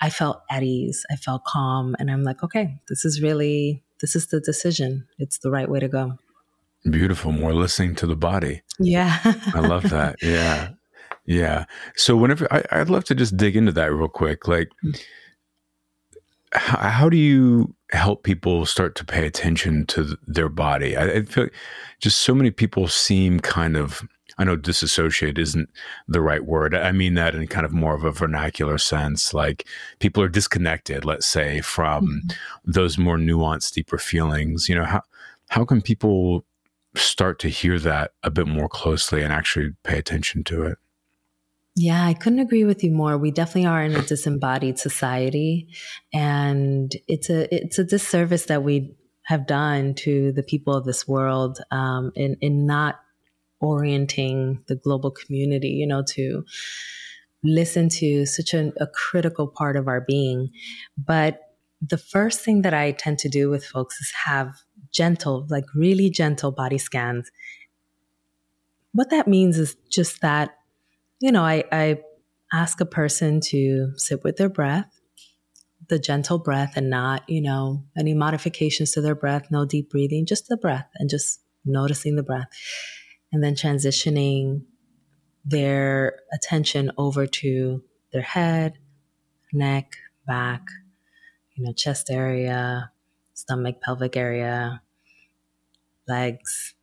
I 0.00 0.08
felt 0.08 0.40
at 0.50 0.62
ease. 0.62 1.04
I 1.12 1.16
felt 1.16 1.44
calm, 1.44 1.94
and 1.98 2.10
I'm 2.10 2.22
like, 2.22 2.42
okay, 2.42 2.78
this 2.88 3.04
is 3.04 3.20
really 3.20 3.83
this 4.00 4.16
is 4.16 4.26
the 4.28 4.40
decision. 4.40 5.06
It's 5.18 5.38
the 5.38 5.50
right 5.50 5.68
way 5.68 5.80
to 5.80 5.88
go. 5.88 6.18
Beautiful. 6.88 7.32
More 7.32 7.54
listening 7.54 7.94
to 7.96 8.06
the 8.06 8.16
body. 8.16 8.62
Yeah. 8.78 9.18
I 9.54 9.60
love 9.60 9.90
that. 9.90 10.16
Yeah. 10.22 10.70
Yeah. 11.26 11.64
So 11.96 12.16
whenever 12.16 12.46
I, 12.52 12.78
would 12.78 12.90
love 12.90 13.04
to 13.04 13.14
just 13.14 13.36
dig 13.36 13.56
into 13.56 13.72
that 13.72 13.92
real 13.92 14.08
quick. 14.08 14.46
Like, 14.46 14.68
how, 16.52 16.90
how, 16.90 17.08
do 17.08 17.16
you 17.16 17.74
help 17.92 18.24
people 18.24 18.66
start 18.66 18.94
to 18.96 19.06
pay 19.06 19.26
attention 19.26 19.86
to 19.86 20.18
their 20.26 20.50
body? 20.50 20.96
I, 20.96 21.04
I 21.04 21.22
feel 21.22 21.44
like 21.44 21.54
just 22.00 22.18
so 22.18 22.34
many 22.34 22.50
people 22.50 22.88
seem 22.88 23.40
kind 23.40 23.76
of 23.76 24.02
I 24.38 24.44
know 24.44 24.56
disassociate 24.56 25.38
isn't 25.38 25.70
the 26.08 26.20
right 26.20 26.44
word. 26.44 26.74
I 26.74 26.92
mean 26.92 27.14
that 27.14 27.34
in 27.34 27.46
kind 27.46 27.66
of 27.66 27.72
more 27.72 27.94
of 27.94 28.04
a 28.04 28.10
vernacular 28.10 28.78
sense. 28.78 29.32
Like 29.32 29.66
people 29.98 30.22
are 30.22 30.28
disconnected, 30.28 31.04
let's 31.04 31.26
say, 31.26 31.60
from 31.60 32.06
mm-hmm. 32.06 32.70
those 32.70 32.98
more 32.98 33.16
nuanced, 33.16 33.74
deeper 33.74 33.98
feelings. 33.98 34.68
You 34.68 34.76
know, 34.76 34.84
how 34.84 35.02
how 35.48 35.64
can 35.64 35.82
people 35.82 36.44
start 36.96 37.38
to 37.40 37.48
hear 37.48 37.78
that 37.78 38.12
a 38.22 38.30
bit 38.30 38.46
more 38.46 38.68
closely 38.68 39.22
and 39.22 39.32
actually 39.32 39.72
pay 39.82 39.98
attention 39.98 40.44
to 40.44 40.62
it? 40.62 40.78
Yeah, 41.76 42.04
I 42.04 42.14
couldn't 42.14 42.38
agree 42.38 42.64
with 42.64 42.84
you 42.84 42.92
more. 42.92 43.18
We 43.18 43.32
definitely 43.32 43.66
are 43.66 43.82
in 43.82 43.96
a 43.96 44.02
disembodied 44.02 44.78
society, 44.78 45.68
and 46.12 46.94
it's 47.08 47.28
a 47.28 47.52
it's 47.52 47.80
a 47.80 47.84
disservice 47.84 48.46
that 48.46 48.62
we 48.62 48.94
have 49.24 49.46
done 49.46 49.94
to 49.94 50.32
the 50.32 50.42
people 50.42 50.74
of 50.74 50.84
this 50.84 51.08
world 51.08 51.58
um, 51.72 52.12
in 52.14 52.36
in 52.40 52.66
not 52.66 53.00
orienting 53.60 54.62
the 54.68 54.76
global 54.76 55.10
community, 55.10 55.68
you 55.68 55.86
know, 55.86 56.02
to 56.08 56.44
listen 57.42 57.88
to 57.88 58.24
such 58.26 58.54
a, 58.54 58.72
a 58.80 58.86
critical 58.86 59.46
part 59.46 59.76
of 59.76 59.86
our 59.86 60.00
being. 60.00 60.50
But 60.96 61.40
the 61.80 61.98
first 61.98 62.40
thing 62.40 62.62
that 62.62 62.74
I 62.74 62.92
tend 62.92 63.18
to 63.20 63.28
do 63.28 63.50
with 63.50 63.64
folks 63.64 64.00
is 64.00 64.12
have 64.24 64.54
gentle, 64.92 65.46
like 65.50 65.64
really 65.74 66.08
gentle 66.08 66.52
body 66.52 66.78
scans. 66.78 67.30
What 68.92 69.10
that 69.10 69.28
means 69.28 69.58
is 69.58 69.76
just 69.90 70.20
that, 70.22 70.56
you 71.20 71.32
know, 71.32 71.42
I, 71.42 71.64
I 71.70 72.00
ask 72.52 72.80
a 72.80 72.86
person 72.86 73.40
to 73.40 73.92
sit 73.96 74.22
with 74.24 74.36
their 74.36 74.48
breath, 74.48 74.86
the 75.88 75.98
gentle 75.98 76.38
breath, 76.38 76.76
and 76.76 76.88
not, 76.88 77.28
you 77.28 77.42
know, 77.42 77.84
any 77.98 78.14
modifications 78.14 78.92
to 78.92 79.00
their 79.00 79.14
breath, 79.14 79.50
no 79.50 79.64
deep 79.64 79.90
breathing, 79.90 80.26
just 80.26 80.48
the 80.48 80.56
breath 80.56 80.88
and 80.94 81.10
just 81.10 81.40
noticing 81.64 82.16
the 82.16 82.22
breath 82.22 82.48
and 83.34 83.42
then 83.42 83.56
transitioning 83.56 84.62
their 85.44 86.20
attention 86.32 86.92
over 86.96 87.26
to 87.26 87.82
their 88.12 88.22
head, 88.22 88.74
neck, 89.52 89.96
back, 90.24 90.62
you 91.54 91.64
know, 91.64 91.72
chest 91.72 92.10
area, 92.10 92.92
stomach, 93.34 93.80
pelvic 93.82 94.16
area, 94.16 94.80
legs, 96.06 96.74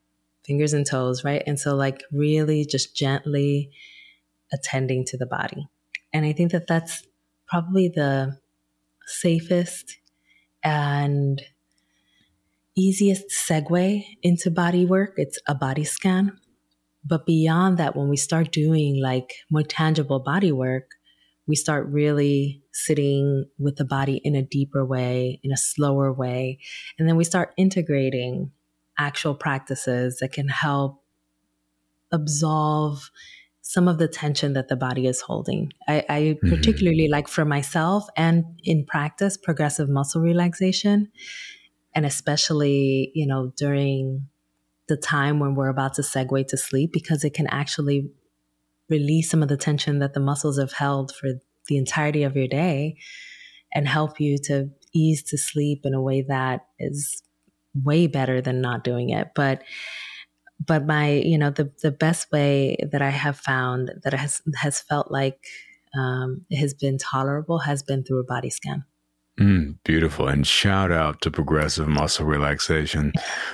fingers 0.43 0.73
and 0.73 0.85
toes, 0.85 1.23
right? 1.23 1.41
And 1.47 1.57
so, 1.57 1.73
like, 1.73 2.03
really 2.11 2.65
just 2.65 2.97
gently 2.97 3.71
attending 4.51 5.05
to 5.05 5.17
the 5.17 5.25
body. 5.25 5.69
And 6.11 6.25
I 6.25 6.33
think 6.33 6.51
that 6.51 6.67
that's 6.67 7.07
probably 7.47 7.87
the 7.87 8.37
safest 9.07 9.99
and 10.61 11.41
easiest 12.75 13.29
segue 13.29 14.03
into 14.21 14.51
body 14.51 14.85
work. 14.85 15.13
It's 15.15 15.39
a 15.47 15.55
body 15.55 15.85
scan. 15.85 16.37
But 17.03 17.25
beyond 17.25 17.77
that, 17.77 17.95
when 17.95 18.09
we 18.09 18.17
start 18.17 18.51
doing 18.51 19.01
like 19.01 19.33
more 19.49 19.63
tangible 19.63 20.19
body 20.19 20.51
work, 20.51 20.91
we 21.47 21.55
start 21.55 21.87
really 21.87 22.63
sitting 22.71 23.45
with 23.57 23.77
the 23.77 23.85
body 23.85 24.21
in 24.23 24.35
a 24.35 24.43
deeper 24.43 24.85
way, 24.85 25.39
in 25.43 25.51
a 25.51 25.57
slower 25.57 26.13
way. 26.13 26.59
And 26.97 27.09
then 27.09 27.15
we 27.15 27.23
start 27.23 27.53
integrating 27.57 28.51
actual 28.97 29.35
practices 29.35 30.17
that 30.19 30.31
can 30.31 30.47
help 30.47 31.03
absolve 32.11 33.09
some 33.61 33.87
of 33.87 33.97
the 33.97 34.07
tension 34.07 34.53
that 34.53 34.67
the 34.67 34.75
body 34.75 35.07
is 35.07 35.21
holding. 35.21 35.71
I, 35.87 36.05
I 36.09 36.19
mm-hmm. 36.21 36.49
particularly 36.49 37.07
like 37.07 37.27
for 37.27 37.45
myself 37.45 38.05
and 38.17 38.43
in 38.63 38.85
practice 38.85 39.37
progressive 39.37 39.89
muscle 39.89 40.21
relaxation 40.21 41.11
and 41.93 42.05
especially 42.05 43.11
you 43.13 43.27
know 43.27 43.53
during 43.57 44.27
the 44.91 44.97
time 44.97 45.39
when 45.39 45.55
we're 45.55 45.69
about 45.69 45.93
to 45.93 46.01
segue 46.01 46.47
to 46.47 46.57
sleep 46.57 46.91
because 46.91 47.23
it 47.23 47.33
can 47.33 47.47
actually 47.47 48.11
release 48.89 49.29
some 49.29 49.41
of 49.41 49.47
the 49.47 49.55
tension 49.55 49.99
that 49.99 50.13
the 50.13 50.19
muscles 50.19 50.59
have 50.59 50.73
held 50.73 51.15
for 51.15 51.29
the 51.69 51.77
entirety 51.77 52.23
of 52.23 52.35
your 52.35 52.47
day 52.47 52.97
and 53.73 53.87
help 53.87 54.19
you 54.19 54.37
to 54.37 54.69
ease 54.93 55.23
to 55.23 55.37
sleep 55.37 55.85
in 55.85 55.93
a 55.93 56.01
way 56.01 56.21
that 56.27 56.65
is 56.77 57.23
way 57.73 58.05
better 58.05 58.41
than 58.41 58.59
not 58.59 58.83
doing 58.83 59.11
it. 59.11 59.29
But 59.33 59.63
but 60.59 60.85
my 60.85 61.11
you 61.11 61.37
know 61.37 61.51
the 61.51 61.71
the 61.81 61.91
best 61.91 62.31
way 62.31 62.77
that 62.91 63.01
i 63.01 63.09
have 63.09 63.37
found 63.37 63.91
that 64.03 64.13
has 64.13 64.41
has 64.55 64.81
felt 64.81 65.11
like 65.11 65.39
um, 65.97 66.45
it 66.49 66.57
has 66.57 66.73
been 66.73 66.97
tolerable 66.97 67.59
has 67.59 67.81
been 67.83 68.03
through 68.03 68.19
a 68.19 68.23
body 68.23 68.49
scan 68.49 68.83
Mm, 69.39 69.77
beautiful. 69.83 70.27
And 70.27 70.45
shout 70.45 70.91
out 70.91 71.21
to 71.21 71.31
progressive 71.31 71.87
muscle 71.87 72.25
relaxation. 72.25 73.13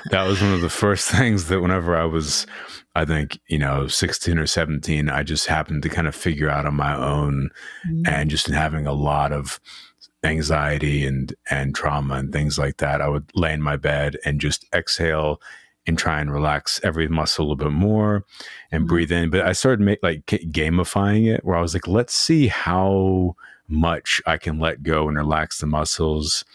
That 0.09 0.27
was 0.27 0.41
one 0.41 0.53
of 0.53 0.61
the 0.61 0.69
first 0.69 1.07
things 1.11 1.47
that 1.47 1.61
whenever 1.61 1.95
I 1.95 2.05
was, 2.05 2.47
I 2.95 3.05
think, 3.05 3.39
you 3.47 3.59
know, 3.59 3.87
16 3.87 4.37
or 4.37 4.47
17, 4.47 5.09
I 5.09 5.23
just 5.23 5.47
happened 5.47 5.83
to 5.83 5.89
kind 5.89 6.07
of 6.07 6.15
figure 6.15 6.49
out 6.49 6.65
on 6.65 6.75
my 6.75 6.95
own 6.95 7.51
mm. 7.89 8.07
and 8.07 8.29
just 8.29 8.47
having 8.47 8.87
a 8.87 8.93
lot 8.93 9.31
of 9.31 9.59
anxiety 10.23 11.05
and 11.05 11.35
and 11.49 11.75
trauma 11.75 12.15
and 12.15 12.33
things 12.33 12.57
like 12.57 12.77
that. 12.77 13.01
I 13.01 13.07
would 13.07 13.29
lay 13.35 13.53
in 13.53 13.61
my 13.61 13.77
bed 13.77 14.17
and 14.25 14.41
just 14.41 14.65
exhale 14.73 15.39
and 15.85 15.97
try 15.97 16.19
and 16.19 16.33
relax 16.33 16.81
every 16.83 17.07
muscle 17.07 17.43
a 17.43 17.45
little 17.45 17.55
bit 17.55 17.71
more 17.71 18.25
and 18.71 18.83
mm. 18.83 18.87
breathe 18.87 19.11
in. 19.11 19.29
But 19.29 19.45
I 19.45 19.53
started 19.53 19.79
make, 19.79 19.99
like 20.01 20.25
gamifying 20.25 21.33
it 21.33 21.45
where 21.45 21.55
I 21.55 21.61
was 21.61 21.73
like, 21.73 21.87
let's 21.87 22.15
see 22.15 22.47
how 22.47 23.35
much 23.67 24.21
I 24.25 24.37
can 24.37 24.59
let 24.59 24.83
go 24.83 25.07
and 25.07 25.17
relax 25.17 25.59
the 25.59 25.67
muscles. 25.67 26.45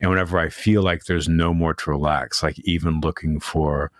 And 0.00 0.10
whenever 0.10 0.38
I 0.38 0.48
feel 0.48 0.82
like 0.82 1.04
there's 1.04 1.28
no 1.28 1.54
more 1.54 1.74
to 1.74 1.90
relax, 1.90 2.42
like 2.42 2.58
even 2.60 3.00
looking 3.00 3.40
for 3.40 3.90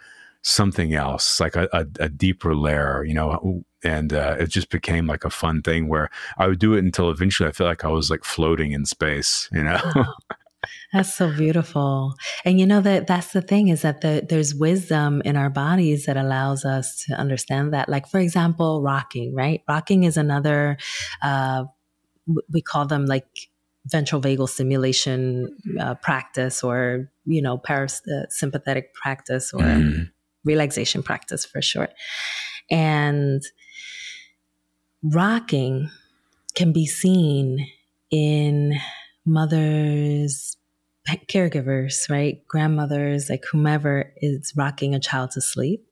something 0.43 0.95
else, 0.95 1.41
like 1.41 1.57
a, 1.57 1.69
a, 1.73 1.87
a 2.01 2.09
deeper 2.09 2.55
layer, 2.55 3.05
you 3.05 3.15
know, 3.15 3.65
and 3.83 4.13
uh, 4.13 4.37
it 4.39 4.49
just 4.49 4.71
became 4.71 5.07
like 5.07 5.25
a 5.25 5.31
fun 5.31 5.63
thing 5.63 5.89
where 5.89 6.11
I 6.39 6.47
would 6.47 6.59
do 6.59 6.75
it 6.75 6.85
until 6.85 7.11
eventually 7.11 7.49
I 7.49 7.53
felt 7.53 7.69
like 7.69 7.85
I 7.85 7.89
was 7.89 8.11
like 8.11 8.25
floating 8.25 8.73
in 8.73 8.87
space, 8.87 9.49
you 9.53 9.63
know. 9.63 9.81
That's 10.93 11.15
so 11.15 11.31
beautiful. 11.35 12.15
And 12.45 12.59
you 12.59 12.67
know 12.67 12.81
that 12.81 13.07
that's 13.07 13.33
the 13.33 13.41
thing 13.41 13.69
is 13.69 13.83
that 13.83 14.01
the, 14.01 14.27
there's 14.29 14.55
wisdom 14.55 15.23
in 15.25 15.37
our 15.37 15.49
bodies 15.49 16.07
that 16.07 16.17
allows 16.17 16.65
us 16.65 17.05
to 17.05 17.15
understand 17.15 17.73
that. 17.73 17.89
Like 17.89 18.07
for 18.09 18.19
example, 18.19 18.83
rocking, 18.83 19.35
right? 19.35 19.63
Rocking 19.69 20.05
is 20.05 20.17
another 20.17 20.77
uh, 21.23 21.65
we 22.53 22.61
call 22.61 22.87
them 22.87 23.07
like 23.07 23.51
ventral 23.87 24.21
vagal 24.21 24.49
stimulation 24.49 25.57
uh, 25.81 25.95
practice 25.95 26.63
or 26.63 27.11
you 27.25 27.41
know 27.41 27.59
parasympathetic 27.59 28.85
uh, 28.85 29.01
practice 29.03 29.53
or 29.53 29.63
mm. 29.63 30.11
relaxation 30.45 31.03
practice 31.03 31.45
for 31.45 31.63
short 31.63 31.91
and 32.71 33.43
rocking 35.03 35.91
can 36.55 36.73
be 36.73 36.87
seen 36.87 37.67
in 38.11 38.75
mothers 39.25 40.57
caregivers 41.29 42.09
right 42.09 42.47
grandmothers 42.47 43.29
like 43.31 43.45
whomever 43.51 44.13
is 44.19 44.53
rocking 44.57 44.95
a 44.95 45.01
child 45.01 45.31
to 45.31 45.41
sleep 45.41 45.85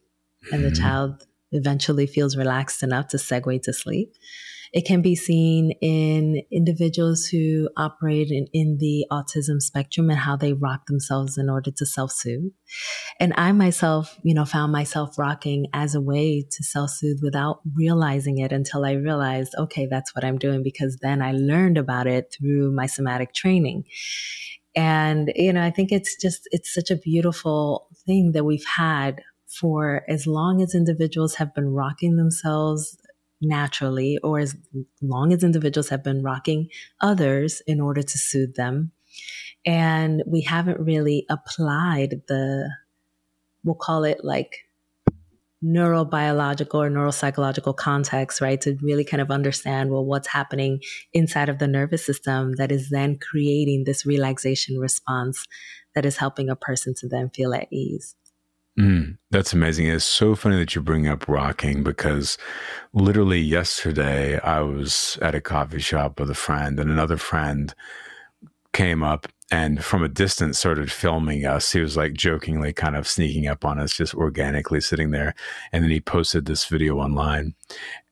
and 0.53 0.63
the 0.63 0.69
mm-hmm. 0.69 0.83
child 0.83 1.27
eventually 1.53 2.07
feels 2.07 2.37
relaxed 2.37 2.83
enough 2.83 3.09
to 3.09 3.17
segue 3.17 3.63
to 3.63 3.73
sleep 3.73 4.13
it 4.73 4.85
can 4.85 5.01
be 5.01 5.15
seen 5.15 5.73
in 5.81 6.43
individuals 6.51 7.27
who 7.27 7.69
operate 7.77 8.31
in, 8.31 8.47
in 8.53 8.79
the 8.79 9.07
autism 9.11 9.61
spectrum 9.61 10.11
and 10.11 10.19
how 10.19 10.37
they 10.37 10.53
rock 10.53 10.87
themselves 10.87 11.39
in 11.39 11.49
order 11.49 11.71
to 11.71 11.87
self 11.87 12.13
soothe. 12.13 12.53
And 13.19 13.33
I 13.37 13.53
myself, 13.53 14.19
you 14.23 14.35
know, 14.35 14.45
found 14.45 14.73
myself 14.73 15.19
rocking 15.19 15.67
as 15.73 15.95
a 15.95 16.01
way 16.01 16.45
to 16.51 16.63
self 16.65 16.91
soothe 16.91 17.21
without 17.23 17.61
realizing 17.75 18.39
it 18.39 18.53
until 18.53 18.85
I 18.85 18.93
realized, 18.93 19.55
okay, 19.59 19.87
that's 19.87 20.15
what 20.15 20.25
I'm 20.25 20.39
doing 20.39 20.63
because 20.63 20.99
then 21.01 21.23
I 21.23 21.33
learned 21.33 21.79
about 21.79 22.07
it 22.07 22.35
through 22.37 22.73
my 22.73 22.87
somatic 22.87 23.35
training. 23.35 23.85
And, 24.77 25.33
you 25.35 25.53
know, 25.53 25.63
I 25.63 25.71
think 25.71 25.91
it's 25.91 26.15
just, 26.21 26.43
it's 26.53 26.73
such 26.73 26.91
a 26.91 26.97
beautiful 26.97 27.89
thing 28.07 28.33
that 28.33 28.45
we've 28.45 28.67
had 28.77 29.23
for 29.49 30.05
as 30.09 30.27
long 30.27 30.63
as 30.63 30.75
individuals 30.75 31.35
have 31.37 31.55
been 31.55 31.73
rocking 31.73 32.17
themselves 32.17 32.99
naturally 33.41 34.19
or 34.23 34.41
as 34.41 34.57
long 35.01 35.33
as 35.33 35.43
individuals 35.43 35.89
have 35.89 36.05
been 36.05 36.23
rocking 36.23 36.69
others 37.01 37.63
in 37.67 37.81
order 37.81 38.03
to 38.03 38.19
soothe 38.19 38.55
them. 38.55 38.93
And 39.65 40.23
we 40.27 40.43
haven't 40.43 40.81
really 40.81 41.25
applied 41.29 42.23
the, 42.29 42.71
we'll 43.65 43.75
call 43.75 44.05
it 44.05 44.25
like 44.25 44.69
neurobiological 45.65 46.75
or 46.75 46.91
neuropsychological 46.91 47.77
context, 47.77 48.41
right? 48.41 48.61
To 48.61 48.77
really 48.81 49.05
kind 49.05 49.21
of 49.21 49.31
understand, 49.31 49.91
well, 49.91 50.05
what's 50.05 50.29
happening 50.29 50.81
inside 51.13 51.49
of 51.49 51.59
the 51.59 51.67
nervous 51.67 52.07
system 52.07 52.55
that 52.57 52.71
is 52.71 52.91
then 52.91 53.19
creating 53.19 53.85
this 53.85 54.07
relaxation 54.07 54.79
response 54.79 55.45
that 55.95 56.07
is 56.07 56.17
helping 56.17 56.49
a 56.49 56.57
person 56.57 56.95
to 56.95 57.09
then 57.09 57.31
feel 57.31 57.53
at 57.55 57.67
ease. 57.73 58.15
Mm, 58.79 59.19
that's 59.33 59.53
amazing. 59.53 59.87
It's 59.87 60.05
so 60.05 60.37
funny 60.37 60.57
that 60.59 60.75
you 60.75 60.81
bring 60.83 61.09
up 61.09 61.27
rocking 61.27 61.83
because 61.83 62.39
literally 62.93 63.41
yesterday 63.41 64.39
I 64.39 64.61
was 64.61 65.19
at 65.21 65.35
a 65.35 65.41
coffee 65.41 65.81
shop 65.81 66.21
with 66.21 66.31
a 66.31 66.35
friend 66.35 66.79
and 66.79 66.89
another 66.89 67.17
friend 67.17 67.75
came 68.73 69.03
up 69.03 69.27
and 69.51 69.85
from 69.85 70.05
a 70.05 70.09
distance 70.09 70.61
started 70.61 70.93
filming 70.93 71.45
us. 71.45 71.73
He 71.73 71.81
was 71.81 71.97
like 71.97 72.13
jokingly 72.13 72.73
kind 72.73 72.95
of 72.95 73.09
sneaking 73.09 73.49
up 73.49 73.65
on 73.65 73.81
us, 73.81 73.97
just 73.97 74.15
organically 74.15 74.81
sitting 74.81 75.11
there. 75.11 75.35
And 75.73 75.83
then 75.83 75.91
he 75.91 76.01
posted 76.01 76.47
this 76.47 76.65
video 76.67 76.99
online. 76.99 77.55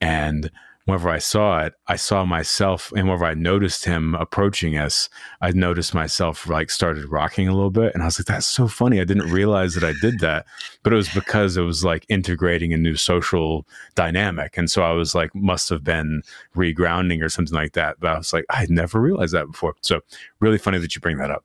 And 0.01 0.51
whenever 0.87 1.11
I 1.11 1.19
saw 1.19 1.65
it, 1.65 1.75
I 1.89 1.97
saw 1.97 2.25
myself, 2.25 2.93
and 2.93 3.09
whenever 3.09 3.25
I 3.25 3.35
noticed 3.35 3.85
him 3.85 4.15
approaching 4.15 4.79
us, 4.79 5.09
I 5.41 5.51
noticed 5.51 5.95
myself 5.95 6.49
like 6.49 6.71
started 6.71 7.07
rocking 7.07 7.49
a 7.49 7.55
little 7.55 7.73
bit. 7.73 7.93
And 7.93 8.03
I 8.05 8.07
was 8.07 8.21
like, 8.21 8.27
that's 8.27 8.47
so 8.47 8.69
funny. 8.69 9.01
I 9.01 9.05
didn't 9.05 9.33
realize 9.33 9.75
that 9.75 9.83
I 9.83 9.95
did 10.01 10.21
that, 10.21 10.47
but 10.85 10.93
it 10.93 10.97
was 10.97 11.09
because 11.09 11.57
it 11.57 11.63
was 11.63 11.85
like 11.85 12.07
integrating 12.09 12.73
a 12.73 12.77
new 12.77 12.95
social 12.95 13.67
dynamic. 13.97 14.57
And 14.57 14.71
so 14.71 14.83
I 14.83 14.93
was 14.93 15.13
like, 15.13 15.35
must 15.35 15.69
have 15.71 15.83
been 15.83 16.23
regrounding 16.55 17.21
or 17.21 17.29
something 17.29 17.57
like 17.57 17.73
that. 17.73 17.99
But 17.99 18.11
I 18.11 18.19
was 18.19 18.33
like, 18.33 18.45
I 18.49 18.57
had 18.57 18.71
never 18.71 19.01
realized 19.01 19.35
that 19.35 19.51
before. 19.51 19.75
So 19.81 20.03
really 20.39 20.59
funny 20.59 20.79
that 20.79 20.95
you 20.95 21.01
bring 21.01 21.19
that 21.19 21.33
up. 21.33 21.45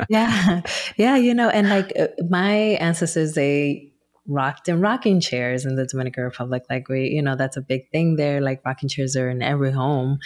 yeah. 0.08 0.62
Yeah. 0.96 1.16
You 1.16 1.34
know, 1.34 1.48
and 1.48 1.68
like 1.68 1.92
uh, 1.98 2.08
my 2.28 2.52
ancestors, 2.54 3.34
they, 3.34 3.93
rocked 4.26 4.68
in 4.68 4.80
rocking 4.80 5.20
chairs 5.20 5.66
in 5.66 5.76
the 5.76 5.86
Dominican 5.86 6.24
Republic. 6.24 6.64
Like 6.70 6.88
we, 6.88 7.08
you 7.08 7.22
know, 7.22 7.36
that's 7.36 7.56
a 7.56 7.60
big 7.60 7.90
thing 7.90 8.16
there. 8.16 8.40
Like 8.40 8.64
rocking 8.64 8.88
chairs 8.88 9.16
are 9.16 9.28
in 9.28 9.42
every 9.42 9.72
home. 9.72 10.18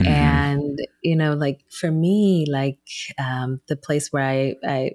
Mm-hmm. 0.00 0.10
And, 0.10 0.78
you 1.02 1.16
know, 1.16 1.34
like 1.34 1.60
for 1.70 1.90
me, 1.90 2.46
like 2.48 2.80
um, 3.18 3.60
the 3.68 3.76
place 3.76 4.12
where 4.12 4.24
I, 4.24 4.54
I 4.66 4.92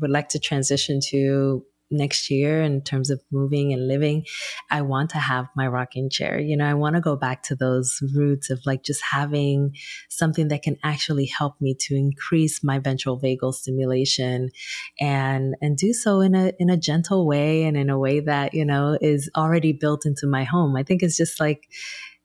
would 0.00 0.10
like 0.10 0.30
to 0.30 0.38
transition 0.38 1.00
to 1.08 1.64
next 1.92 2.30
year 2.30 2.62
in 2.62 2.82
terms 2.82 3.10
of 3.10 3.20
moving 3.30 3.72
and 3.72 3.86
living, 3.86 4.24
I 4.70 4.82
want 4.82 5.10
to 5.10 5.18
have 5.18 5.46
my 5.54 5.66
rocking 5.66 6.10
chair. 6.10 6.40
You 6.40 6.56
know, 6.56 6.68
I 6.68 6.74
want 6.74 6.96
to 6.96 7.00
go 7.00 7.16
back 7.16 7.42
to 7.44 7.54
those 7.54 7.98
roots 8.14 8.50
of 8.50 8.60
like 8.66 8.82
just 8.82 9.02
having 9.02 9.76
something 10.08 10.48
that 10.48 10.62
can 10.62 10.76
actually 10.82 11.26
help 11.26 11.60
me 11.60 11.76
to 11.80 11.94
increase 11.94 12.64
my 12.64 12.78
ventral 12.78 13.20
vagal 13.20 13.54
stimulation 13.54 14.50
and 15.00 15.54
and 15.60 15.76
do 15.76 15.92
so 15.92 16.20
in 16.20 16.34
a 16.34 16.52
in 16.58 16.70
a 16.70 16.76
gentle 16.76 17.26
way 17.26 17.64
and 17.64 17.76
in 17.76 17.90
a 17.90 17.98
way 17.98 18.20
that, 18.20 18.54
you 18.54 18.64
know, 18.64 18.98
is 19.00 19.30
already 19.36 19.72
built 19.72 20.06
into 20.06 20.26
my 20.26 20.44
home. 20.44 20.76
I 20.76 20.82
think 20.82 21.02
it's 21.02 21.16
just 21.16 21.38
like 21.38 21.68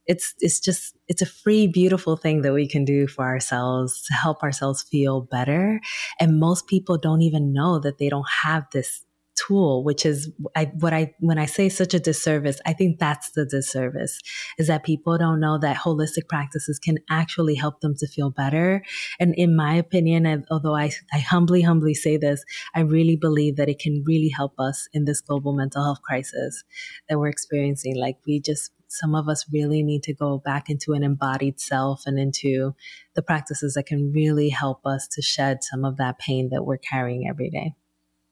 it's 0.07 0.34
it's 0.39 0.59
just 0.59 0.97
it's 1.07 1.22
a 1.22 1.26
free 1.26 1.68
beautiful 1.68 2.18
thing 2.18 2.41
that 2.41 2.53
we 2.53 2.68
can 2.68 2.86
do 2.86 3.07
for 3.07 3.26
ourselves 3.26 4.03
to 4.07 4.13
help 4.13 4.41
ourselves 4.41 4.84
feel 4.84 5.22
better 5.22 5.80
and 6.20 6.39
most 6.39 6.68
people 6.68 6.97
don't 6.97 7.22
even 7.22 7.53
know 7.53 7.80
that 7.80 7.97
they 7.97 8.09
don't 8.09 8.28
have 8.43 8.65
this 8.72 9.03
tool, 9.38 9.84
which 9.84 10.06
is 10.06 10.32
I, 10.56 10.66
what 10.80 10.94
I, 10.94 11.14
when 11.20 11.38
I 11.38 11.46
say 11.46 11.70
such 11.70 11.94
a 11.94 12.00
disservice, 12.00 12.60
I 12.66 12.74
think 12.74 13.00
that's 13.00 13.32
the 13.32 13.46
disservice 13.46 14.20
is 14.58 14.68
that 14.68 14.84
people 14.84 15.18
don't 15.18 15.40
know 15.40 15.58
that 15.60 15.78
holistic 15.78 16.28
practices 16.28 16.80
can 16.80 16.98
actually 17.10 17.56
help 17.56 17.82
them 17.82 17.96
to 18.00 18.08
feel 18.08 18.32
better. 18.32 18.84
And 19.20 19.36
in 19.36 19.56
my 19.56 19.76
opinion, 19.76 20.46
although 20.50 20.76
I, 20.76 20.92
I 21.14 21.20
humbly, 21.20 21.62
humbly 21.62 21.94
say 21.94 22.18
this, 22.18 22.44
I 22.76 22.82
really 22.82 23.16
believe 23.16 23.56
that 23.58 23.70
it 23.70 23.80
can 23.80 24.04
really 24.06 24.30
help 24.30 24.60
us 24.60 24.88
in 24.94 25.06
this 25.06 25.22
global 25.22 25.54
mental 25.54 25.84
health 25.84 26.02
crisis 26.02 26.64
that 27.08 27.20
we're 27.20 27.28
experiencing. 27.28 27.96
Like 27.96 28.18
we 28.26 28.40
just, 28.40 28.72
some 28.90 29.16
of 29.16 29.28
us 29.28 29.46
really 29.52 29.84
need 29.84 30.04
to 30.04 30.14
go 30.14 30.38
back 30.38 30.70
into 30.70 30.94
an 30.94 31.04
embodied 31.04 31.60
self 31.60 32.04
and 32.06 32.18
into 32.18 32.74
the 33.16 33.22
practices 33.22 33.74
that 33.74 33.86
can 33.86 34.12
really 34.14 34.50
help 34.50 34.86
us 34.86 35.08
to 35.10 35.22
shed 35.22 35.64
some 35.64 35.84
of 35.84 35.98
that 35.98 36.18
pain 36.20 36.50
that 36.52 36.64
we're 36.64 36.78
carrying 36.78 37.28
every 37.28 37.50
day. 37.50 37.74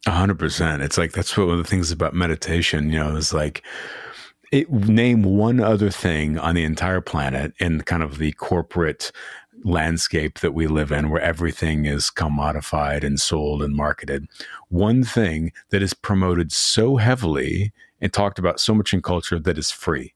Hundred 0.08 0.38
percent. 0.40 0.84
It's 0.84 0.98
like 0.98 1.14
that's 1.14 1.36
one 1.36 1.50
of 1.50 1.58
the 1.58 1.64
things 1.64 1.92
about 1.92 2.14
meditation, 2.14 2.92
you 2.92 3.00
know, 3.00 3.16
is 3.16 3.34
like 3.34 3.64
it 4.52 4.72
name 4.72 5.24
one 5.24 5.60
other 5.60 5.90
thing 5.90 6.38
on 6.38 6.56
the 6.56 6.64
entire 6.64 7.02
planet 7.02 7.54
in 7.60 7.82
kind 7.82 8.04
of 8.04 8.20
the 8.20 8.32
corporate 8.34 9.12
landscape 9.64 10.40
that 10.40 10.54
we 10.54 10.68
live 10.68 10.92
in 10.92 11.10
where 11.10 11.22
everything 11.22 11.86
is 11.86 12.12
commodified 12.12 13.04
and 13.04 13.20
sold 13.20 13.64
and 13.64 13.76
marketed. 13.76 14.28
One 14.70 15.04
thing 15.04 15.52
that 15.72 15.82
is 15.82 15.94
promoted 15.94 16.52
so 16.52 16.98
heavily 16.98 17.74
and 18.00 18.14
talked 18.14 18.40
about 18.40 18.60
so 18.60 18.76
much 18.76 18.94
in 18.94 19.02
culture 19.02 19.40
that 19.40 19.58
is 19.58 19.72
free. 19.72 20.15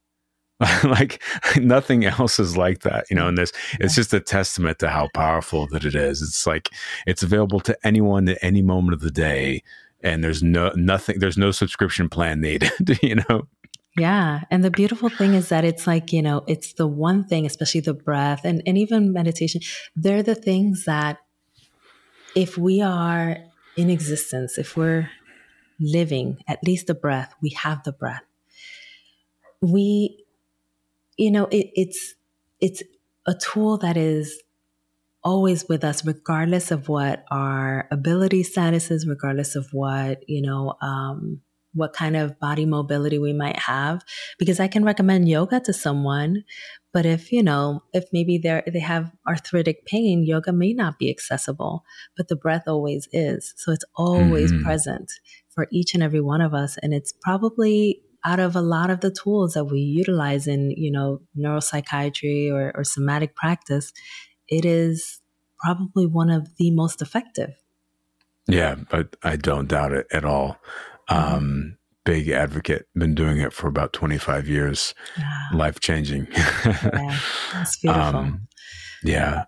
like 0.84 1.22
nothing 1.58 2.06
else 2.06 2.40
is 2.40 2.58
like 2.58 2.80
that, 2.82 3.06
you 3.10 3.16
know, 3.16 3.28
and 3.28 3.38
mm. 3.38 3.42
this 3.42 3.54
it's 3.80 3.96
just 3.96 4.14
a 4.14 4.20
testament 4.20 4.80
to 4.80 4.90
how 4.90 5.10
powerful 5.14 5.68
that 5.68 5.86
it 5.86 5.96
is. 5.96 6.22
It's 6.22 6.46
like 6.46 6.70
it's 7.08 7.24
available 7.24 7.60
to 7.62 7.78
anyone 7.84 8.28
at 8.28 8.40
any 8.42 8.62
moment 8.62 8.94
of 8.94 9.02
the 9.02 9.12
day 9.12 9.64
and 10.02 10.24
there's 10.24 10.44
no 10.44 10.72
nothing 10.76 11.20
there's 11.20 11.38
no 11.38 11.52
subscription 11.52 12.10
plan 12.10 12.42
needed, 12.42 12.72
you 13.02 13.16
know. 13.16 13.48
Yeah. 13.98 14.42
And 14.50 14.64
the 14.64 14.72
beautiful 14.72 15.10
thing 15.10 15.34
is 15.34 15.50
that 15.50 15.66
it's 15.66 15.86
like, 15.86 16.14
you 16.14 16.22
know, 16.22 16.44
it's 16.48 16.74
the 16.74 16.88
one 16.88 17.26
thing, 17.26 17.46
especially 17.46 17.82
the 17.82 17.94
breath 17.94 18.46
and, 18.46 18.62
and 18.66 18.78
even 18.78 19.12
meditation, 19.12 19.62
they're 19.96 20.24
the 20.24 20.36
things 20.36 20.86
that 20.86 21.18
if 22.36 22.58
we 22.58 22.82
are 22.82 23.38
in 23.76 23.90
existence, 23.90 24.58
if 24.58 24.78
we're 24.78 25.10
living, 25.80 26.38
at 26.48 26.64
least 26.64 26.88
the 26.88 26.94
breath, 26.94 27.34
we 27.42 27.50
have 27.50 27.84
the 27.84 27.92
breath. 27.92 28.24
We 29.62 30.19
you 31.20 31.32
know, 31.32 31.46
it, 31.52 31.68
it's 31.76 32.16
it's 32.62 32.82
a 33.28 33.36
tool 33.36 33.78
that 33.80 33.98
is 33.98 34.42
always 35.22 35.68
with 35.68 35.84
us, 35.84 36.06
regardless 36.06 36.72
of 36.72 36.88
what 36.88 37.26
our 37.30 37.88
ability 37.92 38.44
status 38.44 38.90
is, 38.90 39.06
regardless 39.06 39.56
of 39.56 39.68
what 39.74 40.24
you 40.28 40.42
know. 40.42 40.74
Um, 40.82 41.42
what 41.76 41.94
kind 41.94 42.16
of 42.16 42.40
body 42.40 42.66
mobility 42.66 43.20
we 43.20 43.32
might 43.32 43.60
have 43.60 44.02
because 44.40 44.60
i 44.60 44.68
can 44.68 44.84
recommend 44.84 45.30
yoga 45.30 45.60
to 45.60 45.72
someone 45.72 46.44
but 46.92 47.06
if 47.06 47.32
you 47.32 47.44
know 47.44 47.84
if 47.94 48.06
maybe 48.12 48.40
they 48.40 48.64
they 48.74 48.80
have 48.80 49.12
arthritic 49.28 49.86
pain 49.86 50.24
yoga 50.26 50.52
may 50.52 50.74
not 50.74 50.98
be 50.98 51.12
accessible 51.12 51.84
but 52.18 52.28
the 52.28 52.36
breath 52.36 52.64
always 52.66 53.08
is 53.14 53.54
so 53.56 53.72
it's 53.72 53.86
always 53.96 54.52
mm-hmm. 54.52 54.64
present 54.64 55.12
for 55.50 55.68
each 55.72 55.94
and 55.94 56.02
every 56.02 56.22
one 56.22 56.42
of 56.42 56.56
us 56.56 56.76
and 56.82 56.92
it's 56.92 57.14
probably 57.22 58.02
out 58.26 58.40
of 58.40 58.56
a 58.56 58.62
lot 58.62 58.90
of 58.90 59.02
the 59.02 59.12
tools 59.12 59.54
that 59.54 59.66
we 59.66 59.80
utilize 59.80 60.48
in, 60.48 60.72
you 60.72 60.92
know, 60.92 61.22
neuropsychiatry 61.38 62.52
or, 62.52 62.72
or 62.76 62.84
somatic 62.84 63.36
practice, 63.36 63.94
it 64.48 64.66
is 64.66 65.22
probably 65.60 66.06
one 66.06 66.30
of 66.30 66.56
the 66.58 66.72
most 66.72 67.02
effective. 67.02 67.56
Yeah, 68.48 68.76
but 68.90 69.16
I 69.24 69.36
don't 69.36 69.68
doubt 69.68 69.94
it 69.94 70.08
at 70.12 70.26
all. 70.26 70.58
Mm-hmm. 71.10 71.36
Um, 71.36 71.78
big 72.04 72.30
advocate, 72.30 72.88
been 72.96 73.14
doing 73.14 73.40
it 73.40 73.54
for 73.54 73.68
about 73.68 73.94
25 73.94 74.48
years. 74.48 74.96
Yeah. 75.18 75.48
Life 75.54 75.80
changing. 75.80 76.28
yeah, 76.66 77.20
that's 77.54 77.78
beautiful. 77.78 78.04
Um, 78.04 78.48
yeah. 79.04 79.46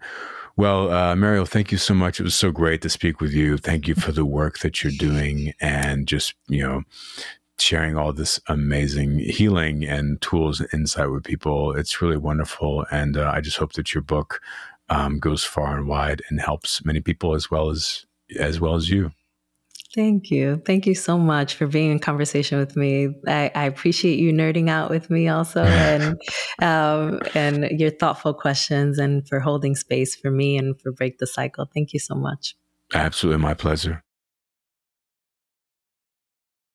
Well, 0.58 0.92
uh, 0.92 1.16
Mariel, 1.16 1.46
thank 1.46 1.72
you 1.72 1.78
so 1.78 1.94
much. 1.94 2.20
It 2.20 2.24
was 2.24 2.36
so 2.36 2.52
great 2.52 2.82
to 2.82 2.90
speak 2.90 3.20
with 3.20 3.34
you. 3.34 3.58
Thank 3.58 3.88
you 3.88 3.96
for 3.96 4.12
the 4.12 4.26
work 4.26 4.60
that 4.60 4.84
you're 4.84 4.94
doing 4.96 5.54
and 5.60 6.08
just, 6.08 6.36
you 6.48 6.62
know, 6.62 6.84
sharing 7.62 7.98
all 7.98 8.14
this 8.14 8.40
amazing 8.48 9.20
healing 9.20 9.86
and 9.86 10.22
tools 10.22 10.60
and 10.60 10.70
insight 10.74 11.12
with 11.12 11.24
people. 11.24 11.74
It's 11.74 12.02
really 12.02 12.18
wonderful. 12.18 12.86
And 12.92 13.18
uh, 13.18 13.32
I 13.34 13.42
just 13.42 13.58
hope 13.58 13.74
that 13.74 13.94
your 13.94 14.02
book 14.04 14.42
um, 14.90 15.20
goes 15.20 15.44
far 15.44 15.78
and 15.78 15.88
wide 15.88 16.22
and 16.30 16.42
helps 16.42 16.84
many 16.84 17.02
people 17.02 17.34
as 17.34 17.50
well 17.50 17.70
as 17.70 18.06
as 18.40 18.60
well 18.60 18.76
as 18.76 18.90
you. 18.90 19.12
Thank 19.94 20.32
you. 20.32 20.62
Thank 20.66 20.88
you 20.88 20.96
so 20.96 21.18
much 21.18 21.56
for 21.56 21.68
being 21.68 21.92
in 21.92 22.00
conversation 22.00 22.58
with 22.60 22.78
me. 22.78 23.10
I, 23.28 23.52
I 23.54 23.66
appreciate 23.66 24.20
you 24.20 24.32
nerding 24.32 24.70
out 24.70 24.90
with 24.90 25.10
me 25.10 25.28
also 25.28 25.64
and 25.66 26.22
um, 26.62 27.20
and 27.36 27.80
your 27.80 27.90
thoughtful 27.90 28.34
questions 28.34 28.98
and 28.98 29.28
for 29.28 29.40
holding 29.40 29.76
space 29.76 30.16
for 30.16 30.32
me 30.32 30.58
and 30.58 30.80
for 30.80 30.92
Break 30.92 31.18
the 31.18 31.28
Cycle. 31.28 31.70
Thank 31.74 31.94
you 31.94 32.00
so 32.00 32.16
much. 32.16 32.56
Absolutely 32.94 33.42
my 33.42 33.54
pleasure. 33.54 34.04